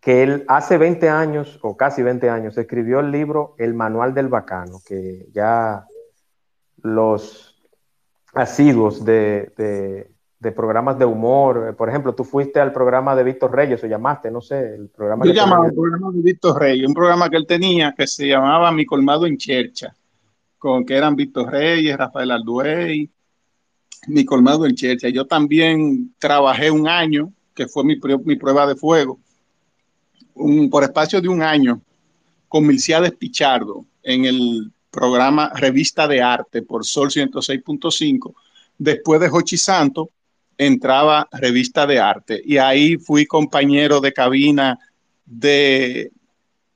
que 0.00 0.24
él 0.24 0.44
hace 0.48 0.78
20 0.78 1.08
años 1.08 1.60
o 1.62 1.76
casi 1.76 2.02
20 2.02 2.28
años 2.28 2.58
escribió 2.58 2.98
el 2.98 3.12
libro 3.12 3.54
El 3.56 3.74
Manual 3.74 4.12
del 4.12 4.26
Bacano, 4.26 4.80
que 4.84 5.28
ya 5.32 5.86
los 6.82 7.62
asiduos 8.34 9.04
de, 9.04 10.10
programas 10.40 10.98
de 10.98 11.04
humor, 11.04 11.68
eh, 11.68 11.72
por 11.74 11.88
ejemplo, 11.88 12.14
tú 12.14 12.24
fuiste 12.24 12.60
al 12.60 12.72
programa 12.72 13.14
de 13.14 13.24
Víctor 13.24 13.54
Reyes 13.54 13.84
o 13.84 13.86
llamaste, 13.86 14.30
no 14.30 14.40
sé, 14.40 14.74
el 14.74 14.88
programa. 14.88 15.24
Yo 15.26 15.32
llamaba 15.32 15.66
el 15.66 15.74
programa 15.74 16.10
de 16.12 16.22
Víctor 16.22 16.58
Reyes, 16.58 16.86
un 16.86 16.94
programa 16.94 17.28
que 17.28 17.36
él 17.36 17.46
tenía 17.46 17.94
que 17.96 18.06
se 18.06 18.26
llamaba 18.26 18.72
Mi 18.72 18.86
Colmado 18.86 19.26
en 19.26 19.36
Chercha 19.36 19.94
con 20.60 20.84
que 20.84 20.94
eran 20.94 21.16
Víctor 21.16 21.50
Reyes, 21.50 21.96
Rafael 21.96 22.30
Alduey, 22.30 23.10
mi 24.08 24.24
colmado 24.26 24.66
en 24.66 24.74
Chercha. 24.74 25.08
Yo 25.08 25.26
también 25.26 26.14
trabajé 26.18 26.70
un 26.70 26.86
año, 26.86 27.32
que 27.54 27.66
fue 27.66 27.82
mi, 27.82 27.96
prueba 27.96 28.66
de 28.66 28.76
fuego, 28.76 29.18
por 30.70 30.84
espacio 30.84 31.18
de 31.22 31.28
un 31.28 31.42
año, 31.42 31.80
con 32.46 32.66
Milciades 32.66 33.12
Pichardo 33.12 33.86
en 34.02 34.26
el 34.26 34.70
programa 34.90 35.50
Revista 35.54 36.06
de 36.06 36.20
Arte 36.20 36.60
por 36.60 36.84
Sol 36.84 37.08
106.5. 37.08 38.34
Después 38.76 39.18
de 39.18 39.30
Jochi 39.30 39.56
Santo, 39.56 40.10
entraba 40.66 41.26
Revista 41.32 41.86
de 41.86 41.98
Arte. 41.98 42.42
Y 42.44 42.58
ahí 42.58 42.98
fui 42.98 43.24
compañero 43.24 44.00
de 44.00 44.12
cabina 44.12 44.78
de, 45.24 46.12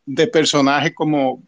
de 0.06 0.26
personajes 0.28 0.94
como 0.94 1.42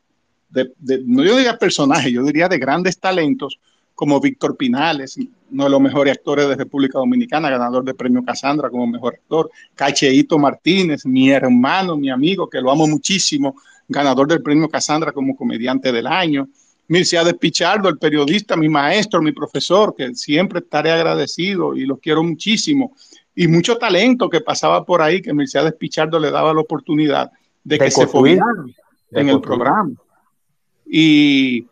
no 1.05 1.25
yo 1.25 1.37
diría 1.37 1.59
personajes, 1.59 2.13
yo 2.13 2.23
diría 2.23 2.49
de 2.49 2.59
grandes 2.59 2.99
talentos 2.99 3.59
como 3.95 4.21
Víctor 4.21 4.57
Pinales, 4.57 5.19
uno 5.51 5.65
de 5.65 5.71
los 5.71 5.81
mejores 5.81 6.15
actores 6.15 6.49
de 6.49 6.55
República 6.55 6.99
Dominicana, 6.99 7.49
ganador 7.49 7.83
del 7.85 7.95
premio 7.95 8.23
Casandra 8.25 8.69
como 8.69 8.87
mejor 8.87 9.15
actor, 9.15 9.51
Cacheito 9.75 10.39
Martínez, 10.39 11.07
mi 11.07 11.31
hermano, 11.31 11.97
mi 11.97 12.11
amigo, 12.11 12.49
que 12.49 12.61
lo 12.61 12.71
amo 12.71 12.87
muchísimo, 12.87 13.57
ganador 13.89 14.29
del 14.29 14.43
premio 14.43 14.69
Casandra 14.69 15.13
como 15.13 15.35
comediante 15.35 15.93
del 15.93 16.07
año, 16.07 16.49
de 16.89 17.35
Pichardo, 17.35 17.89
el 17.89 17.99
periodista, 17.99 18.57
mi 18.57 18.69
maestro, 18.69 19.21
mi 19.21 19.33
profesor, 19.33 19.95
que 19.97 20.15
siempre 20.15 20.61
estaré 20.61 20.91
agradecido 20.91 21.75
y 21.75 21.85
lo 21.85 21.97
quiero 21.97 22.23
muchísimo, 22.23 22.95
y 23.35 23.49
mucho 23.49 23.77
talento 23.77 24.31
que 24.31 24.41
pasaba 24.41 24.85
por 24.85 25.03
ahí, 25.03 25.21
que 25.21 25.33
de 25.33 25.73
Pichardo 25.73 26.19
le 26.19 26.31
daba 26.31 26.55
la 26.55 26.61
oportunidad 26.61 27.31
de, 27.63 27.79
que 27.79 27.91
se 27.91 28.07
fuera 28.07 28.45
en 29.11 29.29
el 29.29 29.41
programa. 29.41 29.93
Y, 30.87 31.67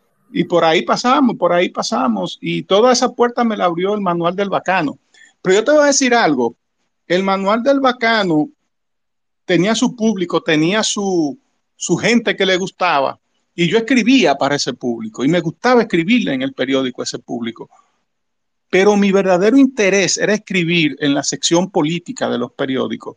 por 0.49 0.63
ahí 0.63 0.83
pasamos, 0.83 1.35
por 1.37 1.53
ahí 1.53 1.69
pasamos. 1.69 2.37
Y 2.39 2.63
toda 2.63 2.91
esa 2.91 3.11
puerta 3.13 3.43
me 3.43 3.57
la 3.57 3.65
abrió 3.65 3.95
el 3.95 4.01
manual 4.01 4.35
del 4.35 4.49
bacano. 4.49 4.99
Pero 5.41 5.55
yo 5.55 5.63
te 5.63 5.71
voy 5.71 5.83
a 5.83 5.87
decir 5.87 6.13
algo. 6.13 6.55
El 7.07 7.23
manual 7.23 7.63
del 7.63 7.79
bacano 7.79 8.49
tenía 9.45 9.73
su 9.73 9.95
público, 9.95 10.41
tenía 10.41 10.83
su, 10.83 11.37
su 11.75 11.95
gente 11.97 12.35
que 12.35 12.45
le 12.45 12.57
gustaba. 12.57 13.17
Y 13.55 13.69
yo 13.69 13.77
escribía 13.77 14.35
para 14.35 14.55
ese 14.55 14.73
público 14.73 15.23
y 15.23 15.29
me 15.29 15.39
gustaba 15.39 15.81
escribirle 15.81 16.33
en 16.33 16.41
el 16.41 16.53
periódico 16.53 17.01
a 17.01 17.05
ese 17.05 17.19
público. 17.19 17.69
Pero 18.69 18.97
mi 18.97 19.11
verdadero 19.11 19.57
interés 19.57 20.17
era 20.17 20.33
escribir 20.33 20.97
en 20.99 21.13
la 21.13 21.23
sección 21.23 21.71
política 21.71 22.29
de 22.29 22.37
los 22.37 22.51
periódicos 22.51 23.15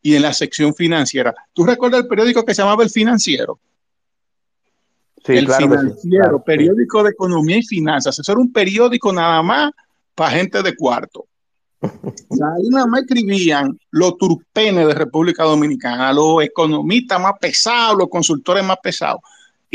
y 0.00 0.14
en 0.14 0.22
la 0.22 0.32
sección 0.32 0.74
financiera. 0.74 1.34
¿Tú 1.52 1.64
recuerdas 1.64 2.02
el 2.02 2.08
periódico 2.08 2.44
que 2.44 2.54
se 2.54 2.62
llamaba 2.62 2.84
El 2.84 2.90
Financiero? 2.90 3.58
el 5.32 5.50
financiero, 5.50 6.42
periódico 6.44 7.02
de 7.02 7.10
economía 7.10 7.58
y 7.58 7.62
finanzas. 7.62 8.18
Eso 8.18 8.32
era 8.32 8.40
un 8.40 8.52
periódico 8.52 9.12
nada 9.12 9.42
más 9.42 9.72
para 10.14 10.32
gente 10.32 10.62
de 10.62 10.76
cuarto. 10.76 11.26
Ahí 11.82 12.68
nada 12.70 12.86
más 12.86 13.02
escribían 13.02 13.78
los 13.90 14.16
turpenes 14.18 14.86
de 14.86 14.94
República 14.94 15.44
Dominicana, 15.44 16.12
los 16.12 16.42
economistas 16.42 17.20
más 17.20 17.34
pesados, 17.40 17.98
los 17.98 18.08
consultores 18.08 18.64
más 18.64 18.78
pesados. 18.82 19.20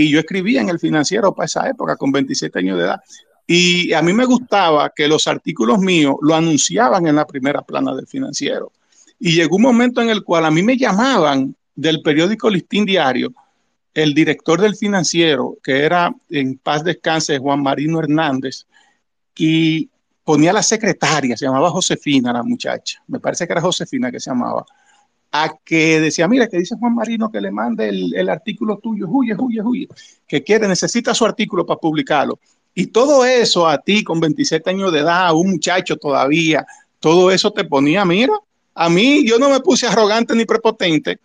Y 0.01 0.09
yo 0.09 0.21
escribía 0.21 0.61
en 0.61 0.69
el 0.69 0.79
financiero 0.79 1.35
para 1.35 1.45
esa 1.45 1.67
época, 1.67 1.97
con 1.97 2.09
27 2.13 2.57
años 2.59 2.77
de 2.77 2.85
edad. 2.85 3.01
Y 3.45 3.91
a 3.91 4.01
mí 4.01 4.13
me 4.13 4.23
gustaba 4.23 4.93
que 4.95 5.09
los 5.09 5.27
artículos 5.27 5.79
míos 5.79 6.15
lo 6.21 6.35
anunciaban 6.35 7.05
en 7.05 7.17
la 7.17 7.27
primera 7.27 7.63
plana 7.63 7.93
del 7.93 8.07
financiero. 8.07 8.71
Y 9.19 9.33
llegó 9.33 9.57
un 9.57 9.63
momento 9.63 10.01
en 10.01 10.09
el 10.09 10.23
cual 10.23 10.45
a 10.45 10.51
mí 10.51 10.63
me 10.63 10.77
llamaban 10.77 11.53
del 11.75 12.01
periódico 12.01 12.49
Listín 12.49 12.85
Diario 12.85 13.33
el 13.93 14.13
director 14.13 14.61
del 14.61 14.77
financiero, 14.77 15.57
que 15.61 15.83
era 15.83 16.15
en 16.29 16.57
paz 16.57 16.85
descanse 16.85 17.37
Juan 17.37 17.61
Marino 17.61 17.99
Hernández, 17.99 18.67
y 19.35 19.89
ponía 20.23 20.53
la 20.53 20.63
secretaria, 20.63 21.35
se 21.35 21.45
llamaba 21.45 21.71
Josefina 21.71 22.31
la 22.31 22.43
muchacha, 22.43 23.03
me 23.07 23.19
parece 23.19 23.45
que 23.45 23.51
era 23.51 23.61
Josefina 23.61 24.09
que 24.09 24.21
se 24.21 24.29
llamaba, 24.29 24.65
a 25.31 25.55
que 25.63 25.99
decía, 25.99 26.27
mira, 26.27 26.47
que 26.47 26.57
dice 26.57 26.75
Juan 26.79 26.95
Marino 26.95 27.31
que 27.31 27.41
le 27.41 27.51
mande 27.51 27.89
el, 27.89 28.29
artículo 28.29 28.77
tuyo, 28.77 29.07
huye, 29.07 29.35
huye, 29.37 29.61
huye, 29.61 29.87
que 30.27 30.43
quiere, 30.43 30.67
necesita 30.67 31.13
su 31.13 31.25
artículo 31.25 31.65
para 31.65 31.79
publicarlo. 31.79 32.39
Y 32.73 32.87
todo 32.87 33.25
eso 33.25 33.67
a 33.67 33.77
ti 33.79 34.03
con 34.03 34.19
27 34.19 34.69
años 34.69 34.91
de 34.91 34.99
edad, 34.99 35.33
un 35.35 35.51
muchacho 35.51 35.97
todavía, 35.97 36.65
todo 36.99 37.31
eso 37.31 37.51
te 37.51 37.63
ponía, 37.63 38.05
mira, 38.05 38.33
a 38.73 38.89
mí 38.89 39.25
yo 39.27 39.37
no 39.37 39.49
me 39.49 39.59
puse 39.59 39.87
arrogante 39.87 40.35
ni 40.35 40.45
prepotente, 40.45 41.19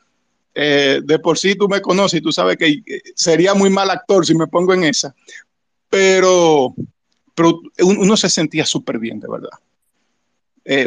eh, 0.54 1.00
de 1.02 1.18
por 1.18 1.38
sí 1.38 1.54
tú 1.54 1.68
me 1.68 1.80
conoces 1.80 2.20
y 2.20 2.22
tú 2.22 2.30
sabes 2.30 2.56
que 2.56 2.68
eh, 2.68 3.02
sería 3.14 3.54
muy 3.54 3.70
mal 3.70 3.90
actor 3.90 4.24
si 4.24 4.34
me 4.34 4.46
pongo 4.46 4.74
en 4.74 4.84
esa, 4.84 5.14
pero, 5.88 6.74
pero 7.34 7.60
uno 7.80 8.16
se 8.16 8.28
sentía 8.28 8.66
súper 8.66 8.98
bien, 8.98 9.18
de 9.20 9.28
verdad. 9.28 9.50
Eh, 10.64 10.86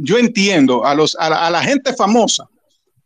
yo 0.00 0.18
entiendo 0.18 0.84
a, 0.84 0.94
los, 0.94 1.16
a 1.18 1.50
la, 1.50 1.62
gente 1.62 1.94
famosa, 1.94 2.48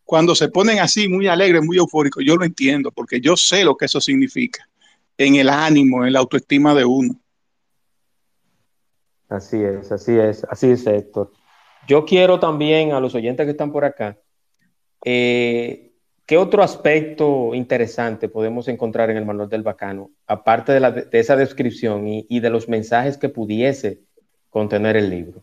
cuando 0.05 0.35
se 0.35 0.49
ponen 0.49 0.79
así 0.79 1.09
muy 1.09 1.29
alegres, 1.29 1.63
muy 1.63 1.77
eufóricos, 1.77 2.25
yo 2.25 2.37
lo 2.37 2.45
entiendo, 2.45 2.91
porque 2.91 3.21
yo 3.21 3.37
sé 3.37 3.65
lo 3.65 3.77
que 3.77 3.87
eso 3.87 4.01
significa 4.01 4.69
en 5.17 5.37
el 5.37 5.49
ánimo, 5.49 6.05
en 6.05 6.13
la 6.13 6.21
autoestima 6.21 6.75
de 6.75 6.85
uno. 6.85 7.19
Así 9.29 9.63
es, 9.63 9.91
así 9.91 10.13
es, 10.13 10.45
así 10.45 10.71
es, 10.71 10.87
Héctor. 10.87 11.33
Yo 11.89 12.05
quiero 12.05 12.39
también 12.39 12.93
a 12.93 13.01
los 13.01 13.15
oyentes 13.15 13.45
que 13.45 13.53
están 13.53 13.73
por 13.73 13.85
acá 13.85 14.19
eh, 15.05 15.93
¿Qué 16.27 16.39
otro 16.39 16.63
aspecto 16.63 17.55
interesante 17.55 18.29
podemos 18.29 18.69
encontrar 18.69 19.11
en 19.11 19.17
el 19.17 19.27
manual 19.27 19.49
del 19.49 19.63
bacano, 19.63 20.11
aparte 20.27 20.73
de, 20.73 21.09
esa 21.13 21.37
descripción 21.37 22.07
y, 22.07 22.41
de 22.41 22.49
los 22.49 22.69
mensajes 22.69 23.19
que 23.19 23.29
pudiese 23.29 24.01
contener 24.49 24.97
el 24.97 25.11
libro? 25.11 25.43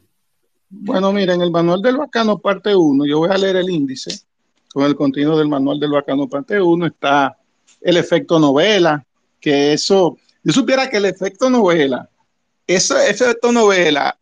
Bueno, 0.69 1.11
mira, 1.11 1.33
en 1.33 1.41
el 1.41 1.49
manual 1.49 1.81
del 1.81 1.97
bacano 1.97 2.37
parte 2.37 2.75
1, 2.75 3.05
yo 3.05 3.19
voy 3.19 3.29
a 3.31 3.37
leer 3.37 3.55
el 3.55 3.69
índice 3.69 4.21
con 4.71 4.83
el 4.83 4.95
contenido 4.95 5.37
del 5.37 5.47
manual 5.47 5.79
del 5.79 5.91
bacano 5.91 6.29
parte 6.29 6.61
1, 6.61 6.85
está 6.85 7.35
el 7.81 7.97
efecto 7.97 8.37
novela, 8.37 9.03
que 9.39 9.73
eso, 9.73 10.17
yo 10.43 10.53
supiera 10.53 10.87
que 10.87 10.97
el 10.97 11.05
efecto 11.05 11.49
novela, 11.49 12.07
ese 12.67 13.09
efecto 13.09 13.51
novela 13.51 14.15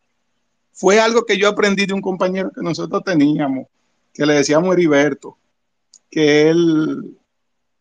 fue 0.72 0.98
algo 0.98 1.26
que 1.26 1.36
yo 1.36 1.48
aprendí 1.48 1.84
de 1.84 1.92
un 1.92 2.00
compañero 2.00 2.50
que 2.50 2.62
nosotros 2.62 3.02
teníamos, 3.04 3.66
que 4.14 4.24
le 4.24 4.34
decíamos 4.34 4.72
Heriberto, 4.72 5.36
que 6.10 6.48
él, 6.48 7.18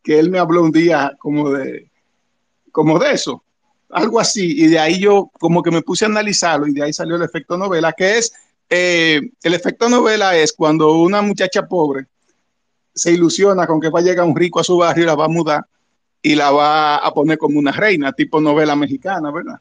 que 0.03 0.19
él 0.19 0.29
me 0.29 0.39
habló 0.39 0.61
un 0.63 0.71
día 0.71 1.15
como 1.19 1.51
de, 1.51 1.89
como 2.73 2.99
de 2.99 3.13
eso, 3.13 3.43
algo 3.89 4.19
así, 4.19 4.61
y 4.61 4.67
de 4.67 4.79
ahí 4.79 4.99
yo 4.99 5.31
como 5.39 5.63
que 5.63 5.71
me 5.71 5.81
puse 5.81 6.03
a 6.03 6.09
analizarlo 6.09 6.67
y 6.67 6.73
de 6.73 6.83
ahí 6.83 6.91
salió 6.91 7.15
el 7.15 7.23
efecto 7.23 7.57
novela, 7.57 7.93
que 7.93 8.17
es, 8.17 8.33
eh, 8.69 9.21
el 9.43 9.53
efecto 9.53 9.89
novela 9.89 10.35
es 10.35 10.53
cuando 10.53 10.93
una 10.97 11.21
muchacha 11.21 11.67
pobre 11.67 12.07
se 12.93 13.11
ilusiona 13.11 13.67
con 13.67 13.79
que 13.79 13.89
va 13.89 13.99
a 13.99 14.03
llegar 14.03 14.25
un 14.25 14.35
rico 14.35 14.59
a 14.59 14.63
su 14.63 14.77
barrio 14.77 15.03
y 15.03 15.07
la 15.07 15.15
va 15.15 15.25
a 15.25 15.29
mudar 15.29 15.65
y 16.21 16.35
la 16.35 16.51
va 16.51 16.97
a 16.97 17.13
poner 17.13 17.37
como 17.37 17.59
una 17.59 17.71
reina, 17.71 18.11
tipo 18.11 18.41
novela 18.41 18.75
mexicana, 18.75 19.31
¿verdad? 19.31 19.59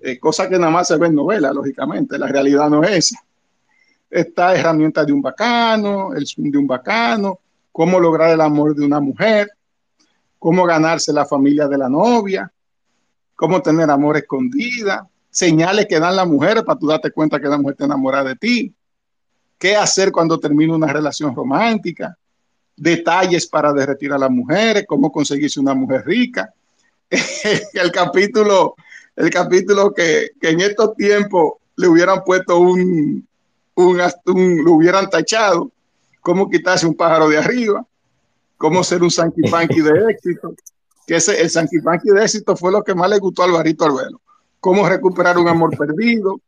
Eh, 0.00 0.18
cosa 0.18 0.48
que 0.48 0.58
nada 0.58 0.70
más 0.70 0.88
se 0.88 0.96
ve 0.96 1.06
en 1.06 1.14
novela, 1.14 1.52
lógicamente, 1.52 2.18
la 2.18 2.26
realidad 2.26 2.68
no 2.68 2.82
es 2.82 2.90
esa. 3.12 3.24
Esta 4.10 4.54
herramienta 4.54 5.04
de 5.04 5.12
un 5.12 5.22
bacano, 5.22 6.12
el 6.14 6.26
swing 6.26 6.50
de 6.50 6.58
un 6.58 6.66
bacano, 6.66 7.38
cómo 7.70 8.00
lograr 8.00 8.30
el 8.30 8.40
amor 8.40 8.74
de 8.74 8.84
una 8.84 9.00
mujer, 9.00 9.50
cómo 10.38 10.64
ganarse 10.64 11.12
la 11.12 11.24
familia 11.24 11.68
de 11.68 11.78
la 11.78 11.88
novia, 11.88 12.50
cómo 13.36 13.62
tener 13.62 13.88
amor 13.90 14.16
escondida, 14.16 15.08
señales 15.30 15.86
que 15.86 16.00
dan 16.00 16.16
las 16.16 16.26
mujeres 16.26 16.62
para 16.64 16.78
tú 16.78 16.86
darte 16.86 17.10
cuenta 17.10 17.40
que 17.40 17.48
la 17.48 17.56
mujer 17.56 17.72
está 17.72 17.84
enamorada 17.84 18.30
de 18.30 18.36
ti, 18.36 18.74
qué 19.58 19.76
hacer 19.76 20.10
cuando 20.10 20.38
termina 20.38 20.74
una 20.74 20.92
relación 20.92 21.34
romántica, 21.34 22.16
detalles 22.76 23.46
para 23.46 23.72
derretir 23.72 24.12
a 24.12 24.18
las 24.18 24.30
mujeres, 24.30 24.84
cómo 24.88 25.12
conseguirse 25.12 25.60
una 25.60 25.74
mujer 25.74 26.04
rica. 26.06 26.52
el 27.74 27.92
capítulo, 27.92 28.74
el 29.16 29.30
capítulo 29.30 29.92
que, 29.92 30.30
en 30.40 30.60
estos 30.60 30.96
tiempos 30.96 31.54
le 31.76 31.88
hubieran 31.88 32.24
puesto 32.24 32.58
un, 32.58 33.26
un, 33.74 34.00
un, 34.26 34.64
lo 34.64 34.72
hubieran 34.72 35.10
tachado, 35.10 35.70
cómo 36.20 36.48
quitarse 36.48 36.86
un 36.86 36.94
pájaro 36.94 37.28
de 37.28 37.38
arriba, 37.38 37.84
cómo 38.56 38.82
ser 38.82 39.02
un 39.02 39.10
Sanky 39.10 39.42
de 39.42 40.04
éxito, 40.10 40.54
que 41.06 41.16
ese, 41.16 41.40
el 41.40 41.50
Sanky 41.50 41.78
de 41.78 42.22
éxito 42.22 42.56
fue 42.56 42.72
lo 42.72 42.82
que 42.82 42.94
más 42.94 43.10
le 43.10 43.18
gustó 43.18 43.42
a 43.42 43.46
Alvarito 43.46 43.84
Albelo, 43.84 44.20
cómo 44.60 44.88
recuperar 44.88 45.38
un 45.38 45.48
amor 45.48 45.76
perdido, 45.78 46.40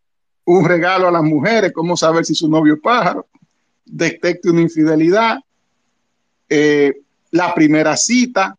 un 0.44 0.64
regalo 0.64 1.08
a 1.08 1.12
las 1.12 1.22
mujeres, 1.22 1.72
cómo 1.72 1.96
saber 1.96 2.24
si 2.24 2.34
su 2.34 2.48
novio 2.48 2.74
es 2.74 2.80
pájaro, 2.80 3.26
detecte 3.84 4.50
una 4.50 4.60
infidelidad, 4.60 5.38
eh, 6.48 6.92
la 7.30 7.54
primera 7.54 7.96
cita, 7.96 8.56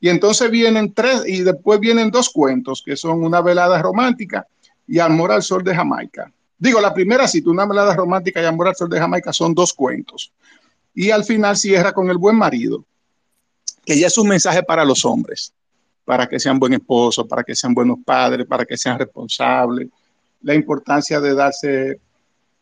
y 0.00 0.08
entonces 0.08 0.50
vienen 0.50 0.92
tres, 0.92 1.22
y 1.26 1.42
después 1.42 1.80
vienen 1.80 2.10
dos 2.10 2.28
cuentos, 2.28 2.82
que 2.84 2.96
son 2.96 3.24
una 3.24 3.40
velada 3.40 3.80
romántica 3.80 4.46
y 4.86 4.98
Amor 4.98 5.32
al 5.32 5.42
Sol 5.42 5.64
de 5.64 5.74
Jamaica. 5.74 6.30
Digo, 6.58 6.80
la 6.80 6.92
primera 6.92 7.26
cita, 7.26 7.50
una 7.50 7.66
velada 7.66 7.94
romántica 7.94 8.40
y 8.42 8.44
Amor 8.44 8.68
al 8.68 8.76
Sol 8.76 8.90
de 8.90 8.98
Jamaica 8.98 9.32
son 9.32 9.54
dos 9.54 9.72
cuentos. 9.72 10.30
Y 10.94 11.10
al 11.10 11.24
final 11.24 11.56
cierra 11.56 11.92
con 11.92 12.10
El 12.10 12.18
Buen 12.18 12.36
Marido, 12.36 12.84
que 13.84 13.98
ya 13.98 14.06
es 14.06 14.18
un 14.18 14.28
mensaje 14.28 14.62
para 14.62 14.84
los 14.84 15.04
hombres, 15.04 15.52
para 16.04 16.26
que 16.26 16.38
sean 16.38 16.58
buen 16.58 16.74
esposos, 16.74 17.26
para 17.26 17.42
que 17.42 17.54
sean 17.54 17.74
buenos 17.74 17.98
padres, 18.04 18.46
para 18.46 18.64
que 18.64 18.76
sean 18.76 18.98
responsables, 18.98 19.88
la 20.42 20.54
importancia 20.54 21.20
de 21.20 21.34
darse 21.34 22.00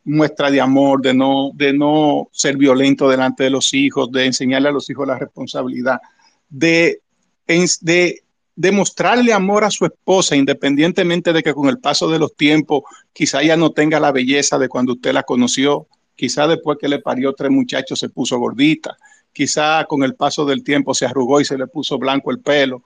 muestra 0.04 0.50
de 0.50 0.60
amor, 0.60 1.00
de 1.00 1.14
no, 1.14 1.50
de 1.54 1.72
no 1.72 2.28
ser 2.32 2.56
violento 2.56 3.08
delante 3.08 3.44
de 3.44 3.50
los 3.50 3.72
hijos, 3.74 4.10
de 4.10 4.26
enseñarle 4.26 4.68
a 4.68 4.72
los 4.72 4.88
hijos 4.90 5.06
la 5.06 5.18
responsabilidad, 5.18 6.00
de, 6.48 7.00
de 7.46 8.22
demostrarle 8.54 9.32
amor 9.32 9.64
a 9.64 9.70
su 9.70 9.84
esposa, 9.84 10.36
independientemente 10.36 11.32
de 11.32 11.42
que 11.42 11.54
con 11.54 11.68
el 11.68 11.78
paso 11.78 12.08
de 12.10 12.18
los 12.18 12.34
tiempos 12.36 12.82
quizá 13.12 13.42
ella 13.42 13.56
no 13.56 13.70
tenga 13.70 14.00
la 14.00 14.12
belleza 14.12 14.58
de 14.58 14.68
cuando 14.68 14.92
usted 14.94 15.12
la 15.12 15.22
conoció, 15.22 15.86
quizá 16.14 16.46
después 16.46 16.78
que 16.80 16.88
le 16.88 17.00
parió 17.00 17.32
tres 17.32 17.50
muchachos 17.50 17.98
se 17.98 18.08
puso 18.08 18.38
gordita, 18.38 18.96
quizá 19.32 19.84
con 19.86 20.02
el 20.02 20.14
paso 20.14 20.44
del 20.44 20.62
tiempo 20.62 20.94
se 20.94 21.06
arrugó 21.06 21.40
y 21.40 21.44
se 21.44 21.56
le 21.56 21.66
puso 21.66 21.98
blanco 21.98 22.30
el 22.30 22.40
pelo, 22.40 22.82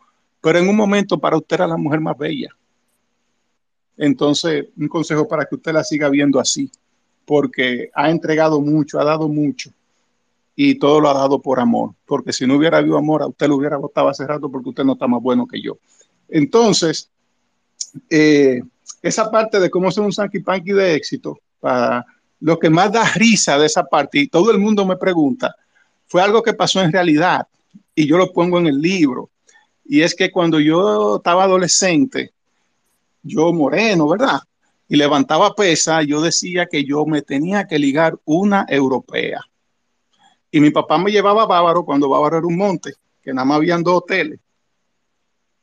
pero 0.46 0.60
en 0.60 0.68
un 0.68 0.76
momento 0.76 1.18
para 1.18 1.36
usted 1.36 1.56
era 1.56 1.66
la 1.66 1.76
mujer 1.76 2.00
más 2.00 2.16
bella. 2.16 2.50
Entonces, 3.96 4.66
un 4.76 4.86
consejo 4.86 5.26
para 5.26 5.44
que 5.44 5.56
usted 5.56 5.72
la 5.72 5.82
siga 5.82 6.08
viendo 6.08 6.38
así 6.38 6.70
porque 7.24 7.90
ha 7.92 8.10
entregado 8.10 8.60
mucho, 8.60 9.00
ha 9.00 9.04
dado 9.04 9.26
mucho 9.26 9.72
y 10.54 10.76
todo 10.76 11.00
lo 11.00 11.10
ha 11.10 11.14
dado 11.14 11.42
por 11.42 11.58
amor, 11.58 11.94
porque 12.06 12.32
si 12.32 12.46
no 12.46 12.54
hubiera 12.54 12.78
habido 12.78 12.96
amor, 12.96 13.22
a 13.22 13.26
usted 13.26 13.48
lo 13.48 13.56
hubiera 13.56 13.76
votado 13.76 14.08
hace 14.08 14.24
rato 14.24 14.48
porque 14.48 14.68
usted 14.68 14.84
no 14.84 14.92
está 14.92 15.08
más 15.08 15.20
bueno 15.20 15.48
que 15.48 15.60
yo. 15.60 15.78
Entonces, 16.28 17.10
eh, 18.08 18.62
esa 19.02 19.28
parte 19.28 19.58
de 19.58 19.68
cómo 19.68 19.90
ser 19.90 20.04
un 20.04 20.12
Sanky 20.12 20.38
Panky 20.38 20.70
de 20.70 20.94
éxito, 20.94 21.40
para 21.58 22.06
lo 22.38 22.56
que 22.56 22.70
más 22.70 22.92
da 22.92 23.04
risa 23.16 23.58
de 23.58 23.66
esa 23.66 23.82
parte, 23.82 24.20
y 24.20 24.28
todo 24.28 24.52
el 24.52 24.60
mundo 24.60 24.86
me 24.86 24.96
pregunta, 24.96 25.56
fue 26.06 26.22
algo 26.22 26.40
que 26.40 26.54
pasó 26.54 26.80
en 26.82 26.92
realidad, 26.92 27.48
y 27.96 28.06
yo 28.06 28.16
lo 28.16 28.32
pongo 28.32 28.60
en 28.60 28.68
el 28.68 28.80
libro, 28.80 29.28
y 29.88 30.02
es 30.02 30.14
que 30.14 30.30
cuando 30.30 30.60
yo 30.60 31.16
estaba 31.16 31.44
adolescente, 31.44 32.32
yo 33.22 33.52
moreno, 33.52 34.08
¿verdad? 34.08 34.40
y 34.88 34.96
levantaba 34.96 35.54
pesa, 35.54 36.02
yo 36.02 36.20
decía 36.20 36.66
que 36.66 36.84
yo 36.84 37.04
me 37.06 37.22
tenía 37.22 37.66
que 37.66 37.78
ligar 37.78 38.16
una 38.24 38.66
europea. 38.68 39.40
Y 40.50 40.60
mi 40.60 40.70
papá 40.70 40.96
me 40.98 41.10
llevaba 41.10 41.42
a 41.42 41.46
Bávaro 41.46 41.84
cuando 41.84 42.08
Bávaro 42.08 42.38
era 42.38 42.46
un 42.46 42.56
monte, 42.56 42.94
que 43.22 43.32
nada 43.32 43.44
más 43.44 43.56
habían 43.56 43.82
dos 43.82 43.96
hoteles. 43.98 44.38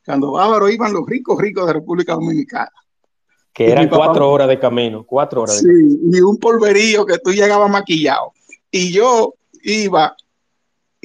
Cuando 0.04 0.32
Bávaro 0.32 0.68
iban 0.68 0.92
los 0.92 1.06
ricos, 1.06 1.38
ricos 1.40 1.66
de 1.66 1.72
República 1.72 2.14
Dominicana. 2.14 2.70
Que 3.52 3.70
eran 3.70 3.88
cuatro 3.88 4.30
horas 4.30 4.48
de 4.48 4.58
camino, 4.58 5.04
cuatro 5.04 5.42
horas. 5.42 5.58
Sí, 5.58 5.68
y 6.12 6.20
un 6.20 6.36
polverío 6.36 7.06
que 7.06 7.18
tú 7.18 7.32
llegabas 7.32 7.70
maquillado. 7.70 8.32
Y 8.70 8.92
yo 8.92 9.34
iba 9.62 10.14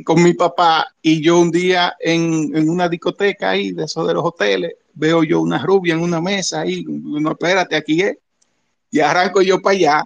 con 0.04 0.22
mi 0.24 0.34
papá 0.34 0.88
y 1.02 1.22
yo 1.22 1.39
un 1.39 1.52
día 1.52 1.95
en, 2.00 2.56
en 2.56 2.70
una 2.70 2.88
discoteca 2.88 3.52
ahí 3.52 3.72
de 3.72 3.86
esos 3.86 4.08
de 4.08 4.14
los 4.14 4.24
hoteles, 4.24 4.74
veo 4.93 5.24
yo 5.24 5.41
una 5.41 5.58
rubia 5.60 5.93
en 5.93 6.02
una 6.02 6.22
mesa 6.22 6.62
ahí, 6.62 6.84
no, 6.88 7.32
espérate, 7.32 7.76
aquí 7.76 8.02
es. 8.02 8.18
Y 8.91 9.00
arranco 9.00 9.41
yo 9.41 9.62
para 9.62 9.76
allá 9.76 10.04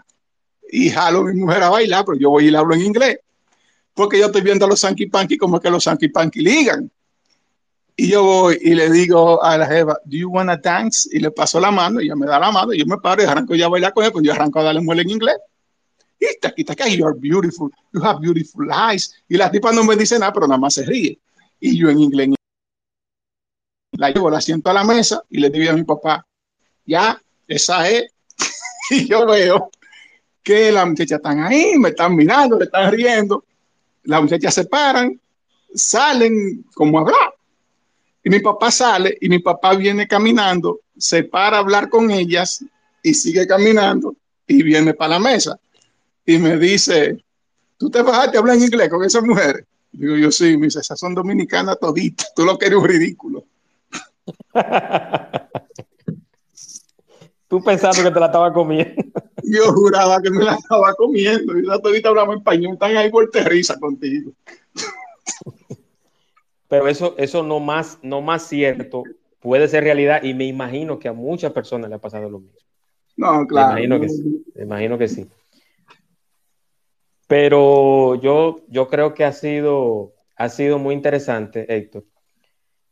y 0.70 0.90
jalo 0.90 1.20
a 1.20 1.24
mi 1.26 1.40
mujer 1.40 1.64
a 1.64 1.70
bailar, 1.70 2.04
pero 2.06 2.18
yo 2.18 2.30
voy 2.30 2.48
y 2.48 2.52
le 2.52 2.58
hablo 2.58 2.76
en 2.76 2.82
inglés. 2.82 3.20
Porque 3.94 4.20
yo 4.20 4.28
estoy 4.28 4.42
viendo 4.42 4.66
a 4.66 4.68
los 4.68 4.80
Sanky 4.80 5.08
Panky 5.08 5.38
como 5.38 5.60
que 5.60 5.70
los 5.70 5.84
Sanky 5.84 6.10
Panky 6.10 6.42
ligan. 6.42 6.90
Y 7.96 8.10
yo 8.10 8.24
voy 8.24 8.58
y 8.60 8.74
le 8.74 8.90
digo 8.90 9.44
a 9.44 9.58
la 9.58 9.68
jeva, 9.68 10.00
¿do 10.04 10.18
you 10.18 10.30
wanna 10.30 10.58
dance? 10.58 11.08
Y 11.12 11.20
le 11.20 11.30
paso 11.30 11.60
la 11.60 11.70
mano, 11.70 12.02
y 12.02 12.06
ella 12.06 12.16
me 12.16 12.26
da 12.26 12.40
la 12.40 12.52
mano, 12.52 12.74
y 12.74 12.80
yo 12.80 12.86
me 12.88 12.98
paro 12.98 13.22
y 13.22 13.26
arranco 13.26 13.54
ya 13.54 13.68
a 13.68 13.70
bailar 13.70 13.94
con 13.94 14.04
él, 14.04 14.12
pues 14.12 14.26
yo 14.26 14.32
arranco 14.32 14.60
a 14.60 14.64
darle 14.64 14.82
muela 14.82 15.04
en 15.04 15.12
inglés. 15.12 15.38
You 16.90 17.06
are 17.06 17.14
beautiful, 17.14 17.70
you 17.94 18.02
have 18.02 18.20
beautiful 18.22 18.72
eyes. 18.72 19.14
Y 19.30 19.38
la 19.38 19.50
tipa 19.50 19.72
no 19.72 19.84
me 19.84 19.96
dice 19.96 20.18
nada, 20.20 20.34
pero 20.34 20.48
nada 20.48 20.60
más 20.60 20.74
se 20.74 20.86
ríe. 20.86 21.20
Y 21.60 21.78
yo 21.78 21.90
en 21.90 22.00
inglés, 22.00 22.30
la 23.94 24.10
llevo, 24.10 24.30
la 24.30 24.42
siento 24.42 24.70
a 24.70 24.74
la 24.74 24.84
mesa 24.84 25.24
y 25.30 25.40
le 25.40 25.50
digo 25.50 25.72
a 25.72 25.76
mi 25.76 25.84
papá, 25.84 26.26
ya, 26.86 27.22
esa 27.48 27.90
es. 27.90 28.12
y 28.90 29.08
yo 29.08 29.26
veo 29.26 29.70
que 30.42 30.72
las 30.72 30.86
muchachas 30.88 31.18
están 31.18 31.40
ahí, 31.40 31.78
me 31.78 31.90
están 31.90 32.16
mirando, 32.16 32.58
me 32.58 32.66
están 32.66 32.92
riendo. 32.92 33.46
Las 34.04 34.22
muchachas 34.22 34.54
se 34.54 34.66
paran, 34.66 35.20
salen 35.74 36.66
como 36.74 36.98
a 36.98 37.02
hablar. 37.02 37.34
Y 38.24 38.30
mi 38.30 38.40
papá 38.40 38.72
sale 38.72 39.18
y 39.20 39.30
mi 39.30 39.40
papá 39.40 39.76
viene 39.76 40.08
caminando, 40.08 40.82
se 40.98 41.24
para 41.24 41.58
a 41.58 41.60
hablar 41.60 41.90
con 41.90 42.10
ellas 42.10 42.64
y 43.02 43.14
sigue 43.14 43.46
caminando 43.46 44.16
y 44.48 44.64
viene 44.64 44.94
para 44.94 45.12
la 45.12 45.20
mesa. 45.20 45.60
Y 46.26 46.38
me 46.38 46.58
dice, 46.58 47.24
¿tú 47.78 47.90
te 47.90 48.02
bajaste 48.02 48.38
a 48.38 48.40
hablar 48.40 48.58
en 48.58 48.64
inglés 48.64 48.90
con 48.90 49.04
esas 49.04 49.24
mujeres? 49.24 49.66
Digo 49.92 50.16
yo, 50.16 50.32
sí, 50.32 50.58
me 50.58 50.66
dice, 50.68 50.80
esas 50.80 51.00
son 51.00 51.14
dominicanas 51.14 51.80
toditas, 51.80 52.34
tú 52.36 52.46
lo 52.46 52.58
que 52.58 52.68
eres 52.68 52.80
un 52.80 52.88
ridículo. 52.88 53.44
Tú 57.48 57.62
pensando 57.62 58.02
que 58.02 58.10
te 58.10 58.20
la 58.20 58.26
estaba 58.28 58.52
comiendo. 58.52 59.04
Yo 59.44 59.72
juraba 59.74 60.20
que 60.22 60.32
me 60.32 60.44
la 60.44 60.56
estaba 60.56 60.94
comiendo. 60.96 61.60
Y 61.60 61.70
ahorita 61.70 62.10
hablamos 62.10 62.38
español, 62.38 62.74
están 62.74 62.98
ahí 62.98 63.12
por 63.12 63.30
risa 63.32 63.80
contigo. 63.80 64.32
Pero 66.68 66.88
eso, 66.88 67.14
eso 67.20 67.44
no 67.44 67.60
más, 67.60 68.00
no 68.02 68.22
más 68.22 68.48
cierto 68.48 69.04
puede 69.40 69.68
ser 69.68 69.84
realidad 69.84 70.24
y 70.24 70.34
me 70.34 70.46
imagino 70.46 70.98
que 70.98 71.10
a 71.10 71.14
muchas 71.14 71.52
personas 71.52 71.90
le 71.90 71.98
ha 71.98 72.00
pasado 72.00 72.30
lo 72.30 72.40
mismo. 72.40 72.58
No, 73.18 73.46
claro. 73.46 73.76
Me 73.76 73.84
imagino 73.84 74.00
que 74.00 74.10
sí. 74.10 74.46
Me 74.56 74.64
imagino 74.64 74.98
que 74.98 75.08
sí. 75.08 75.28
Pero 77.28 78.16
yo, 78.16 78.58
yo 78.68 78.88
creo 78.88 79.14
que 79.14 79.24
ha 79.24 79.32
sido, 79.32 80.14
ha 80.36 80.50
sido 80.50 80.80
muy 80.80 80.94
interesante, 80.94 81.66
Héctor, 81.74 82.06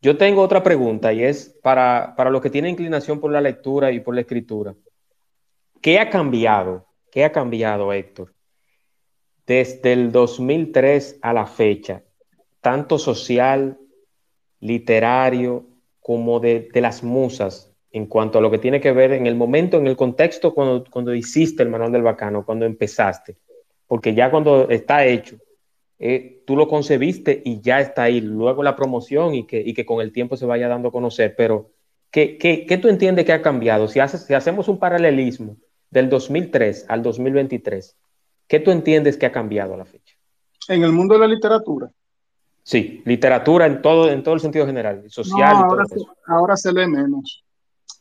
yo 0.02 0.18
tengo 0.18 0.42
otra 0.42 0.64
pregunta 0.64 1.14
y 1.14 1.24
es 1.24 1.58
para, 1.62 2.16
para 2.18 2.32
los 2.32 2.42
que 2.42 2.50
tienen 2.50 2.72
inclinación 2.72 3.20
por 3.20 3.32
la 3.32 3.42
lectura 3.42 3.92
y 3.92 4.00
por 4.00 4.16
la 4.16 4.22
escritura. 4.22 4.74
¿Qué 5.80 6.00
ha 6.00 6.10
cambiado? 6.10 6.88
¿Qué 7.12 7.24
ha 7.24 7.32
cambiado, 7.32 7.94
Héctor? 7.94 8.34
Desde 9.46 9.94
el 9.94 10.12
2003 10.12 11.20
a 11.22 11.34
la 11.34 11.46
fecha, 11.46 12.04
tanto 12.62 12.98
social 12.98 13.78
literario 14.60 15.68
como 16.00 16.40
de, 16.40 16.70
las 16.76 17.04
musas 17.04 17.72
en 17.92 18.06
cuanto 18.06 18.38
a 18.40 18.42
lo 18.42 18.50
que 18.50 18.58
tiene 18.58 18.80
que 18.80 18.92
ver 18.92 19.12
en 19.12 19.28
el 19.28 19.36
momento, 19.36 19.78
en 19.78 19.88
el 19.88 19.98
contexto 19.98 20.54
cuando, 20.54 20.84
cuando 20.90 21.14
hiciste 21.14 21.62
el 21.62 21.70
manual 21.70 21.92
del 21.92 22.04
bacano, 22.04 22.46
cuando 22.46 22.66
empezaste? 22.66 23.38
Porque 23.92 24.16
ya 24.16 24.32
cuando 24.32 24.70
está 24.70 25.06
hecho, 25.06 25.36
eh, 26.00 26.44
tú 26.48 26.56
lo 26.56 26.70
concebiste 26.70 27.42
y 27.44 27.60
ya 27.60 27.82
está 27.82 28.04
ahí, 28.04 28.22
luego 28.22 28.64
la 28.64 28.78
promoción 28.78 29.36
y 29.36 29.46
que, 29.46 29.60
y 29.60 29.74
que 29.74 29.86
con 29.86 30.00
el 30.00 30.14
tiempo 30.14 30.38
se 30.38 30.46
vaya 30.46 30.70
dando 30.70 30.88
a 30.88 30.92
conocer, 30.94 31.36
pero 31.36 31.72
¿qué, 32.10 32.38
qué, 32.38 32.66
qué 32.66 32.78
tú 32.78 32.88
entiendes 32.88 33.26
que 33.26 33.34
ha 33.34 33.42
cambiado? 33.42 33.90
Si, 33.90 34.00
haces, 34.00 34.22
si 34.22 34.34
hacemos 34.34 34.70
un 34.70 34.80
paralelismo 34.80 35.58
del 35.90 36.08
2003 36.08 36.86
al 36.88 37.04
2023, 37.04 37.98
¿qué 38.48 38.62
tú 38.62 38.72
entiendes 38.72 39.18
que 39.18 39.26
ha 39.26 39.32
cambiado 39.34 39.74
a 39.74 39.78
la 39.80 39.84
fecha? 39.84 40.16
En 40.70 40.84
el 40.84 40.94
mundo 40.94 41.16
de 41.16 41.20
la 41.20 41.28
literatura. 41.28 41.92
Sí, 42.64 43.02
literatura 43.04 43.66
en 43.66 43.82
todo, 43.82 44.10
en 44.10 44.24
todo 44.24 44.36
el 44.36 44.40
sentido 44.40 44.66
general, 44.66 45.04
social. 45.10 45.54
ahora, 45.54 45.84
se, 45.86 45.96
ahora 46.28 46.56
se 46.56 46.72
lee 46.72 46.88
menos, 46.88 47.44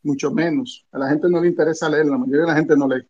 mucho 0.04 0.30
menos. 0.30 0.86
A 0.92 1.00
la 1.00 1.08
gente 1.08 1.28
no 1.28 1.40
le 1.40 1.48
interesa 1.48 1.88
leer, 1.88 2.06
la 2.06 2.16
mayoría 2.16 2.42
de 2.42 2.46
la 2.46 2.54
gente 2.54 2.76
no 2.76 2.86
lee. 2.86 3.04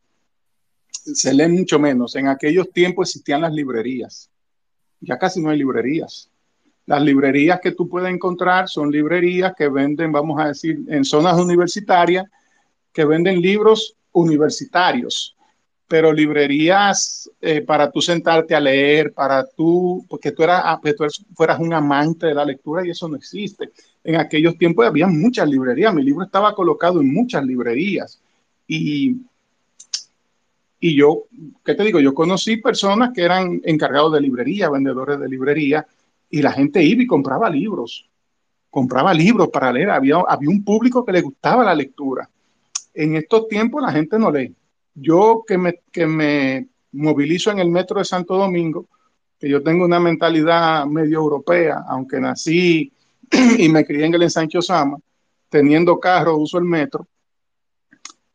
Se 1.04 1.32
lee 1.34 1.48
mucho 1.48 1.78
menos. 1.78 2.14
En 2.16 2.28
aquellos 2.28 2.70
tiempos 2.70 3.08
existían 3.08 3.42
las 3.42 3.52
librerías. 3.52 4.30
Ya 5.00 5.18
casi 5.18 5.40
no 5.40 5.50
hay 5.50 5.58
librerías. 5.58 6.30
Las 6.86 7.02
librerías 7.02 7.60
que 7.60 7.72
tú 7.72 7.88
puedes 7.88 8.12
encontrar 8.12 8.68
son 8.68 8.90
librerías 8.90 9.54
que 9.56 9.68
venden, 9.68 10.12
vamos 10.12 10.40
a 10.40 10.48
decir, 10.48 10.80
en 10.88 11.04
zonas 11.04 11.38
universitarias, 11.38 12.26
que 12.92 13.04
venden 13.04 13.40
libros 13.40 13.96
universitarios 14.12 15.36
pero 15.90 16.12
librerías 16.12 17.28
eh, 17.40 17.62
para 17.62 17.90
tú 17.90 18.00
sentarte 18.00 18.54
a 18.54 18.60
leer, 18.60 19.12
para 19.12 19.44
tú, 19.44 20.06
porque 20.08 20.30
tú, 20.30 20.44
eras, 20.44 20.62
ah, 20.64 20.80
tú 20.80 21.04
fueras 21.34 21.58
un 21.58 21.74
amante 21.74 22.26
de 22.26 22.34
la 22.34 22.44
lectura 22.44 22.86
y 22.86 22.90
eso 22.90 23.08
no 23.08 23.16
existe. 23.16 23.72
En 24.04 24.14
aquellos 24.14 24.56
tiempos 24.56 24.86
había 24.86 25.08
muchas 25.08 25.48
librerías, 25.48 25.92
mi 25.92 26.04
libro 26.04 26.24
estaba 26.24 26.54
colocado 26.54 27.00
en 27.00 27.12
muchas 27.12 27.44
librerías 27.44 28.20
y, 28.68 29.16
y 30.80 30.96
yo, 30.96 31.24
¿qué 31.64 31.74
te 31.74 31.84
digo? 31.84 32.00
Yo 32.00 32.14
conocí 32.14 32.56
personas 32.56 33.10
que 33.14 33.22
eran 33.22 33.60
encargados 33.64 34.14
de 34.14 34.20
librería, 34.20 34.70
vendedores 34.70 35.20
de 35.20 35.28
librería, 35.28 35.86
y 36.30 36.42
la 36.42 36.52
gente 36.52 36.82
iba 36.82 37.02
y 37.02 37.06
compraba 37.06 37.50
libros, 37.50 38.08
compraba 38.70 39.12
libros 39.12 39.48
para 39.48 39.72
leer, 39.72 39.90
había, 39.90 40.16
había 40.26 40.48
un 40.48 40.64
público 40.64 41.04
que 41.04 41.12
le 41.12 41.20
gustaba 41.20 41.64
la 41.64 41.74
lectura. 41.74 42.28
En 42.94 43.16
estos 43.16 43.46
tiempos 43.48 43.82
la 43.82 43.92
gente 43.92 44.18
no 44.18 44.30
lee 44.30 44.54
yo 44.94 45.44
que 45.46 45.58
me, 45.58 45.80
que 45.90 46.06
me 46.06 46.68
movilizo 46.92 47.50
en 47.50 47.58
el 47.58 47.70
metro 47.70 47.98
de 47.98 48.04
Santo 48.04 48.36
Domingo, 48.36 48.86
que 49.38 49.48
yo 49.48 49.62
tengo 49.62 49.84
una 49.84 50.00
mentalidad 50.00 50.84
medio 50.86 51.18
europea, 51.18 51.84
aunque 51.88 52.20
nací 52.20 52.92
y 53.58 53.68
me 53.68 53.84
crié 53.84 54.06
en 54.06 54.14
el 54.14 54.22
ensancho 54.22 54.60
Sama, 54.60 54.98
teniendo 55.48 55.98
carro, 55.98 56.36
uso 56.36 56.58
el 56.58 56.64
metro. 56.64 57.06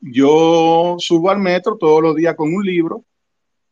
Yo 0.07 0.97
subo 0.99 1.31
al 1.31 1.39
metro 1.39 1.77
todos 1.77 1.99
los 1.99 2.15
días 2.15 2.35
con 2.35 2.53
un 2.53 2.63
libro 2.63 3.03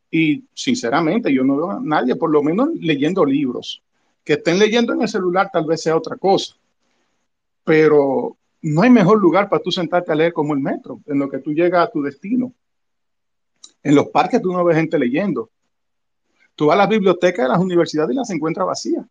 y 0.09 0.43
sinceramente 0.55 1.31
yo 1.31 1.43
no 1.43 1.57
veo 1.57 1.71
a 1.71 1.79
nadie, 1.79 2.15
por 2.15 2.31
lo 2.31 2.41
menos 2.41 2.69
leyendo 2.73 3.23
libros. 3.23 3.83
Que 4.23 4.33
estén 4.33 4.57
leyendo 4.57 4.93
en 4.93 5.03
el 5.03 5.07
celular 5.07 5.51
tal 5.53 5.65
vez 5.65 5.83
sea 5.83 5.95
otra 5.95 6.17
cosa, 6.17 6.55
pero 7.63 8.35
no 8.63 8.81
hay 8.81 8.89
mejor 8.89 9.19
lugar 9.19 9.47
para 9.47 9.61
tú 9.61 9.71
sentarte 9.71 10.11
a 10.11 10.15
leer 10.15 10.33
como 10.33 10.55
el 10.55 10.59
metro, 10.59 11.01
en 11.05 11.19
lo 11.19 11.29
que 11.29 11.37
tú 11.37 11.53
llegas 11.53 11.87
a 11.87 11.91
tu 11.91 12.01
destino. 12.01 12.51
En 13.83 13.93
los 13.93 14.07
parques 14.07 14.41
tú 14.41 14.51
no 14.51 14.63
ves 14.63 14.77
gente 14.77 14.97
leyendo. 14.97 15.51
Tú 16.55 16.67
vas 16.67 16.75
a 16.75 16.79
las 16.79 16.89
bibliotecas 16.89 17.45
de 17.45 17.49
las 17.49 17.59
universidades 17.59 18.11
y 18.11 18.17
las 18.17 18.29
encuentras 18.31 18.65
vacías. 18.65 19.05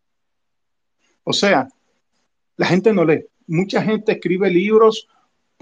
O 1.23 1.31
sea, 1.31 1.69
la 2.57 2.65
gente 2.65 2.91
no 2.91 3.05
lee. 3.05 3.25
Mucha 3.47 3.81
gente 3.81 4.11
escribe 4.11 4.49
libros 4.49 5.07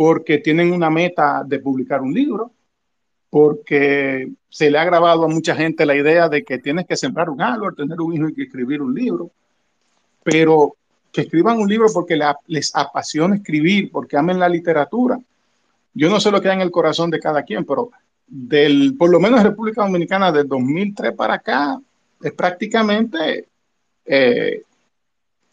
porque 0.02 0.40
tienen 0.40 0.74
una 0.74 0.90
meta 0.90 1.44
de 1.46 1.60
publicar 1.60 2.02
un 2.02 2.12
libro, 2.12 2.52
porque 3.30 4.32
se 4.50 4.72
le 4.72 4.80
ha 4.80 4.84
grabado 4.84 5.26
a 5.26 5.28
mucha 5.28 5.56
gente 5.56 5.86
la 5.86 5.96
idea 5.96 6.28
de 6.28 6.44
que 6.44 6.58
tienes 6.58 6.88
que 6.88 6.98
sembrar 6.98 7.30
un 7.30 7.40
árbol, 7.40 7.76
tener 7.76 8.02
un 8.02 8.12
hijo 8.12 8.28
y 8.28 8.34
que 8.34 8.42
escribir 8.46 8.82
un 8.82 8.96
libro. 8.96 9.30
Pero 10.24 10.76
que 11.12 11.22
escriban 11.22 11.60
un 11.60 11.70
libro 11.70 11.86
porque 11.94 12.20
les 12.48 12.76
apasiona 12.76 13.36
escribir, 13.36 13.92
porque 13.92 14.18
amen 14.18 14.40
la 14.40 14.50
literatura. 14.50 15.20
Yo 15.94 16.10
no 16.10 16.20
sé 16.20 16.32
lo 16.32 16.42
que 16.42 16.50
hay 16.50 16.56
en 16.56 16.62
el 16.62 16.72
corazón 16.72 17.12
de 17.12 17.20
cada 17.20 17.44
quien, 17.44 17.64
pero 17.64 17.92
del, 18.26 18.96
por 18.98 19.12
lo 19.12 19.20
menos 19.20 19.44
República 19.44 19.84
Dominicana 19.84 20.32
del 20.32 20.48
2003 20.48 21.14
para 21.14 21.36
acá, 21.36 21.80
es 22.20 22.32
prácticamente 22.32 23.50
eh, 24.04 24.64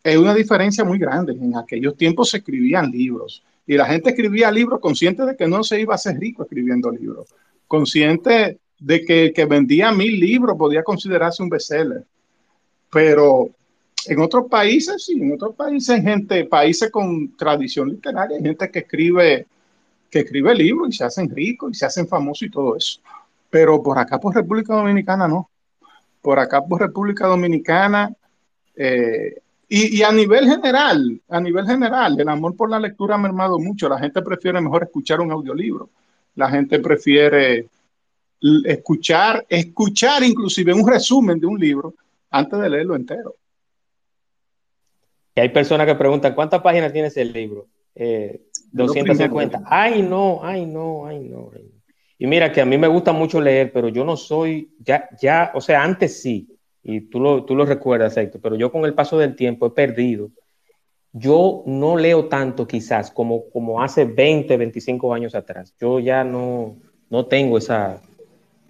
es 0.02 0.16
una 0.16 0.32
diferencia 0.32 0.84
muy 0.84 0.98
grande. 0.98 1.32
En 1.32 1.54
aquellos 1.54 1.98
tiempos 1.98 2.30
se 2.30 2.38
escribían 2.38 2.90
libros 2.90 3.42
y 3.68 3.76
la 3.76 3.84
gente 3.84 4.08
escribía 4.08 4.50
libros 4.50 4.80
consciente 4.80 5.26
de 5.26 5.36
que 5.36 5.46
no 5.46 5.62
se 5.62 5.78
iba 5.78 5.94
a 5.94 5.98
ser 5.98 6.18
rico 6.18 6.42
escribiendo 6.42 6.90
libros, 6.90 7.28
consciente 7.66 8.58
de 8.78 9.04
que 9.04 9.26
el 9.26 9.32
que 9.34 9.44
vendía 9.44 9.92
mil 9.92 10.18
libros 10.18 10.56
podía 10.56 10.82
considerarse 10.82 11.42
un 11.42 11.50
bestseller. 11.50 12.02
Pero 12.90 13.50
en 14.06 14.20
otros 14.20 14.46
países, 14.48 15.04
sí, 15.04 15.20
en 15.20 15.34
otros 15.34 15.54
países, 15.54 16.02
gente, 16.02 16.46
países 16.46 16.90
con 16.90 17.36
tradición 17.36 17.90
literaria, 17.90 18.40
gente 18.40 18.70
que 18.70 18.78
escribe 18.78 19.46
que 20.10 20.20
escribe 20.20 20.54
libros 20.54 20.88
y 20.88 20.96
se 20.96 21.04
hacen 21.04 21.28
ricos 21.28 21.72
y 21.72 21.74
se 21.74 21.84
hacen 21.84 22.08
famosos 22.08 22.48
y 22.48 22.50
todo 22.50 22.74
eso. 22.74 23.02
Pero 23.50 23.82
por 23.82 23.98
acá, 23.98 24.18
por 24.18 24.34
República 24.34 24.74
Dominicana, 24.74 25.28
no. 25.28 25.50
Por 26.22 26.38
acá, 26.38 26.64
por 26.64 26.80
República 26.80 27.26
Dominicana, 27.26 28.10
eh, 28.74 29.42
y, 29.70 30.02
a 30.02 30.10
nivel 30.10 30.48
general, 30.48 31.20
a 31.28 31.40
nivel 31.40 31.66
general, 31.66 32.18
el 32.18 32.28
amor 32.28 32.56
por 32.56 32.70
la 32.70 32.80
lectura 32.80 33.16
ha 33.16 33.18
mermado 33.18 33.58
mucho. 33.58 33.86
La 33.86 33.98
gente 33.98 34.22
prefiere 34.22 34.60
mejor 34.62 34.84
escuchar 34.84 35.20
un 35.20 35.30
audiolibro. 35.30 35.90
La 36.36 36.48
gente 36.48 36.78
prefiere 36.78 37.66
escuchar, 38.64 39.44
escuchar 39.46 40.22
inclusive 40.22 40.72
un 40.72 40.88
resumen 40.88 41.38
de 41.38 41.46
un 41.46 41.58
libro 41.58 41.94
antes 42.30 42.58
de 42.58 42.70
leerlo 42.70 42.96
entero. 42.96 43.34
Y 45.34 45.40
hay 45.40 45.50
personas 45.50 45.86
que 45.86 45.94
preguntan, 45.96 46.34
¿cuántas 46.34 46.62
páginas 46.62 46.90
tiene 46.90 47.08
ese 47.08 47.24
libro? 47.26 47.66
Eh, 47.94 48.40
250. 48.72 49.64
Ay, 49.66 50.02
no, 50.02 50.40
ay, 50.42 50.64
no, 50.64 51.06
ay, 51.06 51.20
no. 51.20 51.50
Y 52.18 52.26
mira 52.26 52.50
que 52.50 52.62
a 52.62 52.66
mí 52.66 52.78
me 52.78 52.88
gusta 52.88 53.12
mucho 53.12 53.38
leer, 53.38 53.70
pero 53.70 53.88
yo 53.88 54.02
no 54.04 54.16
soy, 54.16 54.74
ya, 54.78 55.08
ya, 55.20 55.52
o 55.54 55.60
sea, 55.60 55.82
antes 55.82 56.22
sí, 56.22 56.57
y 56.90 57.02
tú 57.02 57.20
lo, 57.20 57.44
tú 57.44 57.54
lo 57.54 57.66
recuerdas, 57.66 58.16
Héctor, 58.16 58.40
pero 58.40 58.56
yo 58.56 58.72
con 58.72 58.86
el 58.86 58.94
paso 58.94 59.18
del 59.18 59.36
tiempo 59.36 59.66
he 59.66 59.70
perdido. 59.70 60.30
Yo 61.12 61.62
no 61.66 61.98
leo 61.98 62.28
tanto 62.28 62.66
quizás 62.66 63.10
como, 63.10 63.50
como 63.50 63.82
hace 63.82 64.06
20, 64.06 64.56
25 64.56 65.12
años 65.12 65.34
atrás. 65.34 65.74
Yo 65.78 66.00
ya 66.00 66.24
no, 66.24 66.76
no 67.10 67.26
tengo 67.26 67.58
esa, 67.58 68.00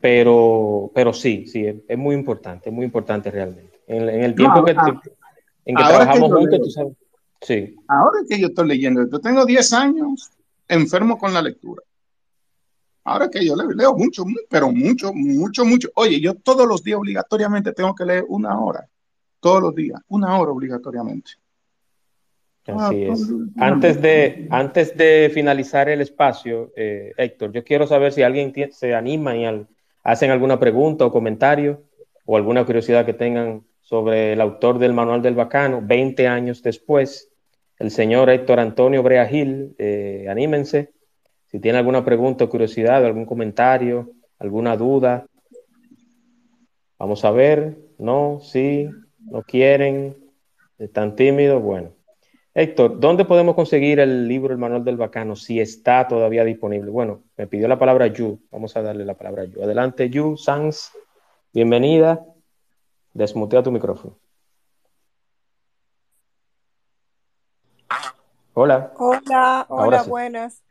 pero, 0.00 0.90
pero 0.96 1.12
sí, 1.12 1.46
sí, 1.46 1.64
es, 1.86 1.96
muy 1.96 2.16
importante, 2.16 2.70
es 2.70 2.74
muy 2.74 2.84
importante 2.84 3.30
realmente. 3.30 3.78
En, 3.86 4.08
el 4.08 4.34
tiempo 4.34 4.64
que, 4.64 4.72
en 4.72 5.76
que 5.76 5.84
trabajamos 5.84 6.32
juntos, 6.32 6.58
tú 6.58 6.70
sabes. 6.70 6.92
Sí. 7.40 7.76
Ahora 7.86 8.18
que 8.28 8.40
yo 8.40 8.48
estoy 8.48 8.66
leyendo, 8.66 9.08
yo 9.08 9.20
tengo 9.20 9.46
10 9.46 9.72
años 9.74 10.32
enfermo 10.66 11.18
con 11.18 11.32
la 11.32 11.40
lectura. 11.40 11.84
Ahora 13.08 13.30
que 13.30 13.44
yo 13.44 13.56
leo 13.56 13.94
mucho, 13.94 14.22
pero 14.50 14.70
mucho, 14.70 15.14
mucho, 15.14 15.64
mucho. 15.64 15.88
Oye, 15.94 16.20
yo 16.20 16.34
todos 16.34 16.68
los 16.68 16.84
días 16.84 16.98
obligatoriamente 16.98 17.72
tengo 17.72 17.94
que 17.94 18.04
leer 18.04 18.24
una 18.28 18.60
hora. 18.60 18.86
Todos 19.40 19.62
los 19.62 19.74
días, 19.74 19.98
una 20.08 20.38
hora 20.38 20.52
obligatoriamente. 20.52 21.30
Así 22.66 23.04
ah, 23.06 23.12
es. 23.12 23.28
Antes 23.56 24.02
de, 24.02 24.46
antes 24.50 24.94
de 24.94 25.30
finalizar 25.32 25.88
el 25.88 26.02
espacio, 26.02 26.70
eh, 26.76 27.12
Héctor, 27.16 27.52
yo 27.52 27.64
quiero 27.64 27.86
saber 27.86 28.12
si 28.12 28.22
alguien 28.22 28.52
se 28.72 28.94
anima 28.94 29.34
y 29.34 29.46
hacen 30.02 30.30
alguna 30.30 30.60
pregunta 30.60 31.06
o 31.06 31.10
comentario 31.10 31.82
o 32.26 32.36
alguna 32.36 32.66
curiosidad 32.66 33.06
que 33.06 33.14
tengan 33.14 33.64
sobre 33.80 34.34
el 34.34 34.40
autor 34.42 34.78
del 34.78 34.92
Manual 34.92 35.22
del 35.22 35.34
Bacano, 35.34 35.80
20 35.82 36.28
años 36.28 36.62
después, 36.62 37.30
el 37.78 37.90
señor 37.90 38.28
Héctor 38.28 38.60
Antonio 38.60 39.02
Brea 39.02 39.24
Gil. 39.24 39.74
Eh, 39.78 40.26
anímense. 40.28 40.92
Si 41.50 41.58
tiene 41.60 41.78
alguna 41.78 42.04
pregunta 42.04 42.44
o 42.44 42.48
curiosidad, 42.48 43.04
algún 43.04 43.24
comentario, 43.24 44.12
alguna 44.38 44.76
duda. 44.76 45.26
Vamos 46.98 47.24
a 47.24 47.30
ver. 47.30 47.78
No, 47.98 48.38
sí, 48.40 48.88
no 49.18 49.42
quieren, 49.42 50.16
están 50.78 51.16
tímidos. 51.16 51.62
Bueno. 51.62 51.90
Héctor, 52.54 52.98
¿dónde 52.98 53.24
podemos 53.24 53.54
conseguir 53.54 54.00
el 54.00 54.26
libro 54.26 54.52
El 54.52 54.58
Manual 54.58 54.84
del 54.84 54.96
Bacano 54.96 55.36
si 55.36 55.60
está 55.60 56.08
todavía 56.08 56.44
disponible? 56.44 56.90
Bueno, 56.90 57.22
me 57.36 57.46
pidió 57.46 57.68
la 57.68 57.78
palabra 57.78 58.08
Yu. 58.08 58.40
Vamos 58.50 58.76
a 58.76 58.82
darle 58.82 59.04
la 59.04 59.14
palabra 59.14 59.42
a 59.42 59.46
Yu. 59.46 59.62
Adelante, 59.62 60.10
Yu, 60.10 60.36
Sans. 60.36 60.90
Bienvenida. 61.52 62.24
Desmutea 63.12 63.62
tu 63.62 63.70
micrófono. 63.70 64.18
Hola. 68.54 68.92
Hola, 68.96 69.66
hola, 69.68 70.02
buenas. 70.02 70.64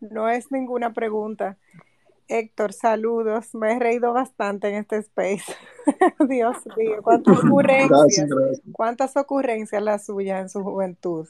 No 0.00 0.28
es 0.28 0.50
ninguna 0.50 0.92
pregunta. 0.92 1.56
Héctor, 2.28 2.72
saludos. 2.72 3.54
Me 3.54 3.72
he 3.72 3.78
reído 3.78 4.12
bastante 4.12 4.68
en 4.68 4.76
este 4.76 4.98
space. 4.98 5.52
Dios 6.28 6.56
mío, 6.76 7.02
cuántas 7.02 7.38
ocurrencias, 7.38 8.30
cuántas 8.72 9.16
ocurrencias 9.16 9.82
las 9.82 10.06
suyas 10.06 10.42
en 10.42 10.48
su 10.48 10.62
juventud. 10.62 11.28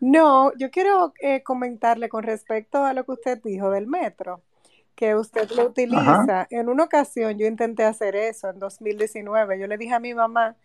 No, 0.00 0.52
yo 0.56 0.70
quiero 0.70 1.12
eh, 1.20 1.42
comentarle 1.42 2.08
con 2.08 2.24
respecto 2.24 2.84
a 2.84 2.92
lo 2.94 3.04
que 3.04 3.12
usted 3.12 3.40
dijo 3.42 3.70
del 3.70 3.86
metro, 3.86 4.42
que 4.94 5.14
usted 5.14 5.50
lo 5.50 5.66
utiliza. 5.66 6.46
En 6.50 6.68
una 6.68 6.84
ocasión 6.84 7.38
yo 7.38 7.46
intenté 7.46 7.84
hacer 7.84 8.16
eso 8.16 8.50
en 8.50 8.58
2019. 8.58 9.58
Yo 9.58 9.66
le 9.66 9.78
dije 9.78 9.94
a 9.94 10.00
mi 10.00 10.14
mamá, 10.14 10.56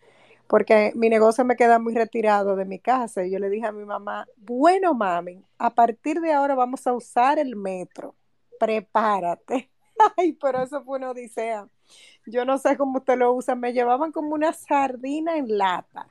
porque 0.49 0.91
mi 0.95 1.07
negocio 1.07 1.45
me 1.45 1.55
queda 1.55 1.79
muy 1.79 1.93
retirado 1.93 2.57
de 2.57 2.65
mi 2.65 2.79
casa, 2.79 3.23
y 3.23 3.31
yo 3.31 3.39
le 3.39 3.49
dije 3.49 3.67
a 3.67 3.71
mi 3.71 3.85
mamá, 3.85 4.27
bueno, 4.35 4.93
mami, 4.93 5.45
a 5.57 5.69
partir 5.73 6.19
de 6.19 6.33
ahora 6.33 6.55
vamos 6.55 6.85
a 6.87 6.93
usar 6.93 7.39
el 7.39 7.55
metro 7.55 8.15
prepárate. 8.59 9.71
Ay, 10.17 10.33
pero 10.33 10.61
eso 10.61 10.83
fue 10.83 10.97
una 10.99 11.11
odisea. 11.11 11.67
Yo 12.27 12.45
no 12.45 12.57
sé 12.59 12.77
cómo 12.77 12.99
usted 12.99 13.17
lo 13.17 13.33
usa. 13.33 13.55
Me 13.55 13.73
llevaban 13.73 14.11
como 14.11 14.35
una 14.35 14.53
sardina 14.53 15.37
en 15.37 15.57
lata 15.57 16.07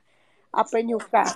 a 0.51 0.65
peñucar. 0.65 1.27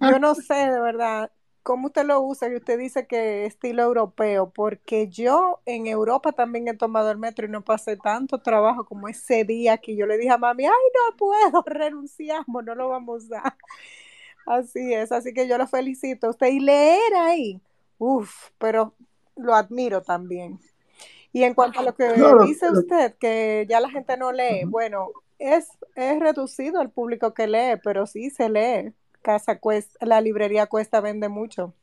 Yo 0.00 0.18
no 0.18 0.34
sé 0.34 0.54
de 0.54 0.80
verdad 0.80 1.30
cómo 1.66 1.88
usted 1.88 2.04
lo 2.04 2.20
usa 2.20 2.48
y 2.48 2.54
usted 2.54 2.78
dice 2.78 3.08
que 3.08 3.44
estilo 3.44 3.82
europeo, 3.82 4.50
porque 4.50 5.08
yo 5.08 5.58
en 5.66 5.88
Europa 5.88 6.30
también 6.30 6.68
he 6.68 6.74
tomado 6.74 7.10
el 7.10 7.18
metro 7.18 7.44
y 7.44 7.50
no 7.50 7.64
pasé 7.64 7.96
tanto 7.96 8.38
trabajo 8.38 8.84
como 8.84 9.08
ese 9.08 9.42
día 9.42 9.76
que 9.76 9.96
yo 9.96 10.06
le 10.06 10.16
dije 10.16 10.30
a 10.30 10.38
mami, 10.38 10.66
ay, 10.66 10.70
no 10.70 11.16
puedo, 11.16 11.64
renunciamos, 11.66 12.64
no 12.64 12.76
lo 12.76 12.88
vamos 12.90 13.24
a 13.24 13.26
usar. 13.26 13.54
Así 14.46 14.94
es, 14.94 15.10
así 15.10 15.34
que 15.34 15.48
yo 15.48 15.58
lo 15.58 15.66
felicito 15.66 16.28
a 16.28 16.30
usted 16.30 16.46
y 16.46 16.60
leer 16.60 17.14
ahí, 17.16 17.60
uff, 17.98 18.50
pero 18.58 18.94
lo 19.34 19.56
admiro 19.56 20.02
también. 20.02 20.60
Y 21.32 21.42
en 21.42 21.52
cuanto 21.52 21.80
a 21.80 21.82
lo 21.82 21.96
que 21.96 22.14
dice 22.46 22.70
usted, 22.70 23.16
que 23.18 23.66
ya 23.68 23.80
la 23.80 23.90
gente 23.90 24.16
no 24.16 24.30
lee, 24.30 24.62
bueno, 24.64 25.08
es, 25.40 25.68
es 25.96 26.20
reducido 26.20 26.80
el 26.80 26.90
público 26.90 27.34
que 27.34 27.48
lee, 27.48 27.80
pero 27.82 28.06
sí 28.06 28.30
se 28.30 28.48
lee. 28.48 28.94
Casa 29.26 29.58
cuesta, 29.58 30.06
la 30.06 30.20
librería 30.20 30.68
cuesta, 30.68 31.00
vende 31.00 31.28
mucho, 31.28 31.74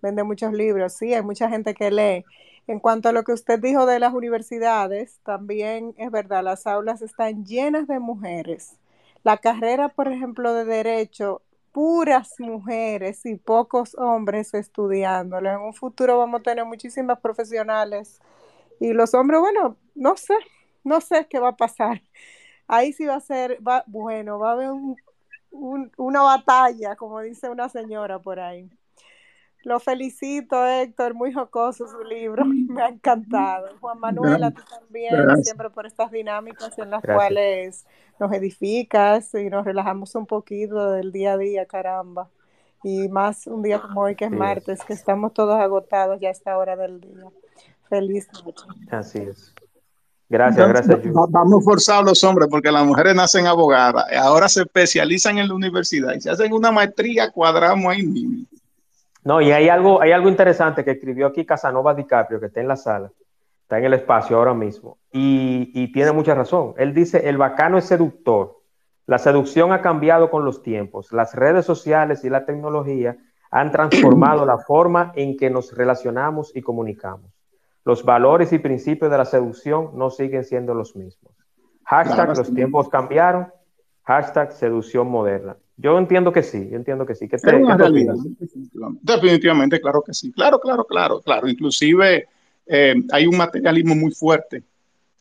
vende 0.00 0.22
muchos 0.22 0.54
libros, 0.54 0.94
sí, 0.94 1.12
hay 1.12 1.22
mucha 1.22 1.50
gente 1.50 1.74
que 1.74 1.90
lee. 1.90 2.24
En 2.66 2.80
cuanto 2.80 3.10
a 3.10 3.12
lo 3.12 3.24
que 3.24 3.32
usted 3.32 3.60
dijo 3.60 3.84
de 3.84 3.98
las 3.98 4.14
universidades, 4.14 5.20
también 5.22 5.94
es 5.98 6.10
verdad, 6.10 6.42
las 6.42 6.66
aulas 6.66 7.02
están 7.02 7.44
llenas 7.44 7.86
de 7.88 7.98
mujeres. 7.98 8.78
La 9.22 9.36
carrera, 9.36 9.90
por 9.90 10.08
ejemplo, 10.08 10.54
de 10.54 10.64
derecho 10.64 11.42
puras 11.72 12.40
mujeres 12.40 13.26
y 13.26 13.34
pocos 13.36 13.94
hombres 13.98 14.54
estudiándolo. 14.54 15.50
En 15.50 15.60
un 15.60 15.74
futuro 15.74 16.16
vamos 16.16 16.40
a 16.40 16.42
tener 16.44 16.64
muchísimas 16.64 17.20
profesionales 17.20 18.18
y 18.80 18.94
los 18.94 19.12
hombres, 19.12 19.40
bueno, 19.40 19.76
no 19.94 20.16
sé, 20.16 20.36
no 20.84 21.02
sé 21.02 21.26
qué 21.28 21.38
va 21.38 21.50
a 21.50 21.56
pasar. 21.56 22.00
Ahí 22.66 22.94
sí 22.94 23.04
va 23.04 23.16
a 23.16 23.20
ser, 23.20 23.58
va, 23.66 23.84
bueno, 23.86 24.38
va 24.38 24.50
a 24.50 24.52
haber 24.54 24.70
una 25.50 26.22
batalla, 26.22 26.96
como 26.96 27.20
dice 27.20 27.48
una 27.48 27.68
señora 27.68 28.18
por 28.18 28.40
ahí. 28.40 28.70
Lo 29.64 29.80
felicito, 29.80 30.64
Héctor, 30.66 31.14
muy 31.14 31.32
jocoso 31.32 31.88
su 31.88 32.02
libro, 32.04 32.44
me 32.46 32.82
ha 32.82 32.88
encantado. 32.88 33.68
Juan 33.80 33.98
Manuel, 33.98 34.44
a 34.44 34.50
ti 34.50 34.62
también, 34.68 35.44
siempre 35.44 35.70
por 35.70 35.86
estas 35.86 36.10
dinámicas 36.10 36.78
en 36.78 36.90
las 36.90 37.02
cuales 37.02 37.86
nos 38.20 38.32
edificas 38.32 39.34
y 39.34 39.50
nos 39.50 39.64
relajamos 39.64 40.14
un 40.14 40.26
poquito 40.26 40.92
del 40.92 41.12
día 41.12 41.32
a 41.32 41.38
día, 41.38 41.66
caramba. 41.66 42.30
Y 42.84 43.08
más 43.08 43.48
un 43.48 43.62
día 43.62 43.80
como 43.80 44.02
hoy 44.02 44.14
que 44.14 44.26
es 44.26 44.30
martes, 44.30 44.84
que 44.84 44.92
estamos 44.92 45.34
todos 45.34 45.60
agotados 45.60 46.20
ya 46.20 46.28
a 46.28 46.32
esta 46.32 46.56
hora 46.56 46.76
del 46.76 47.00
día. 47.00 47.24
Feliz 47.88 48.28
noche. 48.44 48.64
Así 48.90 49.18
es. 49.18 49.54
Gracias, 50.28 50.68
gracias. 50.68 51.00
Vamos 51.30 51.64
forzados 51.64 52.04
los 52.04 52.22
hombres 52.22 52.48
porque 52.50 52.70
las 52.70 52.84
mujeres 52.84 53.14
nacen 53.14 53.46
abogadas, 53.46 54.04
ahora 54.20 54.48
se 54.48 54.62
especializan 54.62 55.38
en 55.38 55.48
la 55.48 55.54
universidad 55.54 56.14
y 56.14 56.20
se 56.20 56.30
hacen 56.30 56.52
una 56.52 56.70
maestría, 56.70 57.30
cuadramos 57.30 57.86
ahí 57.86 58.06
mismo. 58.06 58.44
No, 59.24 59.40
y 59.40 59.50
hay 59.52 59.68
algo, 59.68 60.02
hay 60.02 60.12
algo 60.12 60.28
interesante 60.28 60.84
que 60.84 60.92
escribió 60.92 61.28
aquí 61.28 61.46
Casanova 61.46 61.94
DiCaprio, 61.94 62.40
que 62.40 62.46
está 62.46 62.60
en 62.60 62.68
la 62.68 62.76
sala, 62.76 63.10
está 63.62 63.78
en 63.78 63.86
el 63.86 63.94
espacio 63.94 64.36
ahora 64.36 64.54
mismo, 64.54 64.98
y, 65.10 65.90
tiene 65.92 66.12
mucha 66.12 66.34
razón. 66.34 66.74
Él 66.76 66.92
dice, 66.92 67.28
el 67.28 67.38
bacano 67.38 67.78
es 67.78 67.86
seductor. 67.86 68.58
La 69.06 69.18
seducción 69.18 69.72
ha 69.72 69.80
cambiado 69.80 70.30
con 70.30 70.44
los 70.44 70.62
tiempos. 70.62 71.12
Las 71.12 71.34
redes 71.34 71.64
sociales 71.64 72.24
y 72.24 72.28
la 72.28 72.44
tecnología 72.44 73.16
han 73.50 73.72
transformado 73.72 74.44
la 74.44 74.58
forma 74.58 75.12
en 75.16 75.38
que 75.38 75.48
nos 75.48 75.74
relacionamos 75.74 76.54
y 76.54 76.60
comunicamos. 76.60 77.37
Los 77.88 78.04
valores 78.04 78.52
y 78.52 78.58
principios 78.58 79.10
de 79.10 79.16
la 79.16 79.24
seducción 79.24 79.92
no 79.94 80.10
siguen 80.10 80.44
siendo 80.44 80.74
los 80.74 80.94
mismos. 80.94 81.32
Hashtag 81.84 82.36
los 82.36 82.52
tiempos 82.52 82.86
cambiaron. 82.90 83.48
Hashtag 84.02 84.52
seducción 84.52 85.08
moderna. 85.10 85.56
Yo 85.78 85.96
entiendo 85.96 86.30
que 86.30 86.42
sí, 86.42 86.68
yo 86.70 86.76
entiendo 86.76 87.06
que 87.06 87.14
sí. 87.14 87.26
¿Qué 87.26 87.38
te, 87.38 87.64
definitivamente, 89.00 89.80
claro 89.80 90.02
que 90.02 90.12
sí. 90.12 90.30
Claro, 90.32 90.60
claro, 90.60 90.84
claro, 90.84 91.22
claro. 91.22 91.48
Inclusive 91.48 92.28
eh, 92.66 92.94
hay 93.10 93.26
un 93.26 93.38
materialismo 93.38 93.94
muy 93.94 94.10
fuerte. 94.10 94.62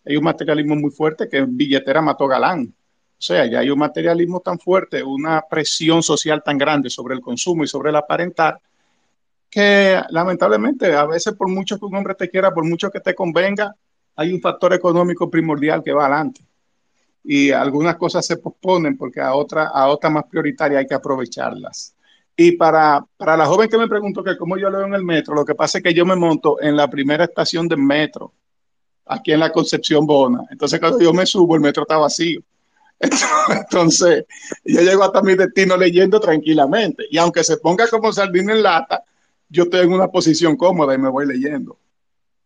Hay 0.05 0.17
un 0.17 0.25
materialismo 0.25 0.75
muy 0.75 0.91
fuerte 0.91 1.29
que 1.29 1.45
billetera 1.47 2.01
mató 2.01 2.27
galán. 2.27 2.65
O 2.67 3.21
sea, 3.21 3.45
ya 3.45 3.59
hay 3.59 3.69
un 3.69 3.79
materialismo 3.79 4.41
tan 4.41 4.59
fuerte, 4.59 5.01
una 5.01 5.41
presión 5.49 6.03
social 6.03 6.43
tan 6.43 6.57
grande 6.57 6.89
sobre 6.89 7.15
el 7.15 7.21
consumo 7.21 7.63
y 7.63 7.67
sobre 7.67 7.91
el 7.91 7.95
aparentar, 7.95 8.59
que 9.49 10.01
lamentablemente 10.09 10.93
a 10.93 11.05
veces 11.05 11.33
por 11.33 11.47
mucho 11.49 11.79
que 11.79 11.85
un 11.85 11.95
hombre 11.95 12.15
te 12.15 12.29
quiera, 12.29 12.53
por 12.53 12.65
mucho 12.65 12.89
que 12.89 12.99
te 12.99 13.15
convenga, 13.15 13.75
hay 14.15 14.33
un 14.33 14.41
factor 14.41 14.73
económico 14.73 15.29
primordial 15.29 15.83
que 15.83 15.93
va 15.93 16.05
adelante 16.05 16.41
y 17.29 17.51
algunas 17.51 17.97
cosas 17.97 18.25
se 18.25 18.37
posponen 18.37 18.97
porque 18.97 19.19
a 19.19 19.35
otra, 19.35 19.67
a 19.67 19.87
otra 19.87 20.09
más 20.09 20.23
prioritaria 20.29 20.79
hay 20.79 20.87
que 20.87 20.95
aprovecharlas. 20.95 21.93
Y 22.37 22.53
para, 22.53 23.03
para 23.17 23.35
la 23.35 23.45
joven 23.45 23.67
que 23.67 23.77
me 23.77 23.87
preguntó 23.87 24.23
que 24.23 24.37
cómo 24.37 24.57
yo 24.57 24.69
leo 24.69 24.85
en 24.85 24.93
el 24.93 25.03
metro, 25.03 25.35
lo 25.35 25.43
que 25.43 25.53
pasa 25.53 25.79
es 25.79 25.83
que 25.83 25.93
yo 25.93 26.05
me 26.05 26.15
monto 26.15 26.61
en 26.61 26.77
la 26.77 26.89
primera 26.89 27.25
estación 27.25 27.67
del 27.67 27.79
metro, 27.79 28.31
aquí 29.05 29.33
en 29.33 29.41
la 29.41 29.51
Concepción 29.51 30.05
Bona. 30.05 30.45
Entonces 30.49 30.79
cuando 30.79 31.01
yo 31.01 31.11
me 31.13 31.25
subo, 31.25 31.55
el 31.55 31.61
metro 31.61 31.83
está 31.83 31.97
vacío. 31.97 32.41
Entonces, 33.49 34.25
yo 34.63 34.81
llego 34.81 35.03
hasta 35.03 35.21
mi 35.21 35.35
destino 35.35 35.75
leyendo 35.75 36.21
tranquilamente. 36.21 37.03
Y 37.11 37.17
aunque 37.17 37.43
se 37.43 37.57
ponga 37.57 37.87
como 37.89 38.13
sardina 38.13 38.53
en 38.53 38.63
lata, 38.63 39.03
yo 39.49 39.63
estoy 39.63 39.81
en 39.81 39.93
una 39.93 40.07
posición 40.07 40.55
cómoda 40.55 40.93
y 40.93 40.97
me 40.97 41.09
voy 41.09 41.25
leyendo. 41.25 41.79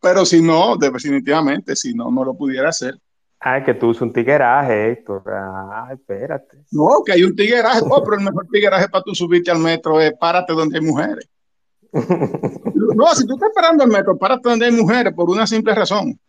Pero 0.02 0.26
si 0.26 0.42
no, 0.42 0.76
definitivamente, 0.78 1.76
si 1.76 1.94
no, 1.94 2.10
no 2.12 2.24
lo 2.24 2.34
pudiera 2.34 2.70
hacer. 2.70 3.00
Ay, 3.40 3.64
que 3.64 3.74
tú 3.74 3.90
usas 3.90 4.04
un 4.04 4.14
tigueraje, 4.14 4.92
Héctor. 4.92 5.24
Ay, 5.28 5.96
espérate. 5.96 6.58
No, 6.72 7.02
que 7.06 7.14
hay 7.14 7.24
un 7.24 7.36
tigueraje. 7.36 7.82
Oh, 7.90 8.04
pero 8.04 8.18
el 8.18 8.24
mejor 8.24 8.48
tigueraje 8.52 8.88
para 8.88 9.04
tú 9.04 9.16
subirte 9.16 9.50
al 9.50 9.60
metro 9.60 10.00
es 10.00 10.14
párate 10.14 10.54
donde 10.54 10.78
hay 10.78 10.86
mujeres. 10.86 11.28
no, 11.92 13.16
si 13.16 13.26
tú 13.26 13.34
estás 13.34 13.50
esperando 13.50 13.84
el 13.84 13.90
metro, 13.90 14.18
párate 14.18 14.48
donde 14.48 14.66
hay 14.66 14.72
mujeres 14.72 15.14
por 15.14 15.30
una 15.30 15.48
simple 15.48 15.74
razón. 15.74 16.20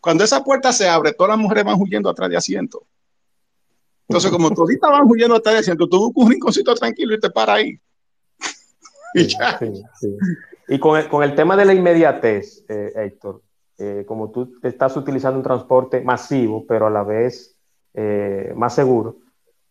Cuando 0.00 0.24
esa 0.24 0.42
puerta 0.42 0.72
se 0.72 0.88
abre, 0.88 1.12
todas 1.12 1.30
las 1.30 1.38
mujeres 1.38 1.64
van 1.64 1.80
huyendo 1.80 2.10
atrás 2.10 2.30
de 2.30 2.36
asiento. 2.36 2.84
Entonces, 4.08 4.30
como 4.30 4.50
toditas 4.50 4.90
van 4.90 5.08
huyendo 5.08 5.36
atrás 5.36 5.54
de 5.54 5.60
asiento, 5.60 5.88
tú 5.88 5.98
buscas 5.98 6.24
un 6.24 6.30
rinconcito 6.30 6.74
tranquilo 6.74 7.14
y 7.14 7.20
te 7.20 7.30
paras 7.30 7.56
ahí. 7.56 7.80
y 9.14 9.26
ya. 9.26 9.58
Y 10.68 10.78
con 10.78 10.98
el, 10.98 11.08
con 11.08 11.22
el, 11.22 11.34
tema 11.34 11.56
de 11.56 11.64
la 11.64 11.74
inmediatez, 11.74 12.64
eh, 12.68 12.92
Héctor, 12.96 13.42
eh, 13.78 14.04
como 14.06 14.30
tú 14.30 14.58
estás 14.62 14.96
utilizando 14.96 15.38
un 15.38 15.44
transporte 15.44 16.00
masivo, 16.00 16.66
pero 16.66 16.86
a 16.86 16.90
la 16.90 17.04
vez 17.04 17.56
eh, 17.94 18.52
más 18.56 18.74
seguro, 18.74 19.16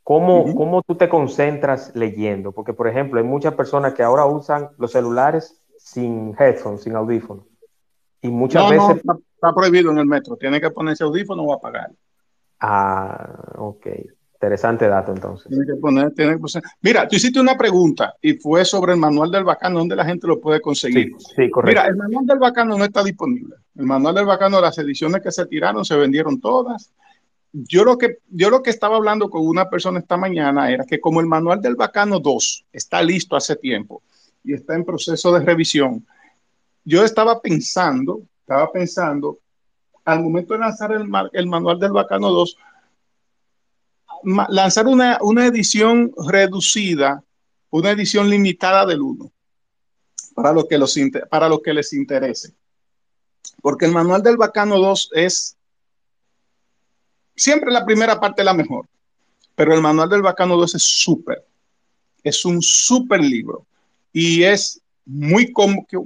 ¿cómo, 0.03 0.55
¿cómo, 0.55 0.81
tú 0.83 0.95
te 0.95 1.09
concentras 1.09 1.91
leyendo? 1.95 2.51
Porque, 2.51 2.73
por 2.73 2.87
ejemplo, 2.87 3.19
hay 3.19 3.25
muchas 3.25 3.55
personas 3.55 3.93
que 3.93 4.03
ahora 4.03 4.25
usan 4.25 4.69
los 4.77 4.91
celulares 4.91 5.61
sin 5.77 6.35
headphones, 6.39 6.83
sin 6.83 6.95
audífonos. 6.95 7.45
Y 8.21 8.29
muchas 8.29 8.69
veces... 8.69 8.97
está, 8.97 9.53
prohibido 9.53 9.91
en 9.91 9.99
el 9.99 10.05
metro, 10.05 10.37
tiene 10.37 10.61
que 10.61 10.71
ponerse 10.71 11.03
audífono 11.03 11.43
o 11.43 11.53
apagar. 11.53 11.91
Ah, 12.59 13.53
ok. 13.57 13.87
Interesante 14.35 14.87
dato 14.87 15.13
entonces. 15.13 15.47
Tiene 15.47 15.65
que 15.65 15.75
poner, 15.75 16.13
tiene 16.13 16.33
que 16.33 16.39
poner. 16.39 16.63
Mira, 16.81 17.07
tú 17.07 17.15
hiciste 17.15 17.39
una 17.39 17.57
pregunta 17.57 18.15
y 18.21 18.33
fue 18.33 18.65
sobre 18.65 18.93
el 18.93 18.99
manual 18.99 19.31
del 19.31 19.45
bacano, 19.45 19.79
¿dónde 19.79 19.95
la 19.95 20.05
gente 20.05 20.27
lo 20.27 20.41
puede 20.41 20.59
conseguir? 20.59 21.13
Sí, 21.35 21.49
correcto. 21.49 21.81
Mira, 21.81 21.87
el 21.87 21.95
manual 21.95 22.25
del 22.25 22.39
bacano 22.39 22.77
no 22.77 22.83
está 22.83 23.01
disponible. 23.01 23.55
El 23.75 23.85
manual 23.85 24.13
del 24.13 24.25
bacano, 24.25 24.59
las 24.59 24.77
ediciones 24.77 25.21
que 25.21 25.31
se 25.31 25.45
tiraron 25.45 25.85
se 25.85 25.95
vendieron 25.95 26.41
todas. 26.41 26.91
Yo 27.53 27.85
lo 27.85 27.97
que, 27.97 28.17
yo 28.29 28.49
lo 28.49 28.61
que 28.61 28.71
estaba 28.71 28.97
hablando 28.97 29.29
con 29.29 29.47
una 29.47 29.69
persona 29.69 29.99
esta 29.99 30.17
mañana 30.17 30.69
era 30.69 30.83
que 30.83 30.99
como 30.99 31.21
el 31.21 31.27
manual 31.27 31.61
del 31.61 31.75
bacano 31.75 32.19
2 32.19 32.65
está 32.73 33.01
listo 33.01 33.37
hace 33.37 33.55
tiempo 33.55 34.03
y 34.43 34.53
está 34.53 34.75
en 34.75 34.83
proceso 34.83 35.31
de 35.33 35.45
revisión, 35.45 36.05
yo 36.83 37.05
estaba 37.05 37.41
pensando, 37.41 38.21
estaba 38.41 38.69
pensando, 38.71 39.39
al 40.03 40.21
momento 40.21 40.53
de 40.53 40.59
lanzar 40.59 40.91
el, 40.91 41.09
el 41.31 41.47
manual 41.47 41.79
del 41.79 41.93
bacano 41.93 42.29
2, 42.29 42.57
lanzar 44.49 44.87
una, 44.87 45.17
edición 45.45 46.11
reducida, 46.27 47.23
una 47.69 47.91
edición 47.91 48.29
limitada 48.29 48.85
del 48.85 49.01
1, 49.01 49.31
para 50.33 50.51
lo 50.53 50.67
que, 50.67 50.77
los, 50.77 50.97
para 51.29 51.49
que 51.63 51.73
les 51.73 51.93
interese. 51.93 52.53
porque 53.61 53.85
el 53.85 53.91
manual 53.91 54.21
del 54.21 54.37
Bacano 54.37 54.77
2 54.77 55.11
es 55.13 55.55
siempre 57.35 57.71
la 57.71 57.85
primera 57.85 58.19
parte 58.19 58.43
la 58.43 58.53
mejor, 58.53 58.87
pero 59.55 59.73
el 59.73 59.81
manual 59.81 60.09
del 60.09 60.21
Bacano 60.21 60.57
2 60.57 60.75
es 60.75 60.83
súper, 60.83 61.45
es 62.23 62.45
un 62.45 62.61
súper 62.61 63.21
libro 63.21 63.65
y 64.11 64.43
es 64.43 64.81
muy, 65.05 65.53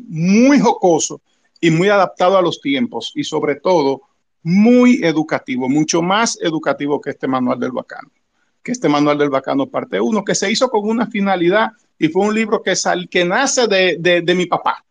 muy 0.07 0.59
jocoso 0.59 1.21
y 1.61 1.71
muy 1.71 1.89
adaptado 1.89 2.37
a 2.37 2.41
los 2.41 2.61
tiempos 2.61 3.11
y 3.15 3.23
sobre 3.23 3.55
todo 3.55 4.01
muy 4.43 5.03
educativo, 5.03 5.67
mucho 5.69 6.01
más 6.01 6.37
educativo 6.41 6.99
que 7.01 7.11
este 7.11 7.27
manual 7.27 7.59
del 7.59 7.71
bacano, 7.71 8.09
que 8.63 8.71
este 8.71 8.89
manual 8.89 9.17
del 9.17 9.29
bacano 9.29 9.67
parte 9.67 9.99
1, 9.99 10.23
que 10.23 10.35
se 10.35 10.51
hizo 10.51 10.69
con 10.69 10.87
una 10.87 11.07
finalidad 11.07 11.71
y 11.97 12.07
fue 12.07 12.25
un 12.25 12.33
libro 12.33 12.61
que, 12.61 12.75
sal, 12.75 13.09
que 13.09 13.25
nace 13.25 13.67
de, 13.67 14.21
de, 14.23 14.35
mi 14.35 14.45
papá. 14.45 14.83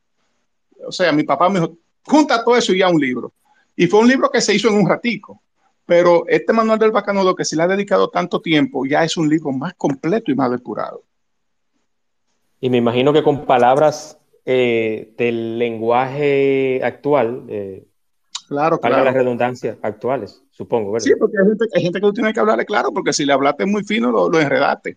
O 0.86 0.92
sea, 0.92 1.10
mi 1.12 1.22
papá 1.22 1.48
me 1.48 1.60
dijo, 1.60 1.78
junta 2.04 2.44
todo 2.44 2.56
eso 2.56 2.72
y 2.72 2.78
ya 2.78 2.88
un 2.88 3.00
libro. 3.00 3.32
Y 3.74 3.86
fue 3.86 4.00
un 4.00 4.08
libro 4.08 4.30
que 4.30 4.40
se 4.40 4.54
hizo 4.54 4.68
en 4.68 4.74
un 4.74 4.88
ratico. 4.88 5.40
Pero 5.86 6.28
este 6.28 6.52
manual 6.52 6.78
del 6.78 6.90
bacano, 6.90 7.24
lo 7.24 7.34
que 7.34 7.46
se 7.46 7.56
le 7.56 7.62
ha 7.62 7.66
dedicado 7.66 8.10
tanto 8.10 8.42
tiempo, 8.42 8.84
ya 8.84 9.04
es 9.04 9.16
un 9.16 9.26
libro 9.26 9.52
más 9.52 9.72
completo 9.72 10.30
y 10.30 10.34
más 10.34 10.50
depurado. 10.50 11.02
Y 12.60 12.68
me 12.68 12.76
imagino 12.76 13.12
que 13.12 13.22
con 13.22 13.46
palabras 13.46 14.18
eh, 14.44 15.14
del 15.16 15.58
lenguaje 15.58 16.80
actual, 16.84 17.44
eh, 17.48 17.87
claro, 18.48 18.80
para 18.80 19.04
las 19.04 19.14
redundancias 19.14 19.76
actuales, 19.82 20.42
supongo. 20.50 20.92
¿verdad? 20.92 21.04
Sí, 21.04 21.12
porque 21.18 21.36
hay 21.38 21.48
gente, 21.48 21.64
hay 21.74 21.82
gente 21.82 22.00
que 22.00 22.06
tú 22.06 22.12
tienes 22.12 22.34
que 22.34 22.40
hablarle 22.40 22.64
claro, 22.64 22.92
porque 22.92 23.12
si 23.12 23.24
le 23.24 23.32
hablaste 23.32 23.66
muy 23.66 23.84
fino, 23.84 24.10
lo, 24.10 24.28
lo 24.28 24.40
enredaste. 24.40 24.96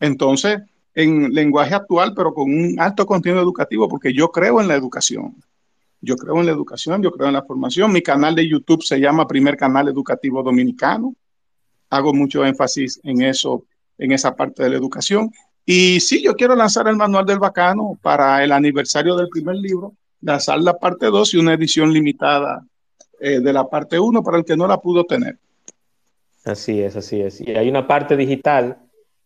Entonces, 0.00 0.60
en 0.94 1.32
lenguaje 1.32 1.74
actual, 1.74 2.12
pero 2.14 2.34
con 2.34 2.44
un 2.52 2.80
alto 2.80 3.06
contenido 3.06 3.42
educativo, 3.42 3.88
porque 3.88 4.12
yo 4.12 4.28
creo 4.30 4.60
en 4.60 4.68
la 4.68 4.74
educación. 4.74 5.34
Yo 6.00 6.16
creo 6.16 6.40
en 6.40 6.46
la 6.46 6.52
educación, 6.52 7.02
yo 7.02 7.12
creo 7.12 7.28
en 7.28 7.34
la 7.34 7.44
formación. 7.44 7.92
Mi 7.92 8.02
canal 8.02 8.34
de 8.34 8.48
YouTube 8.48 8.82
se 8.82 8.98
llama 8.98 9.26
Primer 9.26 9.56
Canal 9.56 9.88
Educativo 9.88 10.42
Dominicano. 10.42 11.14
Hago 11.90 12.12
mucho 12.12 12.44
énfasis 12.44 13.00
en 13.04 13.22
eso, 13.22 13.64
en 13.98 14.12
esa 14.12 14.34
parte 14.34 14.64
de 14.64 14.70
la 14.70 14.76
educación. 14.76 15.30
Y 15.64 16.00
sí, 16.00 16.22
yo 16.22 16.34
quiero 16.34 16.56
lanzar 16.56 16.88
el 16.88 16.96
manual 16.96 17.24
del 17.24 17.38
bacano 17.38 17.96
para 18.02 18.42
el 18.42 18.50
aniversario 18.50 19.14
del 19.14 19.28
primer 19.28 19.56
libro, 19.56 19.94
lanzar 20.20 20.60
la 20.60 20.76
parte 20.76 21.06
2 21.06 21.34
y 21.34 21.36
una 21.38 21.54
edición 21.54 21.92
limitada 21.92 22.66
eh, 23.22 23.40
de 23.40 23.52
la 23.52 23.70
parte 23.70 24.00
1 24.00 24.22
para 24.22 24.38
el 24.38 24.44
que 24.44 24.56
no 24.56 24.66
la 24.66 24.80
pudo 24.80 25.04
tener. 25.04 25.38
Así 26.44 26.80
es, 26.80 26.96
así 26.96 27.20
es. 27.20 27.40
Y 27.40 27.52
hay 27.52 27.68
una 27.68 27.86
parte 27.86 28.16
digital 28.16 28.78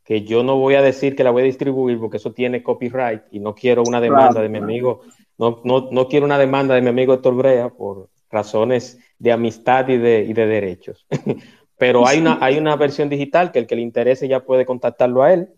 que 0.05 0.22
yo 0.22 0.42
no 0.42 0.57
voy 0.57 0.74
a 0.74 0.82
decir 0.82 1.16
que 1.16 1.24
la 1.24 1.30
voy 1.30 1.42
a 1.42 1.47
distribuir 1.47 1.99
porque 1.99 2.18
eso 2.18 2.32
tiene 2.32 2.62
copyright 2.62 3.22
y 3.30 3.40
no 3.40 3.55
quiero 3.55 3.82
una 3.86 4.01
demanda 4.01 4.42
de 4.42 4.49
mi 4.49 4.59
amigo, 4.59 5.01
no, 5.38 5.62
no, 5.64 5.88
no, 5.90 6.09
quiero 6.09 6.26
una 6.26 6.38
demanda 6.38 6.74
de 6.74 6.82
mi 6.82 6.88
amigo 6.88 7.14
Héctor 7.14 7.34
Brea 7.34 7.70
por 7.70 8.11
razones 8.30 8.99
de 9.18 9.32
amistad 9.32 9.88
y 9.88 9.97
de, 9.97 10.26
y 10.28 10.32
de 10.34 10.47
derechos. 10.47 11.07
Pero 11.78 12.07
hay 12.07 12.20
una, 12.20 12.38
hay 12.40 12.59
una 12.59 12.76
versión 12.76 13.09
digital 13.09 13.51
que 13.51 13.61
el 13.61 13.66
que 13.66 13.76
le 13.76 13.82
interese 13.82 14.28
ya 14.28 14.44
puede 14.44 14.66
contactarlo 14.66 15.22
a 15.22 15.32
él 15.32 15.49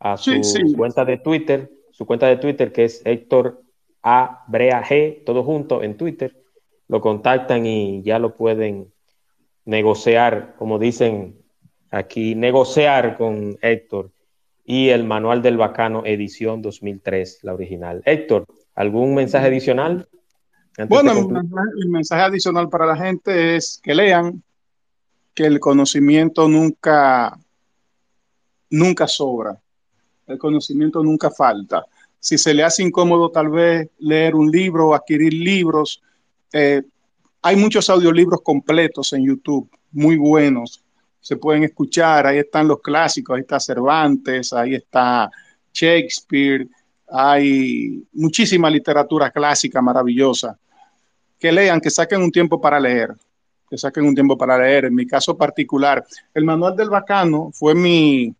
a 0.00 0.16
su 0.16 0.32
cuenta 0.76 1.04
de 1.04 1.18
Twitter, 1.18 1.70
su 1.92 2.06
cuenta 2.06 2.26
de 2.26 2.36
Twitter 2.36 2.72
que 2.72 2.84
es 2.84 3.02
Héctor 3.04 3.62
A. 4.02 4.44
Brea 4.48 4.84
G, 4.84 5.24
todo 5.24 5.42
junto 5.42 5.82
en 5.82 5.96
Twitter. 5.96 6.36
Lo 6.88 7.00
contactan 7.00 7.66
y 7.66 8.02
ya 8.02 8.18
lo 8.18 8.34
pueden 8.34 8.92
negociar, 9.64 10.54
como 10.58 10.78
dicen 10.78 11.38
aquí, 11.90 12.34
negociar 12.34 13.16
con 13.16 13.58
Héctor 13.60 14.10
y 14.64 14.88
el 14.88 15.04
Manual 15.04 15.42
del 15.42 15.56
Bacano, 15.56 16.02
edición 16.04 16.62
2003, 16.62 17.40
la 17.42 17.54
original. 17.54 18.02
Héctor, 18.04 18.46
¿algún 18.74 19.14
mensaje 19.14 19.46
adicional? 19.46 20.08
Bueno, 20.88 21.12
el 21.12 21.88
mensaje 21.88 22.22
adicional 22.22 22.68
para 22.68 22.86
la 22.86 22.96
gente 22.96 23.56
es 23.56 23.80
que 23.82 23.94
lean, 23.94 24.42
que 25.34 25.44
el 25.44 25.60
conocimiento 25.60 26.48
nunca, 26.48 27.38
nunca 28.70 29.06
sobra 29.06 29.60
el 30.28 30.38
conocimiento 30.38 31.02
nunca 31.02 31.30
falta. 31.30 31.84
Si 32.20 32.38
se 32.38 32.54
le 32.54 32.62
hace 32.62 32.82
incómodo 32.82 33.30
tal 33.30 33.48
vez 33.48 33.88
leer 33.98 34.34
un 34.34 34.50
libro 34.50 34.88
o 34.88 34.94
adquirir 34.94 35.32
libros, 35.32 36.02
eh, 36.52 36.82
hay 37.42 37.56
muchos 37.56 37.88
audiolibros 37.90 38.40
completos 38.42 39.12
en 39.12 39.26
YouTube, 39.26 39.70
muy 39.92 40.16
buenos. 40.16 40.82
Se 41.20 41.36
pueden 41.36 41.64
escuchar, 41.64 42.26
ahí 42.26 42.38
están 42.38 42.68
los 42.68 42.80
clásicos, 42.80 43.36
ahí 43.36 43.42
está 43.42 43.60
Cervantes, 43.60 44.52
ahí 44.52 44.74
está 44.74 45.30
Shakespeare, 45.72 46.66
hay 47.10 48.02
muchísima 48.12 48.70
literatura 48.70 49.30
clásica 49.30 49.80
maravillosa. 49.80 50.58
Que 51.38 51.52
lean, 51.52 51.80
que 51.80 51.90
saquen 51.90 52.22
un 52.22 52.32
tiempo 52.32 52.60
para 52.60 52.80
leer, 52.80 53.14
que 53.70 53.78
saquen 53.78 54.04
un 54.04 54.14
tiempo 54.14 54.36
para 54.36 54.58
leer. 54.58 54.86
En 54.86 54.94
mi 54.94 55.06
caso 55.06 55.36
particular, 55.36 56.04
el 56.34 56.44
Manual 56.44 56.74
del 56.74 56.90
Bacano 56.90 57.50
fue 57.52 57.74
mi, 57.74 58.34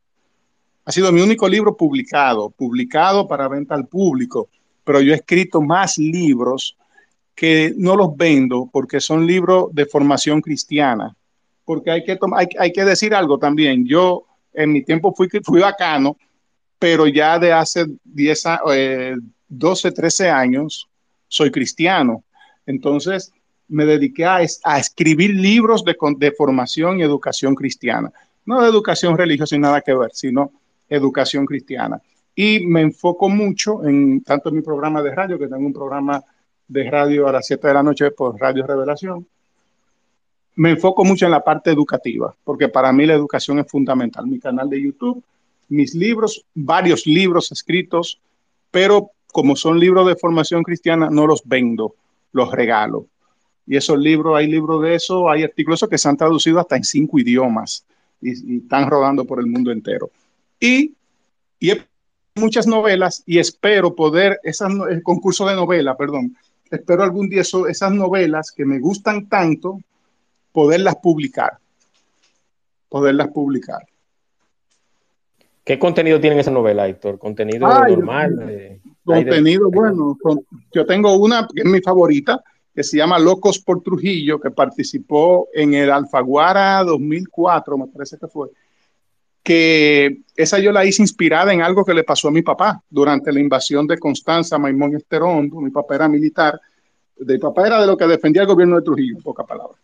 ha 0.85 0.91
sido 0.91 1.13
mi 1.13 1.21
único 1.21 1.49
libro 1.49 1.77
publicado, 1.77 2.51
publicado 2.51 3.29
para 3.29 3.47
venta 3.47 3.75
al 3.75 3.87
público, 3.87 4.49
pero 4.83 5.01
yo 5.01 5.13
he 5.13 5.17
escrito 5.17 5.61
más 5.61 5.99
libros 5.99 6.77
que 7.39 7.73
no 7.77 7.95
los 7.95 8.17
vendo 8.17 8.69
porque 8.73 9.01
son 9.01 9.25
libros 9.25 9.73
de 9.73 9.87
formación 9.87 10.41
cristiana. 10.41 11.15
Porque 11.65 11.93
hay 11.93 12.03
que, 12.03 12.19
hay, 12.35 12.49
hay 12.59 12.73
que 12.73 12.85
decir 12.85 13.15
algo 13.15 13.39
también. 13.39 13.87
Yo 13.87 14.25
en 14.53 14.73
mi 14.73 14.83
tiempo 14.83 15.15
fui, 15.15 15.29
fui 15.45 15.61
bacano, 15.61 16.17
pero 16.81 17.07
ya 17.07 17.39
de 17.39 17.53
hace 17.53 17.87
10, 18.03 18.45
12, 19.47 19.93
13 19.93 20.31
años 20.31 20.89
soy 21.29 21.53
cristiano. 21.53 22.25
Entonces 22.67 23.33
me 23.69 23.87
dediqué 23.87 24.25
a, 24.25 24.41
a 24.65 24.79
escribir 24.81 25.31
libros 25.31 25.85
de, 25.85 25.97
de, 26.17 26.33
formación 26.33 26.99
y 26.99 27.03
educación 27.03 27.55
cristiana. 27.55 28.13
No 28.47 28.61
de 28.61 28.69
educación 28.69 29.17
religiosa 29.17 29.55
sin 29.55 29.61
nada 29.61 29.81
que 29.81 29.95
ver, 29.95 30.11
sino 30.13 30.51
educación 30.89 31.47
cristiana. 31.47 32.03
Y 32.35 32.67
me 32.67 32.81
enfoco 32.81 33.29
mucho 33.29 33.87
en 33.87 34.25
tanto 34.25 34.49
en 34.49 34.57
mi 34.57 34.63
programa 34.63 35.05
de 35.05 35.15
radio, 35.15 35.39
que 35.39 35.47
tengo 35.47 35.65
un 35.65 35.73
programa 35.73 36.25
de 36.69 36.91
radio 36.91 37.27
a 37.27 37.33
las 37.33 37.47
7 37.47 37.67
de 37.67 37.75
la 37.75 37.83
noche 37.83 38.11
por 38.11 38.39
Radio 38.39 38.67
Revelación, 38.67 39.27
me 40.55 40.71
enfoco 40.71 41.05
mucho 41.05 41.25
en 41.25 41.31
la 41.31 41.43
parte 41.43 41.71
educativa, 41.71 42.35
porque 42.45 42.69
para 42.69 42.93
mí 42.93 43.07
la 43.07 43.15
educación 43.15 43.59
es 43.61 43.71
fundamental. 43.71 44.27
Mi 44.27 44.39
canal 44.39 44.69
de 44.69 44.83
YouTube, 44.83 45.23
mis 45.69 45.95
libros, 45.95 46.45
varios 46.55 47.07
libros 47.07 47.53
escritos, 47.53 48.21
pero 48.71 49.11
como 49.33 49.57
son 49.57 49.79
libros 49.79 50.07
de 50.07 50.17
formación 50.17 50.63
cristiana, 50.63 51.09
no 51.11 51.27
los 51.27 51.43
vendo, 51.45 51.95
los 52.33 52.51
regalo. 52.51 53.07
Y 53.67 53.77
esos 53.77 53.99
libros, 53.99 54.37
hay 54.37 54.49
libros 54.49 54.83
de 54.83 54.95
eso, 54.95 55.31
hay 55.31 55.45
artículos 55.45 55.87
que 55.89 55.99
se 55.99 56.09
han 56.09 56.17
traducido 56.17 56.59
hasta 56.59 56.77
en 56.77 56.85
cinco 56.85 57.19
idiomas 57.19 57.85
y, 58.21 58.55
y 58.55 58.57
están 58.59 58.91
rodando 58.91 59.25
por 59.25 59.39
el 59.39 59.47
mundo 59.47 59.71
entero. 59.71 60.11
Y, 60.59 60.95
y 61.61 61.73
muchas 62.35 62.67
novelas 62.67 63.23
y 63.27 63.39
espero 63.39 63.95
poder, 63.95 64.41
esas, 64.43 64.73
el 64.91 65.03
concurso 65.03 65.47
de 65.47 65.55
novela, 65.55 65.97
perdón, 65.97 66.37
espero 66.71 67.03
algún 67.03 67.29
día 67.29 67.43
eso, 67.43 67.67
esas 67.67 67.93
novelas 67.93 68.53
que 68.53 68.65
me 68.65 68.79
gustan 68.79 69.29
tanto, 69.29 69.81
poderlas 70.53 70.97
publicar. 70.97 71.59
Poderlas 72.89 73.29
publicar. 73.29 73.87
¿Qué 75.65 75.79
contenido 75.79 76.19
tienen 76.21 76.39
esa 76.39 76.51
novela, 76.51 76.89
Héctor? 76.89 77.19
¿Contenido 77.19 77.69
normal? 77.69 78.81
contenido, 79.05 79.71
bueno, 79.71 80.17
yo 80.73 80.87
tengo 80.87 81.17
una 81.17 81.47
que 81.47 81.63
es 81.63 81.67
mi 81.67 81.81
favorita, 81.81 82.43
que 82.75 82.83
se 82.83 82.99
llama 82.99 83.19
Locos 83.19 83.59
por 83.59 83.83
Trujillo, 83.83 84.39
que 84.39 84.51
participó 84.51 85.49
en 85.53 85.75
el 85.75 85.91
Alfaguara 85.91 86.85
2004, 86.85 87.79
me 87.79 87.87
parece 87.89 88.19
que 88.19 88.29
fue 88.29 88.49
que 89.49 90.19
esa 90.37 90.59
yo 90.59 90.73
la 90.73 90.85
hice 90.85 91.01
inspirada 91.01 91.55
en 91.55 91.63
algo 91.63 91.83
que 91.83 91.95
le 91.95 92.05
pasó 92.05 92.29
a 92.29 92.31
mi 92.31 92.43
papá 92.43 92.83
durante 92.91 93.33
la 93.33 93.41
invasión 93.41 93.87
de 93.87 93.97
Constanza, 93.97 94.59
Maimón 94.59 94.95
Esterón. 94.95 95.51
Mi 95.55 95.71
papá 95.71 95.95
era 95.95 96.07
militar. 96.07 96.61
Mi 97.19 97.39
papá 97.39 97.67
era 97.67 97.81
de 97.81 97.87
lo 97.87 97.97
que 97.97 98.07
defendía 98.07 98.43
el 98.43 98.49
gobierno 98.49 98.77
de 98.77 98.83
Trujillo, 98.83 99.17
en 99.17 99.23
pocas 99.23 99.47
palabras. 99.47 99.81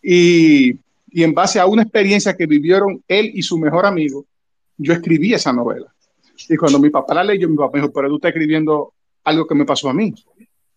Y, 0.00 0.78
y 1.10 1.24
en 1.24 1.34
base 1.34 1.58
a 1.58 1.66
una 1.66 1.82
experiencia 1.82 2.36
que 2.36 2.46
vivieron 2.46 3.02
él 3.08 3.32
y 3.34 3.42
su 3.42 3.58
mejor 3.58 3.86
amigo, 3.86 4.24
yo 4.78 4.92
escribí 4.92 5.34
esa 5.34 5.52
novela. 5.52 5.92
Y 6.48 6.56
cuando 6.56 6.78
mi 6.78 6.90
papá 6.90 7.12
la 7.14 7.24
leyó, 7.24 7.48
mi 7.48 7.56
papá 7.56 7.72
me 7.72 7.80
dijo, 7.80 7.92
pero 7.92 8.08
tú 8.08 8.16
estás 8.16 8.28
escribiendo 8.28 8.92
algo 9.24 9.48
que 9.48 9.56
me 9.56 9.64
pasó 9.64 9.88
a 9.88 9.94
mí. 9.94 10.14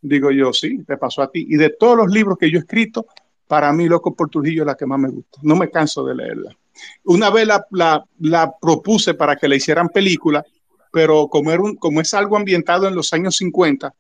Digo 0.02 0.32
yo, 0.32 0.52
sí, 0.52 0.84
te 0.84 0.98
pasó 0.98 1.22
a 1.22 1.30
ti. 1.30 1.46
Y 1.48 1.58
de 1.58 1.70
todos 1.70 1.96
los 1.96 2.10
libros 2.10 2.40
que 2.40 2.50
yo 2.50 2.58
he 2.58 2.62
escrito, 2.62 3.06
para 3.48 3.72
mí 3.72 3.88
Loco 3.88 4.16
por 4.16 4.32
Trujillo 4.32 4.64
es 4.64 4.68
la 4.68 4.76
que 4.76 4.88
más 4.88 5.00
me 5.00 5.10
gusta. 5.10 5.38
No 5.44 5.56
me 5.56 5.70
canso 5.70 6.04
de 6.04 6.16
leerla. 6.16 6.58
Una 7.04 7.30
vez 7.30 7.48
la, 7.72 8.54
propuse 8.62 9.14
para 9.14 9.36
que 9.36 9.48
le 9.48 9.58
hicieran 9.58 9.90
película, 9.90 10.44
pero 10.92 11.28
como, 11.28 11.52
un, 11.54 11.76
como 11.76 12.02
es 12.02 12.14
algo 12.14 12.38
ambientado 12.38 12.88
en 12.88 12.96
los 12.96 13.14
años 13.14 13.36
50 13.38 13.94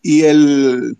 y 0.00 0.22
el, 0.22 0.96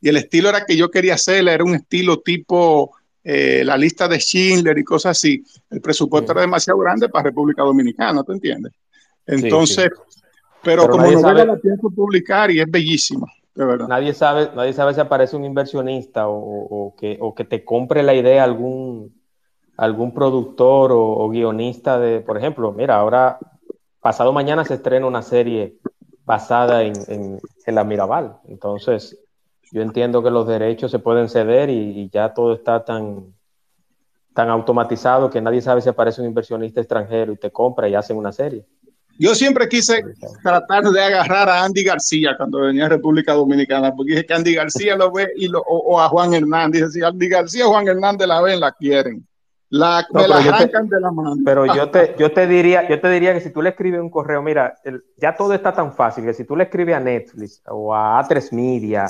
y 0.00 0.08
el 0.08 0.16
estilo 0.16 0.48
era 0.48 0.64
que 0.64 0.76
yo 0.76 0.90
quería 0.90 1.14
hacer, 1.14 1.46
era 1.48 1.64
un 1.64 1.74
estilo 1.74 2.20
tipo 2.20 2.92
eh, 3.22 3.62
la 3.64 3.76
lista 3.76 4.06
de 4.06 4.18
Schindler 4.18 4.76
y 4.78 4.84
cosas 4.84 5.12
así, 5.12 5.42
el 5.70 5.80
presupuesto 5.80 6.32
era 6.32 6.42
demasiado 6.42 6.78
grande 6.78 7.08
para 7.08 7.24
República 7.24 7.62
Dominicana, 7.62 8.22
¿te 8.22 8.32
entiendes? 8.32 8.72
Entonces, 9.26 9.88
pero, 10.62 10.88
como 10.88 11.10
novela 11.10 11.44
la 11.44 11.56
pienso 11.56 11.90
publicar 11.90 12.50
y 12.50 12.60
es 12.60 12.70
bellísima. 12.70 13.26
Nadie 13.54 14.12
sabe, 14.14 14.50
nadie 14.54 14.72
sabe 14.72 14.94
si 14.94 15.00
aparece 15.00 15.36
un 15.36 15.44
inversionista 15.44 16.24
o, 16.26 16.94
que, 16.98 17.18
que 17.36 17.44
te 17.44 17.64
compre 17.64 18.02
la 18.02 18.14
idea 18.14 18.42
algún, 18.42 19.14
algún 19.76 20.12
productor 20.14 20.92
o, 20.92 21.28
guionista 21.28 21.98
de, 21.98 22.20
por 22.20 22.38
ejemplo, 22.38 22.72
mira, 22.72 22.96
ahora, 22.96 23.38
pasado 24.00 24.32
mañana 24.32 24.64
se 24.64 24.74
estrena 24.74 25.06
una 25.06 25.22
serie 25.22 25.76
basada 26.24 26.82
en, 26.82 27.40
la 27.66 27.84
Mirabal. 27.84 28.38
Entonces, 28.48 29.18
yo 29.72 29.82
entiendo 29.82 30.22
que 30.22 30.30
los 30.30 30.46
derechos 30.46 30.90
se 30.90 30.98
pueden 30.98 31.28
ceder 31.28 31.70
y, 31.70 32.08
ya 32.10 32.32
todo 32.32 32.54
está 32.54 32.84
tan, 32.84 33.34
tan 34.32 34.48
automatizado 34.48 35.30
que 35.30 35.40
nadie 35.40 35.60
sabe 35.60 35.80
si 35.80 35.88
aparece 35.88 36.20
un 36.20 36.28
inversionista 36.28 36.80
extranjero 36.80 37.32
y 37.32 37.36
te 37.36 37.50
compra 37.50 37.88
y 37.88 37.94
hacen 37.94 38.16
una 38.16 38.32
serie. 38.32 38.64
Yo 39.16 39.34
siempre 39.34 39.68
quise 39.68 40.02
tratar 40.42 40.82
de 40.84 41.00
agarrar 41.00 41.48
a 41.48 41.64
Andy 41.64 41.84
García 41.84 42.34
cuando 42.36 42.60
venía 42.60 42.86
a 42.86 42.88
República 42.88 43.32
Dominicana, 43.32 43.94
porque 43.94 44.12
dije 44.12 44.26
que 44.26 44.34
Andy 44.34 44.54
García 44.54 44.96
lo 44.96 45.12
ve 45.12 45.28
y 45.36 45.48
o, 45.54 46.00
a 46.00 46.08
Juan 46.08 46.34
Hernández. 46.34 46.92
Si 46.92 47.02
Andy 47.02 47.28
García 47.28 47.66
o 47.66 47.70
Juan 47.70 47.86
Hernández 47.86 48.26
la 48.26 48.40
ven, 48.40 48.58
la 48.58 48.72
quieren. 48.72 49.24
La, 49.70 50.06
me 50.12 50.28
la 50.28 50.36
arrancan 50.36 50.88
de 50.88 51.00
la 51.00 51.10
mano. 51.10 51.36
Pero 51.44 51.66
yo 51.66 51.90
te, 51.92 52.14
yo 52.18 52.32
te 52.32 52.46
diría, 52.46 52.88
yo 52.88 53.00
te 53.00 53.08
diría 53.10 53.34
que 53.34 53.40
si 53.40 53.50
tú 53.50 53.62
le 53.62 53.70
escribes 53.70 54.00
un 54.00 54.10
correo, 54.10 54.42
mira, 54.42 54.74
ya 55.16 55.34
todo 55.34 55.54
está 55.54 55.72
tan 55.72 55.92
fácil 55.92 56.24
que 56.24 56.34
si 56.34 56.44
tú 56.44 56.56
le 56.56 56.64
escribes 56.64 56.94
a 56.94 57.00
Netflix 57.00 57.62
o 57.66 57.94
a 57.94 58.22
A3 58.22 58.52
Media 58.52 59.06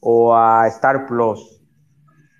o 0.00 0.34
a 0.34 0.66
Star 0.68 1.06
Plus, 1.06 1.60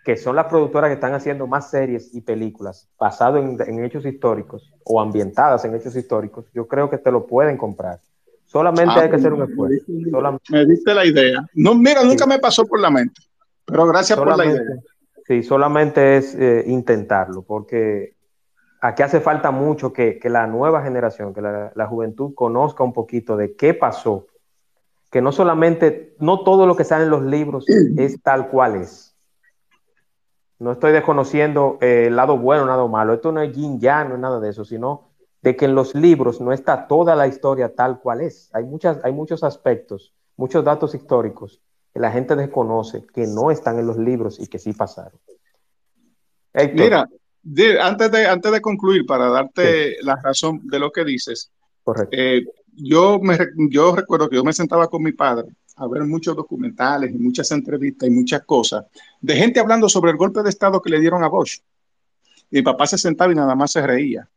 que 0.05 0.17
son 0.17 0.37
las 0.37 0.47
productoras 0.47 0.89
que 0.89 0.95
están 0.95 1.15
haciendo 1.15 1.49
más 1.49 1.69
series 1.69 2.15
y 2.15 2.21
películas 2.21 2.89
basadas 2.97 3.43
en, 3.67 3.85
hechos 3.85 4.07
históricos 4.07 4.73
o 4.85 5.01
ambientadas 5.01 5.65
en 5.65 5.75
hechos 5.75 5.97
históricos, 5.97 6.47
yo 6.55 6.69
creo 6.69 6.89
que 6.89 6.99
te 6.99 7.11
lo 7.11 7.27
pueden 7.27 7.57
comprar. 7.57 7.99
Solamente 8.45 8.95
ah, 8.97 9.03
hay 9.03 9.11
que 9.11 9.17
hacer 9.17 9.33
un 9.33 9.43
esfuerzo. 9.43 9.85
Me 10.51 10.65
diste 10.65 10.95
la 10.95 11.05
idea. 11.05 11.45
No, 11.55 11.75
mira, 11.75 12.05
nunca 12.05 12.25
me 12.25 12.39
pasó 12.39 12.65
por 12.65 12.79
la 12.79 12.89
mente, 12.89 13.21
pero 13.65 13.85
gracias 13.87 14.17
por 14.17 14.37
la 14.37 14.45
idea. 14.45 14.63
Sí, 15.27 15.43
solamente 15.43 16.17
es 16.17 16.35
eh, 16.35 16.65
intentarlo, 16.67 17.43
porque 17.43 18.17
aquí 18.81 19.03
hace 19.03 19.21
falta 19.21 19.51
mucho 19.51 19.93
que, 19.93 20.21
la 20.25 20.47
nueva 20.47 20.83
generación, 20.83 21.35
que 21.35 21.41
la, 21.41 21.73
la, 21.75 21.87
juventud 21.87 22.33
conozca 22.35 22.85
un 22.85 22.93
poquito 22.93 23.37
de 23.37 23.57
qué 23.57 23.75
pasó, 23.75 24.27
que 25.11 25.21
no 25.21 25.33
solamente, 25.33 26.15
no 26.21 26.45
todo 26.45 26.67
lo 26.67 26.77
que 26.77 26.85
sale 26.85 27.05
en 27.05 27.11
los 27.11 27.23
libros 27.23 27.65
es 27.97 28.23
tal 28.23 28.49
cual 28.49 28.77
es 28.77 29.17
no 30.59 30.73
estoy 30.73 30.93
desconociendo 30.93 31.79
eh, 31.81 32.05
el 32.07 32.17
lado 32.17 32.39
bueno, 32.39 32.67
nada 32.67 32.87
malo. 32.87 33.15
Esto 33.15 33.33
no 33.33 33.41
es 33.41 33.55
yin 33.55 33.79
ya, 33.79 34.05
no 34.05 34.15
es 34.15 34.21
nada 34.21 34.41
de 34.41 34.51
eso, 34.51 34.65
sino 34.65 35.11
de 35.43 35.55
que 35.55 35.67
en 35.67 35.75
los 35.75 35.95
libros 35.95 36.41
no 36.41 36.53
está 36.53 36.87
toda 36.87 37.15
la 37.15 37.27
historia 37.27 37.75
tal 37.75 38.01
cual 38.01 38.23
es. 38.23 38.51
Hay, 38.55 38.65
muchas, 38.65 38.99
hay 39.05 39.13
muchos 39.13 39.45
aspectos, 39.45 40.15
muchos 40.37 40.65
datos 40.65 40.95
históricos 40.95 41.61
que 41.97 42.03
la 42.03 42.13
gente 42.13 42.37
desconoce, 42.37 43.07
que 43.07 43.27
no 43.27 43.51
están 43.51 43.79
en 43.79 43.87
los 43.87 43.97
libros 43.97 44.39
y 44.39 44.49
que 44.49 44.59
sí 44.59 44.75
pasaron. 44.75 45.19
Mira, 46.75 47.09
antes, 47.81 48.11
de, 48.11 48.27
antes 48.27 48.53
de 48.53 48.61
concluir, 48.61 49.07
para 49.07 49.31
darte 49.31 49.97
la 50.03 50.17
razón 50.17 50.61
de 50.65 50.79
lo 50.79 50.93
que 50.93 51.07
dices, 51.07 51.51
Correcto. 51.83 52.15
Eh, 52.15 52.45
yo, 52.75 53.19
me, 53.19 53.39
yo 53.71 53.97
recuerdo 53.97 54.29
que 54.29 54.37
yo 54.37 54.45
me 54.45 54.53
sentaba 54.53 54.89
con 54.89 55.03
mi 55.03 55.13
padre 55.13 55.49
a 55.77 55.87
ver 55.89 56.05
muchos 56.05 56.37
documentales 56.37 57.13
y 57.13 57.17
muchas 57.17 57.51
entrevistas 57.53 58.07
y 58.07 58.13
muchas 58.13 58.43
cosas 58.45 58.85
de 59.23 59.35
gente 59.35 59.59
hablando 59.59 59.89
sobre 59.89 60.11
el 60.11 60.19
golpe 60.19 60.43
de 60.43 60.51
Estado 60.51 60.83
que 60.83 60.91
le 60.91 61.01
dieron 61.01 61.25
a 61.25 61.29
Bosch. 61.29 61.61
Y 62.51 62.57
mi 62.57 62.63
papá 62.63 62.87
se 62.87 62.99
sentaba 62.99 63.33
y 63.33 63.37
nada 63.37 63.55
más 63.55 63.73
se 63.73 63.87
reía. 63.87 64.29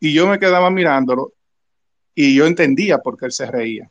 y 0.00 0.14
yo 0.14 0.26
me 0.26 0.38
quedaba 0.38 0.70
mirándolo 0.70 1.34
y 2.14 2.34
yo 2.34 2.46
entendía 2.46 2.96
por 2.96 3.18
qué 3.18 3.26
él 3.26 3.32
se 3.32 3.44
reía 3.44 3.90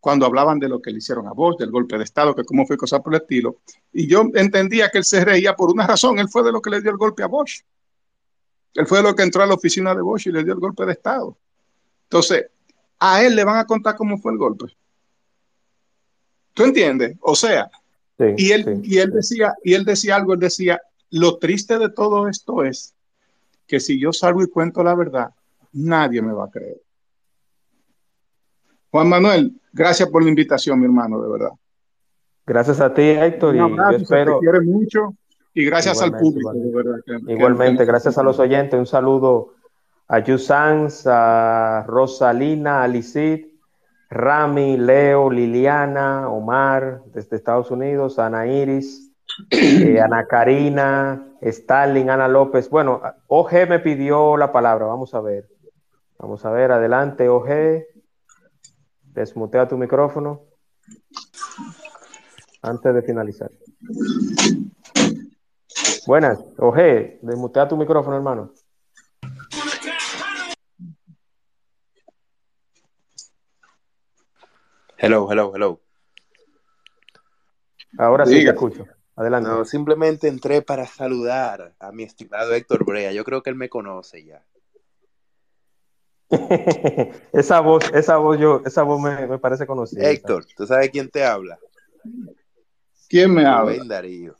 cuando 0.00 0.24
hablaban 0.24 0.58
de 0.58 0.68
lo 0.68 0.80
que 0.80 0.90
le 0.90 0.98
hicieron 0.98 1.28
a 1.28 1.32
Bosch, 1.32 1.58
del 1.58 1.70
golpe 1.70 1.98
de 1.98 2.04
Estado, 2.04 2.34
que 2.34 2.44
cómo 2.44 2.66
fue 2.66 2.76
cosa 2.76 3.02
por 3.02 3.14
el 3.14 3.20
estilo. 3.20 3.58
Y 3.92 4.06
yo 4.06 4.24
entendía 4.34 4.88
que 4.90 4.98
él 4.98 5.04
se 5.04 5.24
reía 5.24 5.54
por 5.54 5.70
una 5.70 5.86
razón, 5.86 6.18
él 6.18 6.28
fue 6.28 6.42
de 6.42 6.52
lo 6.52 6.62
que 6.62 6.70
le 6.70 6.80
dio 6.80 6.90
el 6.90 6.96
golpe 6.96 7.22
a 7.22 7.26
Bosch. 7.26 7.60
Él 8.74 8.86
fue 8.86 8.98
de 8.98 9.04
lo 9.04 9.14
que 9.14 9.22
entró 9.22 9.42
a 9.42 9.46
la 9.46 9.54
oficina 9.54 9.94
de 9.94 10.00
Bosch 10.00 10.26
y 10.26 10.32
le 10.32 10.42
dio 10.42 10.54
el 10.54 10.60
golpe 10.60 10.86
de 10.86 10.92
Estado. 10.92 11.36
Entonces, 12.04 12.46
a 12.98 13.22
él 13.22 13.36
le 13.36 13.44
van 13.44 13.58
a 13.58 13.66
contar 13.66 13.96
cómo 13.96 14.18
fue 14.18 14.32
el 14.32 14.38
golpe. 14.38 14.66
¿Tú 16.54 16.64
entiendes? 16.64 17.16
O 17.20 17.34
sea, 17.34 17.70
y, 18.36 18.52
él, 18.52 18.80
y 18.82 18.98
él 18.98 19.10
decía, 19.10 19.54
y 19.62 19.74
él 19.74 19.84
decía 19.84 20.16
algo, 20.16 20.34
él 20.34 20.40
decía, 20.40 20.80
lo 21.10 21.38
triste 21.38 21.78
de 21.78 21.90
todo 21.90 22.28
esto 22.28 22.64
es 22.64 22.94
que 23.66 23.80
si 23.80 23.98
yo 23.98 24.12
salgo 24.12 24.42
y 24.42 24.48
cuento 24.48 24.82
la 24.82 24.94
verdad, 24.94 25.30
nadie 25.72 26.22
me 26.22 26.32
va 26.32 26.46
a 26.46 26.50
creer. 26.50 26.80
Juan 28.90 29.08
Manuel, 29.08 29.52
gracias 29.72 30.08
por 30.08 30.22
la 30.22 30.28
invitación, 30.28 30.78
mi 30.78 30.86
hermano, 30.86 31.20
de 31.22 31.30
verdad. 31.30 31.50
Gracias 32.46 32.80
a 32.80 32.92
ti, 32.92 33.02
Héctor, 33.02 33.54
y 33.54 33.58
yo 33.58 33.68
espero. 33.96 34.40
Te 34.40 34.60
mucho 34.60 35.14
y 35.54 35.64
gracias 35.64 36.00
al 36.02 36.12
público, 36.12 36.52
de 36.52 36.72
verdad. 36.72 36.98
igualmente, 37.26 37.84
gracias 37.84 38.18
a 38.18 38.22
los 38.22 38.38
oyentes, 38.38 38.78
un 38.78 38.86
saludo 38.86 39.54
a 40.08 40.18
Yusans, 40.18 41.06
a 41.06 41.84
Rosalina, 41.86 42.82
a 42.82 42.88
Rami, 44.10 44.76
Leo, 44.76 45.30
Liliana, 45.30 46.28
Omar, 46.28 47.02
desde 47.12 47.36
Estados 47.36 47.70
Unidos, 47.70 48.18
Ana 48.18 48.46
Iris, 48.46 49.12
eh, 49.50 50.00
Ana 50.00 50.26
Karina, 50.26 51.28
Stalin, 51.40 52.10
Ana 52.10 52.26
López. 52.26 52.68
Bueno, 52.68 53.00
OG 53.28 53.68
me 53.68 53.78
pidió 53.78 54.36
la 54.36 54.50
palabra, 54.50 54.86
vamos 54.86 55.14
a 55.14 55.20
ver. 55.20 55.48
Vamos 56.18 56.44
a 56.44 56.50
ver, 56.50 56.72
adelante, 56.72 57.28
OG. 57.28 57.84
Desmutea 59.12 59.68
tu 59.68 59.76
micrófono 59.76 60.46
antes 62.62 62.94
de 62.94 63.02
finalizar. 63.02 63.50
Buenas, 66.06 66.38
OG, 66.58 66.76
desmutea 67.22 67.68
tu 67.68 67.76
micrófono, 67.76 68.16
hermano. 68.16 68.52
Hello, 74.96 75.30
hello, 75.30 75.52
hello. 75.54 75.80
Ahora 77.98 78.26
sí 78.26 78.44
te 78.44 78.50
escucho. 78.50 78.86
Adelante. 79.16 79.50
No, 79.50 79.64
simplemente 79.64 80.28
entré 80.28 80.62
para 80.62 80.86
saludar 80.86 81.74
a 81.78 81.92
mi 81.92 82.04
estimado 82.04 82.54
Héctor 82.54 82.84
Brea. 82.84 83.12
Yo 83.12 83.24
creo 83.24 83.42
que 83.42 83.50
él 83.50 83.56
me 83.56 83.68
conoce 83.68 84.24
ya. 84.24 84.44
esa 87.32 87.60
voz, 87.60 87.84
esa 87.92 88.16
voz 88.16 88.38
yo, 88.38 88.62
esa 88.64 88.82
voz 88.82 89.00
me, 89.00 89.38
parece 89.38 89.66
conocida. 89.66 90.08
Héctor, 90.08 90.44
¿tú 90.56 90.66
sabes 90.66 90.90
quién 90.90 91.08
te 91.08 91.24
habla? 91.24 91.58
¿Quién 93.08 93.34
me 93.34 93.44
habla? 93.44 93.82
Darío. 93.84 94.36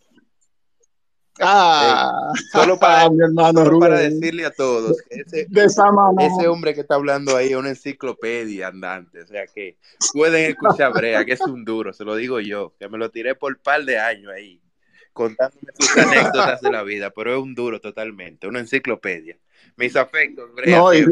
Ah, 1.42 2.32
solo 2.52 2.78
para, 2.78 3.08
mi 3.10 3.24
hermano 3.24 3.78
para 3.78 3.98
decirle 4.00 4.44
a 4.44 4.50
todos 4.50 4.98
que 5.08 5.20
ese, 5.20 5.48
ese, 5.50 6.48
hombre 6.48 6.74
que 6.74 6.82
está 6.82 6.96
hablando 6.96 7.34
ahí 7.34 7.48
es 7.48 7.56
una 7.56 7.70
enciclopedia 7.70 8.68
andante, 8.68 9.22
o 9.22 9.26
sea 9.26 9.46
que 9.46 9.78
pueden 10.12 10.50
escuchar 10.50 10.92
Brea, 10.92 11.24
que 11.24 11.32
es 11.32 11.40
un 11.40 11.64
duro, 11.64 11.94
se 11.94 12.04
lo 12.04 12.14
digo 12.14 12.40
yo, 12.40 12.74
que 12.78 12.90
me 12.90 12.98
lo 12.98 13.10
tiré 13.10 13.34
por 13.34 13.52
un 13.52 13.58
par 13.62 13.84
de 13.84 13.98
años 13.98 14.30
ahí, 14.30 14.60
contándome 15.14 15.72
sus 15.78 15.96
anécdotas 15.96 16.60
de 16.60 16.70
la 16.70 16.82
vida, 16.82 17.10
pero 17.10 17.32
es 17.32 17.42
un 17.42 17.54
duro 17.54 17.80
totalmente, 17.80 18.46
una 18.46 18.58
enciclopedia. 18.58 19.38
Mis 19.76 19.96
afectos, 19.96 20.52
Brea. 20.54 20.78
No, 20.78 20.92
y, 20.92 21.06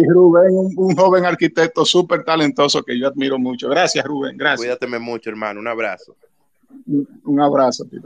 Rubén, 0.00 0.54
un, 0.76 0.96
joven 0.96 1.24
arquitecto 1.26 1.84
súper 1.84 2.24
talentoso 2.24 2.82
que 2.82 2.98
yo 2.98 3.08
admiro 3.08 3.38
mucho. 3.38 3.68
Gracias, 3.68 4.04
Rubén, 4.04 4.36
gracias. 4.36 4.60
Cuídateme 4.60 4.98
mucho, 4.98 5.28
hermano, 5.28 5.60
un 5.60 5.68
abrazo. 5.68 6.16
Un, 7.24 7.40
abrazo, 7.40 7.84
ti 7.84 7.98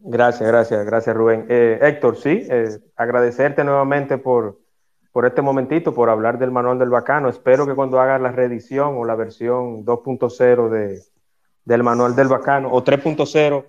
Gracias, 0.00 0.48
gracias, 0.48 0.84
gracias 0.84 1.16
Rubén. 1.16 1.46
Eh, 1.48 1.78
Héctor, 1.80 2.16
sí, 2.16 2.46
eh, 2.48 2.78
agradecerte 2.96 3.64
nuevamente 3.64 4.18
por, 4.18 4.58
por 5.10 5.26
este 5.26 5.42
momentito, 5.42 5.94
por 5.94 6.10
hablar 6.10 6.38
del 6.38 6.50
manual 6.50 6.78
del 6.78 6.90
bacano. 6.90 7.28
Espero 7.28 7.66
que 7.66 7.74
cuando 7.74 7.98
hagas 8.00 8.20
la 8.20 8.30
reedición 8.30 8.96
o 8.98 9.04
la 9.04 9.16
versión 9.16 9.84
2.0 9.84 10.68
de, 10.68 11.02
del 11.64 11.82
manual 11.82 12.14
del 12.14 12.28
bacano 12.28 12.70
o 12.70 12.84
3.0, 12.84 13.64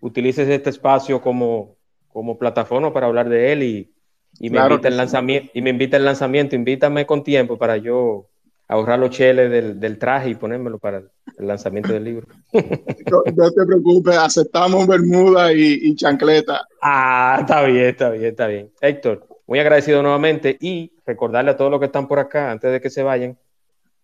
utilices 0.00 0.48
este 0.48 0.70
espacio 0.70 1.20
como, 1.20 1.76
como 2.12 2.38
plataforma 2.38 2.92
para 2.92 3.06
hablar 3.06 3.28
de 3.28 3.52
él 3.52 3.62
y, 3.62 3.92
y 4.38 4.50
me 4.50 4.60
invita 4.60 4.88
el 4.88 4.96
lanzamiento, 4.96 5.50
y 5.54 5.62
me 5.62 5.70
invita 5.70 5.96
el 5.96 6.04
lanzamiento, 6.04 6.54
invítame 6.54 7.06
con 7.06 7.24
tiempo 7.24 7.58
para 7.58 7.76
yo 7.76 8.28
ahorrar 8.68 8.98
los 8.98 9.10
cheles 9.10 9.50
del, 9.50 9.80
del, 9.80 9.98
traje 9.98 10.30
y 10.30 10.34
ponérmelo 10.34 10.78
para 10.78 10.98
el 11.38 11.46
lanzamiento 11.46 11.92
del 11.92 12.04
libro. 12.04 12.26
No, 12.52 13.22
te 13.50 13.66
preocupes, 13.66 14.16
aceptamos 14.16 14.86
Bermuda 14.86 15.52
y, 15.52 15.78
y, 15.82 15.94
chancleta. 15.94 16.66
Ah, 16.82 17.38
está 17.40 17.62
bien, 17.62 17.86
está 17.86 18.10
bien, 18.10 18.24
está 18.26 18.46
bien. 18.46 18.70
Héctor, 18.80 19.26
muy 19.46 19.58
agradecido 19.58 20.02
nuevamente 20.02 20.58
y 20.60 20.92
recordarle 21.06 21.52
a 21.52 21.56
todos 21.56 21.70
los 21.70 21.80
que 21.80 21.86
están 21.86 22.06
por 22.06 22.18
acá, 22.18 22.50
antes 22.50 22.70
de 22.70 22.80
que 22.80 22.90
se 22.90 23.02
vayan, 23.02 23.38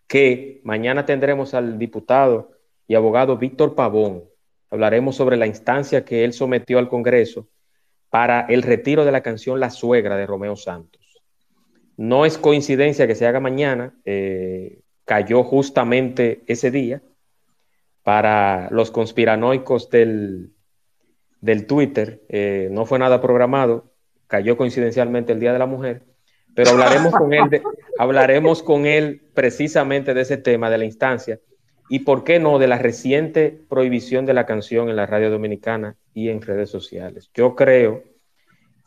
que 0.06 0.60
mañana 0.64 1.04
tendremos 1.04 1.52
al 1.52 1.78
diputado 1.78 2.52
y 2.88 2.94
abogado 2.94 3.36
Víctor 3.36 3.74
Pavón. 3.74 4.24
Hablaremos 4.70 5.14
sobre 5.16 5.36
la 5.36 5.46
instancia 5.46 6.04
que 6.04 6.24
él 6.24 6.32
sometió 6.32 6.78
al 6.78 6.88
Congreso 6.88 7.48
para 8.14 8.42
el 8.42 8.62
retiro 8.62 9.04
de 9.04 9.10
la 9.10 9.22
canción 9.22 9.58
La 9.58 9.70
Suegra 9.70 10.16
de 10.16 10.24
Romeo 10.24 10.54
Santos. 10.54 11.20
No 11.96 12.24
es 12.24 12.38
coincidencia 12.38 13.08
que 13.08 13.16
se 13.16 13.26
haga 13.26 13.40
mañana. 13.40 13.92
Eh, 14.04 14.82
cayó 15.04 15.42
justamente 15.42 16.44
ese 16.46 16.70
día. 16.70 17.02
Para 18.04 18.68
los 18.70 18.92
conspiranoicos 18.92 19.90
del, 19.90 20.52
del 21.40 21.66
Twitter, 21.66 22.22
eh, 22.28 22.68
no 22.70 22.86
fue 22.86 23.00
nada 23.00 23.20
programado, 23.20 23.92
cayó 24.28 24.56
coincidencialmente 24.56 25.32
el 25.32 25.40
Día 25.40 25.52
de 25.52 25.58
la 25.58 25.66
Mujer, 25.66 26.04
pero 26.54 26.70
hablaremos 26.70 27.12
con 27.14 27.32
él, 27.32 27.62
hablaremos 27.98 28.62
con 28.62 28.86
él 28.86 29.22
precisamente 29.34 30.14
de 30.14 30.20
ese 30.20 30.36
tema, 30.36 30.70
de 30.70 30.78
la 30.78 30.84
instancia, 30.84 31.40
y 31.88 32.00
por 32.00 32.24
qué 32.24 32.38
no, 32.38 32.58
de 32.58 32.66
la 32.66 32.78
reciente 32.78 33.58
prohibición 33.68 34.26
de 34.26 34.34
la 34.34 34.46
canción 34.46 34.88
en 34.88 34.96
la 34.96 35.06
radio 35.06 35.30
dominicana 35.30 35.96
y 36.14 36.28
en 36.28 36.40
redes 36.40 36.70
sociales. 36.70 37.30
Yo 37.34 37.54
creo 37.54 38.02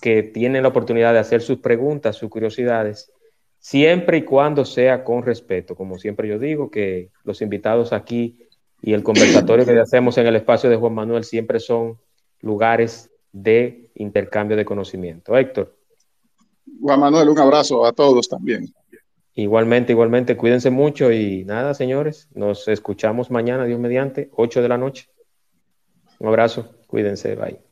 que 0.02 0.24
tienen 0.24 0.64
la 0.64 0.70
oportunidad 0.70 1.14
de 1.14 1.20
hacer 1.20 1.42
sus 1.42 1.60
preguntas, 1.60 2.16
sus 2.16 2.30
curiosidades, 2.30 3.12
siempre 3.60 4.18
y 4.18 4.22
cuando 4.24 4.66
sea 4.66 5.04
con 5.04 5.24
respeto. 5.24 5.76
Como 5.76 5.98
siempre 5.98 6.28
yo 6.28 6.40
digo, 6.40 6.70
que 6.70 7.10
los 7.24 7.42
invitados 7.42 7.94
aquí 7.94 8.38
y 8.82 8.94
el 8.94 9.04
conversatorio 9.04 9.66
que 9.66 9.80
hacemos 9.80 10.18
en 10.18 10.28
el 10.28 10.36
espacio 10.36 10.70
de 10.70 10.76
Juan 10.76 10.94
Manuel 10.94 11.24
siempre 11.24 11.60
son 11.60 11.98
lugares 12.42 13.10
de 13.32 13.90
intercambio 13.96 14.56
de 14.56 14.66
conocimiento. 14.66 15.36
Héctor. 15.38 15.76
Juan 16.82 17.00
Manuel, 17.00 17.30
un 17.30 17.40
abrazo 17.40 17.86
a 17.86 17.94
todos 17.94 18.28
también. 18.30 18.74
Igualmente, 19.40 19.92
igualmente, 19.92 20.36
cuídense 20.36 20.72
mucho 20.72 21.12
y 21.12 21.46
nada, 21.46 21.76
señores, 21.76 22.28
nos 22.34 22.68
escuchamos 22.68 23.30
mañana, 23.30 23.66
Dios 23.66 23.80
mediante, 23.80 24.32
8 24.34 24.64
de 24.64 24.68
la 24.68 24.80
noche. 24.80 25.12
Un 26.18 26.30
abrazo, 26.30 26.76
cuídense, 26.88 27.36
bye. 27.36 27.67